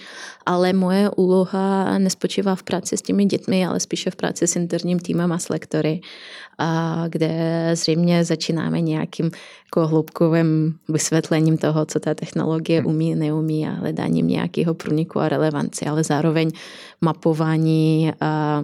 ale 0.46 0.74
moje 0.74 1.10
úloha 1.10 1.98
nespočívá 1.98 2.56
v 2.56 2.64
práci 2.64 2.98
s 2.98 3.02
těmi 3.02 3.26
dětmi, 3.26 3.66
ale 3.66 3.80
spíše 3.80 4.12
v 4.12 4.16
práci 4.16 4.48
s 4.48 4.56
interním 4.56 5.00
týmem 5.00 5.32
a 5.32 5.40
s 5.40 5.50
lektory 5.50 6.02
kde 7.08 7.70
zřejmě 7.74 8.24
začínáme 8.24 8.82
nějakým 8.82 9.32
jako 9.66 9.88
hloubkovým 9.88 10.76
vysvětlením 10.90 11.58
toho, 11.58 11.86
co 11.86 12.00
ta 12.00 12.14
technologie 12.14 12.80
hmm. 12.80 12.90
umí, 12.90 13.16
neumí 13.16 13.68
a 13.68 13.72
hledáním 13.72 14.28
nějakého 14.28 14.74
průniku 14.74 15.20
a 15.20 15.30
relevanci, 15.30 15.86
ale 15.86 16.04
zároveň 16.04 16.52
mapování 17.02 18.14
a 18.22 18.64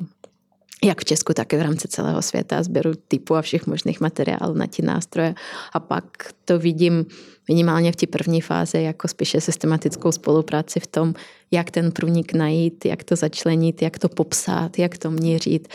jak 0.84 1.02
v 1.02 1.06
Česku, 1.06 1.34
tak 1.34 1.54
i 1.54 1.58
v 1.58 1.62
rámci 1.62 1.88
celého 1.88 2.22
světa, 2.22 2.64
sběru 2.64 2.92
typu 3.08 3.36
a 3.36 3.42
všech 3.42 3.68
možných 3.68 4.02
materiálů 4.02 4.54
na 4.54 4.68
ty 4.68 4.82
nástroje. 4.82 5.36
A 5.74 5.80
pak 5.80 6.04
to 6.46 6.60
vidím 6.60 7.06
minimálně 7.48 7.92
v 7.92 7.96
té 7.96 8.08
první 8.08 8.42
fázi 8.42 8.82
jako 8.82 9.08
spíše 9.08 9.42
systematickou 9.42 10.12
spolupráci 10.12 10.80
v 10.80 10.88
tom, 10.88 11.14
jak 11.52 11.72
ten 11.72 11.92
průnik 11.92 12.34
najít, 12.34 12.86
jak 12.86 13.04
to 13.04 13.16
začlenit, 13.16 13.82
jak 13.82 14.00
to 14.00 14.10
popsat, 14.10 14.80
jak 14.80 14.98
to 14.98 15.12
měřit, 15.12 15.68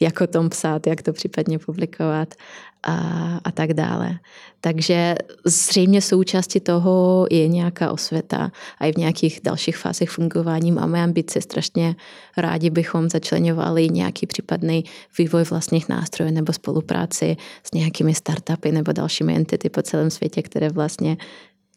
jak 0.00 0.20
o 0.20 0.26
tom 0.26 0.48
psát, 0.48 0.86
jak 0.86 1.02
to 1.02 1.12
případně 1.12 1.58
publikovat 1.58 2.34
a, 2.82 2.96
a 3.44 3.50
tak 3.50 3.74
dále. 3.74 4.18
Takže 4.60 5.14
zřejmě 5.44 6.00
součástí 6.00 6.60
toho 6.60 7.26
je 7.30 7.48
nějaká 7.48 7.92
osvěta 7.92 8.52
a 8.78 8.86
i 8.86 8.92
v 8.92 8.96
nějakých 8.96 9.40
dalších 9.44 9.76
fázích 9.76 10.10
fungování 10.10 10.72
máme 10.72 11.02
ambice. 11.02 11.40
Strašně 11.40 11.96
rádi 12.36 12.70
bychom 12.70 13.08
začlenovali 13.08 13.88
nějaký 13.88 14.26
případný 14.26 14.84
vývoj 15.18 15.44
vlastních 15.44 15.88
nástrojů 15.88 16.30
nebo 16.32 16.52
spolupráci 16.52 17.36
s 17.64 17.72
nějakými 17.74 18.14
startupy 18.14 18.72
nebo 18.72 18.92
dalšími 18.92 19.36
entity 19.36 19.68
po 19.68 19.82
celém 19.82 20.10
světě, 20.10 20.42
které 20.42 20.70
vlastně 20.74 21.16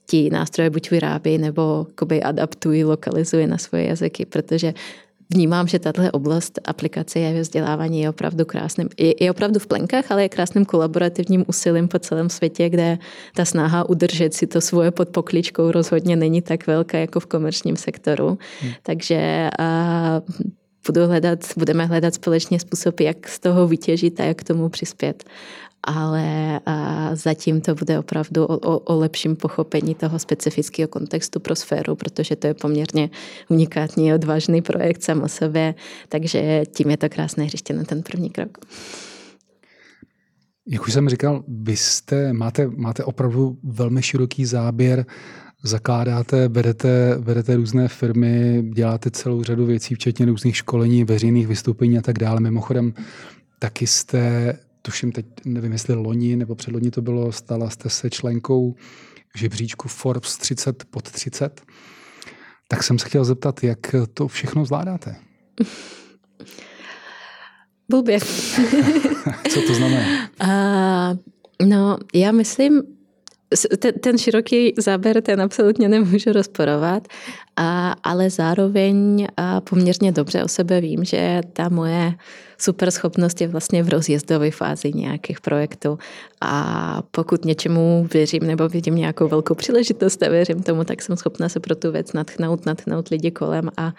ti 0.09 0.29
nástroje 0.29 0.69
buď 0.69 0.91
vyrábí 0.91 1.37
nebo 1.37 1.87
adaptují, 2.23 2.83
lokalizují 2.83 3.47
na 3.47 3.57
svoje 3.57 3.87
jazyky, 3.87 4.25
protože 4.25 4.73
vnímám, 5.29 5.67
že 5.67 5.79
tato 5.79 6.01
oblast 6.11 6.59
aplikace 6.65 7.19
je 7.19 7.41
vzdělávání 7.41 8.01
je 8.01 8.09
opravdu 8.09 8.45
krásným, 8.45 8.89
je, 8.97 9.23
je 9.23 9.31
opravdu 9.31 9.59
v 9.59 9.67
plenkách, 9.67 10.11
ale 10.11 10.21
je 10.23 10.29
krásným 10.29 10.65
kolaborativním 10.65 11.45
úsilím 11.47 11.87
po 11.87 11.99
celém 11.99 12.29
světě, 12.29 12.69
kde 12.69 12.97
ta 13.35 13.45
snaha 13.45 13.89
udržet 13.89 14.33
si 14.33 14.47
to 14.47 14.61
svoje 14.61 14.91
pod 14.91 15.09
pokličkou 15.09 15.71
rozhodně 15.71 16.15
není 16.15 16.41
tak 16.41 16.67
velká 16.67 16.97
jako 16.97 17.19
v 17.19 17.25
komerčním 17.25 17.75
sektoru. 17.75 18.37
Hmm. 18.61 18.71
Takže 18.83 19.49
a, 19.59 20.21
budu 20.87 21.07
hledat, 21.07 21.39
budeme 21.57 21.85
hledat 21.85 22.13
společně 22.13 22.59
způsoby, 22.59 23.05
jak 23.05 23.27
z 23.27 23.39
toho 23.39 23.67
vytěžit 23.67 24.19
a 24.19 24.23
jak 24.23 24.37
k 24.37 24.43
tomu 24.43 24.69
přispět 24.69 25.23
ale 25.83 26.59
zatím 27.13 27.61
to 27.61 27.75
bude 27.75 27.99
opravdu 27.99 28.45
o, 28.45 28.57
o, 28.57 28.79
o 28.79 28.99
lepším 28.99 29.35
pochopení 29.35 29.95
toho 29.95 30.19
specifického 30.19 30.87
kontextu 30.87 31.39
pro 31.39 31.55
sféru, 31.55 31.95
protože 31.95 32.35
to 32.35 32.47
je 32.47 32.53
poměrně 32.53 33.09
unikátní, 33.49 34.13
odvážný 34.13 34.61
projekt 34.61 35.03
sam 35.03 35.21
o 35.21 35.27
sobě, 35.27 35.75
takže 36.09 36.63
tím 36.75 36.89
je 36.89 36.97
to 36.97 37.09
krásné 37.09 37.43
hřiště 37.43 37.73
na 37.73 37.83
ten 37.83 38.03
první 38.03 38.29
krok. 38.29 38.57
Jak 40.67 40.87
už 40.87 40.93
jsem 40.93 41.09
říkal, 41.09 41.43
vy 41.47 41.77
jste, 41.77 42.33
máte, 42.33 42.67
máte 42.67 43.03
opravdu 43.03 43.57
velmi 43.63 44.01
široký 44.01 44.45
záběr, 44.45 45.05
zakládáte, 45.63 46.47
vedete, 46.47 47.15
vedete 47.19 47.55
různé 47.55 47.87
firmy, 47.87 48.63
děláte 48.73 49.11
celou 49.11 49.43
řadu 49.43 49.65
věcí, 49.65 49.95
včetně 49.95 50.25
různých 50.25 50.57
školení, 50.57 51.03
veřejných 51.03 51.47
vystoupení 51.47 51.97
a 51.97 52.01
tak 52.01 52.19
dále. 52.19 52.39
Mimochodem, 52.39 52.93
taky 53.59 53.87
jste 53.87 54.53
tuším 54.87 55.11
teď, 55.11 55.25
nevím, 55.45 55.71
jestli 55.71 55.95
loni 55.95 56.35
nebo 56.35 56.55
předloni 56.55 56.91
to 56.91 57.01
bylo, 57.01 57.31
stala 57.31 57.69
jste 57.69 57.89
se 57.89 58.09
členkou 58.09 58.75
žebříčku 59.35 59.87
Forbes 59.87 60.37
30 60.37 60.83
pod 60.89 61.11
30. 61.11 61.61
Tak 62.67 62.83
jsem 62.83 62.99
se 62.99 63.09
chtěl 63.09 63.25
zeptat, 63.25 63.63
jak 63.63 63.95
to 64.13 64.27
všechno 64.27 64.65
zvládáte? 64.65 65.15
Blbě. 67.89 68.19
Co 69.49 69.61
to 69.67 69.73
znamená? 69.73 70.29
Uh, 70.41 71.67
no, 71.67 71.97
já 72.13 72.31
myslím, 72.31 72.81
ten, 73.79 73.93
ten 73.99 74.17
široký 74.17 74.73
záběr, 74.77 75.21
ten 75.21 75.41
absolutně 75.41 75.89
nemůžu 75.89 76.31
rozporovat, 76.31 77.07
a, 77.55 77.95
ale 78.03 78.29
zároveň 78.29 79.27
a 79.37 79.61
poměrně 79.61 80.11
dobře 80.11 80.43
o 80.43 80.47
sebe 80.47 80.81
vím, 80.81 81.05
že 81.05 81.41
ta 81.53 81.69
moje 81.69 82.13
super 82.57 82.91
schopnost 82.91 83.41
je 83.41 83.47
vlastně 83.47 83.83
v 83.83 83.89
rozjezdové 83.89 84.51
fázi 84.51 84.91
nějakých 84.93 85.41
projektů 85.41 85.99
a 86.41 87.01
pokud 87.11 87.45
něčemu 87.45 88.07
věřím 88.13 88.43
nebo 88.43 88.69
vidím 88.69 88.95
nějakou 88.95 89.27
velkou 89.27 89.55
příležitost 89.55 90.23
a 90.23 90.29
věřím 90.29 90.63
tomu, 90.63 90.83
tak 90.83 91.01
jsem 91.01 91.17
schopna 91.17 91.49
se 91.49 91.59
pro 91.59 91.75
tu 91.75 91.91
věc 91.91 92.13
natchnout, 92.13 92.65
natchnout 92.65 93.07
lidi 93.07 93.31
kolem 93.31 93.69
a 93.77 93.93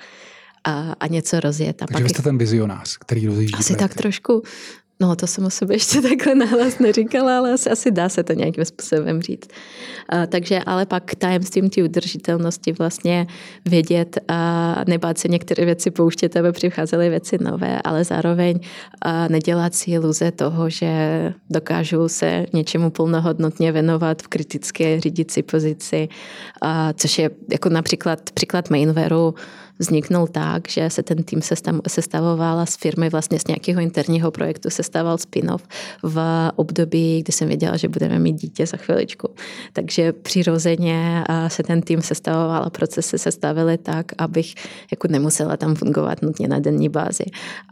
a, 0.64 0.94
a 1.00 1.06
něco 1.06 1.40
rozjet. 1.40 1.82
A 1.82 1.86
Takže 1.86 2.04
pak 2.04 2.10
jste 2.10 2.22
ten 2.22 2.38
vizionář, 2.38 2.96
který 2.96 3.26
rozjíždí 3.26 3.54
Asi 3.54 3.72
projekty. 3.72 3.88
tak 3.88 4.02
trošku. 4.02 4.42
No, 5.00 5.16
to 5.16 5.26
jsem 5.26 5.44
o 5.44 5.50
sobě 5.50 5.76
ještě 5.76 6.02
takhle 6.08 6.34
nahlas 6.34 6.78
neříkala, 6.78 7.38
ale 7.38 7.52
asi, 7.52 7.70
asi 7.70 7.90
dá 7.90 8.08
se 8.08 8.22
to 8.22 8.32
nějakým 8.32 8.64
způsobem 8.64 9.22
říct. 9.22 9.48
Uh, 10.12 10.26
takže 10.26 10.60
ale 10.66 10.86
pak 10.86 11.14
tajemstvím 11.14 11.70
té 11.70 11.82
udržitelnosti 11.82 12.72
vlastně 12.72 13.26
vědět 13.64 14.18
a 14.28 14.84
nebát 14.88 15.18
se 15.18 15.28
některé 15.28 15.64
věci 15.64 15.90
pouštět, 15.90 16.36
aby 16.36 16.52
přicházely 16.52 17.08
věci 17.08 17.38
nové, 17.40 17.82
ale 17.84 18.04
zároveň 18.04 18.56
uh, 18.56 19.12
nedělat 19.28 19.74
si 19.74 19.90
iluze 19.90 20.30
toho, 20.30 20.70
že 20.70 20.88
dokážu 21.50 22.08
se 22.08 22.46
něčemu 22.52 22.90
plnohodnotně 22.90 23.72
věnovat 23.72 24.22
v 24.22 24.28
kritické 24.28 25.00
řídící 25.00 25.42
pozici, 25.42 26.08
což 26.94 27.18
je 27.18 27.30
jako 27.52 27.68
například 27.68 28.30
příklad 28.30 28.70
Mainwareu, 28.70 29.34
vzniknul 29.78 30.26
tak, 30.26 30.68
že 30.68 30.90
se 30.90 31.02
ten 31.02 31.22
tým 31.22 31.40
sestavoval 31.88 32.66
z 32.66 32.76
firmy 32.76 33.08
vlastně 33.08 33.38
z 33.38 33.46
nějakého 33.46 33.80
interního 33.80 34.30
projektu, 34.30 34.70
sestával 34.70 35.16
spin-off 35.16 35.62
v 36.02 36.18
období, 36.56 37.22
kdy 37.22 37.32
jsem 37.32 37.48
věděla, 37.48 37.76
že 37.76 37.88
budeme 37.88 38.18
mít 38.18 38.32
dítě 38.32 38.66
za 38.66 38.76
chviličku. 38.76 39.28
Takže 39.72 40.12
přirozeně 40.12 41.24
se 41.48 41.62
ten 41.62 41.82
tým 41.82 42.02
sestavoval 42.02 42.62
a 42.64 42.70
procesy 42.70 43.18
sestavily 43.18 43.78
tak, 43.78 44.06
abych 44.18 44.54
jako 44.90 45.08
nemusela 45.08 45.56
tam 45.56 45.74
fungovat 45.74 46.22
nutně 46.22 46.48
na 46.48 46.58
denní 46.58 46.88
bázi. 46.88 47.24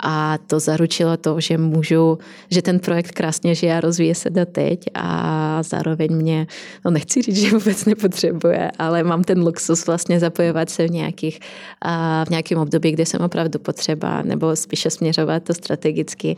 A 0.03 0.39
to 0.47 0.61
zaručilo 0.61 1.17
to, 1.17 1.41
že 1.41 1.59
můžu, 1.59 2.19
že 2.51 2.63
ten 2.63 2.79
projekt 2.79 3.13
krásně 3.13 3.55
žije 3.55 3.77
a 3.77 3.81
rozvíje 3.81 4.15
se 4.15 4.31
do 4.31 4.47
teď 4.47 4.85
a 4.95 5.63
zároveň 5.63 6.17
mě, 6.17 6.47
no 6.85 6.91
nechci 6.91 7.23
říct, 7.23 7.37
že 7.37 7.51
vůbec 7.51 7.85
nepotřebuje, 7.85 8.71
ale 8.79 9.03
mám 9.03 9.25
ten 9.25 9.43
luxus 9.43 9.87
vlastně 9.87 10.21
zapojovat 10.21 10.71
se 10.71 10.87
v 10.87 10.91
nějakých, 10.91 11.41
v 12.27 12.31
nějakém 12.31 12.59
období, 12.59 12.93
kde 12.93 13.07
jsem 13.07 13.21
opravdu 13.21 13.59
potřeba, 13.59 14.23
nebo 14.23 14.57
spíše 14.57 14.91
směřovat 14.91 15.43
to 15.43 15.55
strategicky, 15.55 16.37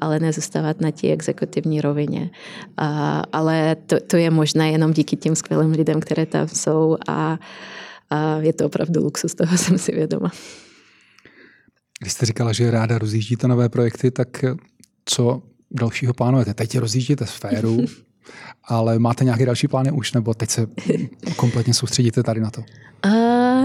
ale 0.00 0.20
nezůstávat 0.20 0.80
na 0.80 0.90
té 0.90 1.08
exekutivní 1.08 1.80
rovině. 1.80 2.30
Ale 3.32 3.76
to, 3.86 3.96
to 4.00 4.16
je 4.16 4.30
možné 4.30 4.72
jenom 4.72 4.92
díky 4.92 5.16
těm 5.16 5.36
skvělým 5.36 5.70
lidem, 5.70 6.00
které 6.00 6.26
tam 6.26 6.48
jsou 6.48 6.96
a, 7.08 7.38
a 8.10 8.36
je 8.36 8.52
to 8.52 8.66
opravdu 8.66 9.02
luxus, 9.02 9.34
toho 9.34 9.58
jsem 9.58 9.78
si 9.78 9.92
vědoma. 9.92 10.30
Když 12.00 12.12
jste 12.12 12.26
říkala, 12.26 12.52
že 12.52 12.70
ráda 12.70 12.98
rozjíždíte 12.98 13.48
nové 13.48 13.68
projekty, 13.68 14.10
tak 14.10 14.44
co 15.04 15.42
dalšího 15.70 16.14
plánujete? 16.14 16.54
Teď 16.54 16.78
rozjíždíte 16.78 17.26
sféru, 17.26 17.84
ale 18.64 18.98
máte 18.98 19.24
nějaké 19.24 19.46
další 19.46 19.68
plány 19.68 19.90
už, 19.90 20.12
nebo 20.12 20.34
teď 20.34 20.50
se 20.50 20.66
kompletně 21.36 21.74
soustředíte 21.74 22.22
tady 22.22 22.40
na 22.40 22.50
to? 22.50 22.62
A 23.02 23.10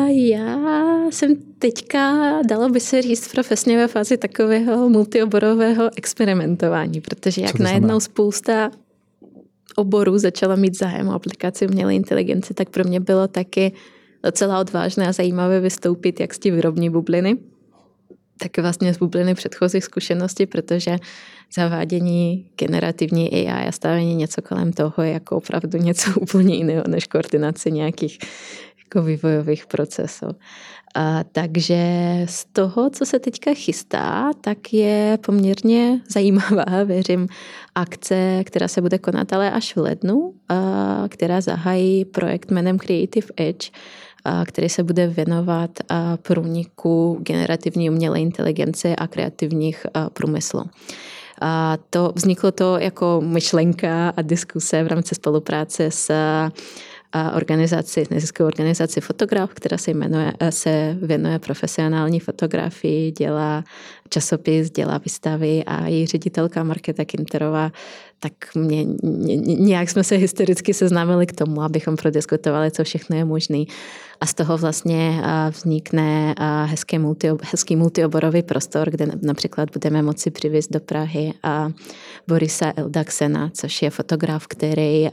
já 0.08 0.83
jsem 1.14 1.36
teďka, 1.60 2.32
dalo 2.50 2.70
by 2.70 2.80
se 2.80 3.02
říct, 3.02 3.32
profesně 3.32 3.78
ve 3.78 3.88
fázi 3.88 4.18
takového 4.18 4.90
multioborového 4.90 5.90
experimentování, 5.96 7.02
protože 7.02 7.42
jak 7.42 7.60
najednou 7.60 8.00
spousta 8.00 8.72
oborů 9.76 10.18
začala 10.18 10.56
mít 10.56 10.78
zájem 10.78 11.08
o 11.08 11.14
aplikaci 11.14 11.68
umělé 11.68 11.96
inteligence, 11.96 12.54
tak 12.54 12.70
pro 12.70 12.84
mě 12.84 13.00
bylo 13.00 13.28
taky 13.28 13.72
docela 14.24 14.60
odvážné 14.60 15.08
a 15.08 15.12
zajímavé 15.12 15.60
vystoupit 15.60 16.20
jak 16.20 16.34
z 16.34 16.40
té 16.40 16.52
výrobní 16.52 16.90
bubliny, 16.90 17.38
tak 18.40 18.58
vlastně 18.58 18.94
z 18.94 18.98
bubliny 18.98 19.36
předchozích 19.36 19.84
zkušeností, 19.84 20.46
protože 20.46 20.98
zavádění 21.56 22.50
generativní 22.58 23.32
AI 23.32 23.68
a 23.68 23.72
stavení 23.72 24.16
něco 24.16 24.42
kolem 24.42 24.74
toho 24.74 25.04
je 25.04 25.12
jako 25.12 25.38
opravdu 25.38 25.78
něco 25.78 26.12
úplně 26.20 26.56
jiného 26.56 26.84
než 26.88 27.08
koordinace 27.08 27.72
nějakých 27.72 28.18
jako 28.84 29.02
vývojových 29.08 29.66
procesů. 29.66 30.28
A, 30.96 31.24
takže 31.32 31.78
z 32.26 32.46
toho, 32.46 32.90
co 32.90 33.06
se 33.06 33.20
teďka 33.20 33.54
chystá, 33.54 34.32
tak 34.42 34.74
je 34.74 35.18
poměrně 35.26 36.00
zajímavá, 36.10 36.66
věřím, 36.86 37.28
akce, 37.76 38.44
která 38.44 38.68
se 38.68 38.82
bude 38.82 38.98
konat 38.98 39.34
ale 39.34 39.52
až 39.52 39.76
v 39.76 39.80
lednu, 39.80 40.34
a, 40.50 41.04
která 41.08 41.42
zahájí 41.42 42.06
projekt 42.06 42.52
jménem 42.52 42.80
Creative 42.80 43.28
Edge, 43.38 43.70
a, 44.26 44.46
který 44.46 44.70
se 44.70 44.84
bude 44.84 45.08
věnovat 45.08 45.72
průniku 46.22 47.18
generativní 47.22 47.90
umělé 47.90 48.20
inteligence 48.20 48.96
a 48.96 49.08
kreativních 49.08 49.86
průmyslů. 50.14 50.64
A 51.42 51.78
to 51.90 52.12
vzniklo 52.16 52.52
to 52.52 52.78
jako 52.78 53.22
myšlenka 53.26 54.10
a 54.18 54.22
diskuse 54.22 54.84
v 54.84 54.88
rámci 54.88 55.16
spolupráce 55.16 55.92
s 55.92 56.14
organizaci, 57.36 58.04
neziskovou 58.12 58.48
organizaci 58.48 59.02
Fotograf, 59.02 59.54
která 59.54 59.78
se, 59.78 59.92
jmenuje, 59.92 60.34
se 60.50 60.98
věnuje 61.02 61.40
profesionální 61.40 62.20
fotografii, 62.20 63.12
dělá 63.12 63.64
časopis, 64.10 64.70
dělá 64.70 64.98
výstavy 64.98 65.64
a 65.66 65.88
její 65.88 66.06
ředitelka 66.06 66.64
Markéta 66.64 67.06
Kinterová, 67.06 67.72
tak 68.20 68.34
mě, 68.56 68.86
nějak 69.44 69.90
jsme 69.90 70.04
se 70.04 70.16
historicky 70.16 70.74
seznámili 70.74 71.26
k 71.26 71.34
tomu, 71.34 71.62
abychom 71.62 71.96
prodiskutovali, 71.96 72.72
co 72.72 72.84
všechno 72.84 73.18
je 73.18 73.26
možné 73.26 73.64
a 74.24 74.26
z 74.26 74.34
toho 74.34 74.58
vlastně 74.58 75.22
vznikne 75.50 76.36
hezký, 76.66 76.98
multi, 76.98 77.30
hezký 77.52 77.76
multioborový 77.76 78.44
prostor, 78.44 78.90
kde 78.90 79.08
například 79.22 79.70
budeme 79.74 80.02
moci 80.02 80.32
přivést 80.32 80.72
do 80.72 80.80
Prahy 80.80 81.34
Borisa 82.28 82.74
Eldaksena, 82.76 83.50
což 83.54 83.82
je 83.82 83.90
fotograf, 83.90 84.48
který 84.48 85.08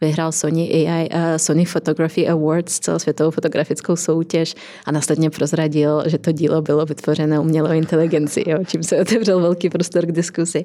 vyhrál 0.00 0.32
Sony, 0.32 0.88
AI, 0.88 1.08
Sony 1.36 1.64
Photography 1.64 2.28
Awards, 2.28 2.78
celosvětovou 2.78 3.30
fotografickou 3.30 3.96
soutěž 3.96 4.54
a 4.86 4.92
následně 4.92 5.30
prozradil, 5.30 6.02
že 6.06 6.18
to 6.18 6.32
dílo 6.32 6.62
bylo 6.62 6.86
vytvořené 6.86 7.38
umělou 7.38 7.70
inteligenci, 7.70 8.44
jo, 8.46 8.58
čím 8.66 8.82
se 8.82 9.00
otevřel 9.00 9.40
velký 9.40 9.70
prostor 9.70 10.06
k 10.06 10.12
diskusi. 10.12 10.62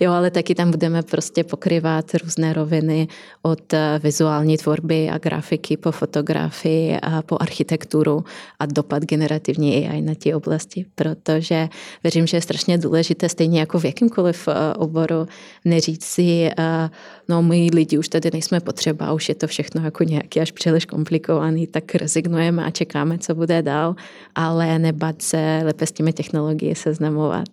Jo, 0.00 0.12
ale 0.12 0.30
taky 0.30 0.54
tam 0.54 0.70
budeme 0.70 1.02
prostě 1.02 1.44
pokryvat 1.44 2.14
různé 2.24 2.52
roviny 2.52 3.08
od 3.42 3.74
vizuální 4.02 4.56
tvorby 4.56 5.10
a 5.10 5.18
grafiky 5.18 5.76
po 5.76 5.92
fotografii 5.92 6.98
a 7.02 7.22
po 7.32 7.42
architekturu 7.42 8.24
a 8.58 8.66
dopad 8.66 9.02
generativní 9.02 9.88
AI 9.88 10.02
na 10.02 10.14
té 10.14 10.36
oblasti, 10.36 10.86
protože 10.94 11.68
věřím, 12.04 12.26
že 12.26 12.36
je 12.36 12.40
strašně 12.40 12.78
důležité, 12.78 13.28
stejně 13.28 13.60
jako 13.60 13.78
v 13.78 13.84
jakýmkoliv 13.84 14.48
eh, 14.48 14.74
oboru, 14.74 15.26
neříct 15.64 16.04
si, 16.04 16.50
eh, 16.58 16.90
no 17.28 17.42
my 17.42 17.70
lidi 17.72 17.98
už 17.98 18.08
tady 18.08 18.30
nejsme 18.32 18.60
potřeba, 18.60 19.12
už 19.12 19.28
je 19.28 19.34
to 19.34 19.46
všechno 19.46 19.84
jako 19.84 20.04
nějaký 20.04 20.40
až 20.40 20.52
příliš 20.52 20.84
komplikovaný, 20.84 21.66
tak 21.66 21.94
rezignujeme 21.94 22.64
a 22.64 22.70
čekáme, 22.70 23.18
co 23.18 23.34
bude 23.34 23.62
dál, 23.62 23.96
ale 24.34 24.78
nebat 24.78 25.22
se, 25.22 25.60
lépe 25.64 25.86
s 25.86 25.92
těmi 25.92 26.12
technologií 26.12 26.74
seznamovat. 26.74 27.48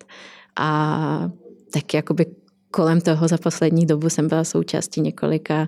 A 0.59 1.31
tak 1.73 1.93
jakoby 1.93 2.25
kolem 2.71 3.01
toho 3.01 3.27
za 3.27 3.37
poslední 3.37 3.85
dobu 3.85 4.09
jsem 4.09 4.27
byla 4.27 4.43
součástí 4.43 5.01
několika 5.01 5.67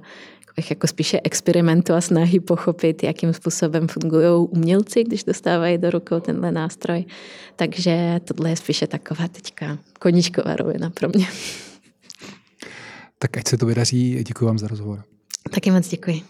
jako 0.70 0.88
spíše 0.88 1.20
experimentu 1.24 1.94
a 1.94 2.02
snahy 2.02 2.40
pochopit, 2.40 3.04
jakým 3.04 3.34
způsobem 3.34 3.88
fungují 3.88 4.48
umělci, 4.50 5.04
když 5.04 5.24
dostávají 5.24 5.78
do 5.78 5.90
rukou 5.90 6.20
tenhle 6.20 6.52
nástroj. 6.52 7.06
Takže 7.56 8.20
tohle 8.26 8.50
je 8.50 8.56
spíše 8.56 8.88
taková 8.88 9.28
teďka 9.28 9.78
koníčková 10.00 10.56
rovina 10.56 10.90
pro 10.90 11.10
mě. 11.16 11.28
Tak 13.20 13.38
ať 13.38 13.48
se 13.48 13.58
to 13.58 13.66
vydaří, 13.66 14.24
děkuji 14.28 14.46
vám 14.46 14.60
za 14.60 14.68
rozhovor. 14.68 15.04
Taky 15.50 15.72
moc 15.72 15.88
děkuji. 15.88 16.22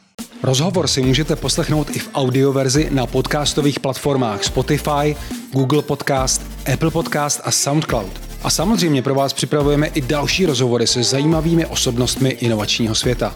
Rozhovor 0.43 0.87
si 0.87 1.01
můžete 1.01 1.35
poslechnout 1.35 1.95
i 1.95 1.99
v 1.99 2.09
audioverzi 2.13 2.89
na 2.91 3.05
podcastových 3.05 3.79
platformách 3.79 4.43
Spotify, 4.43 5.15
Google 5.53 5.81
Podcast, 5.81 6.41
Apple 6.73 6.91
Podcast 6.91 7.41
a 7.43 7.51
SoundCloud. 7.51 8.21
A 8.43 8.49
samozřejmě 8.49 9.01
pro 9.01 9.15
vás 9.15 9.33
připravujeme 9.33 9.87
i 9.87 10.01
další 10.01 10.45
rozhovory 10.45 10.87
se 10.87 11.03
zajímavými 11.03 11.65
osobnostmi 11.65 12.29
inovačního 12.29 12.95
světa. 12.95 13.35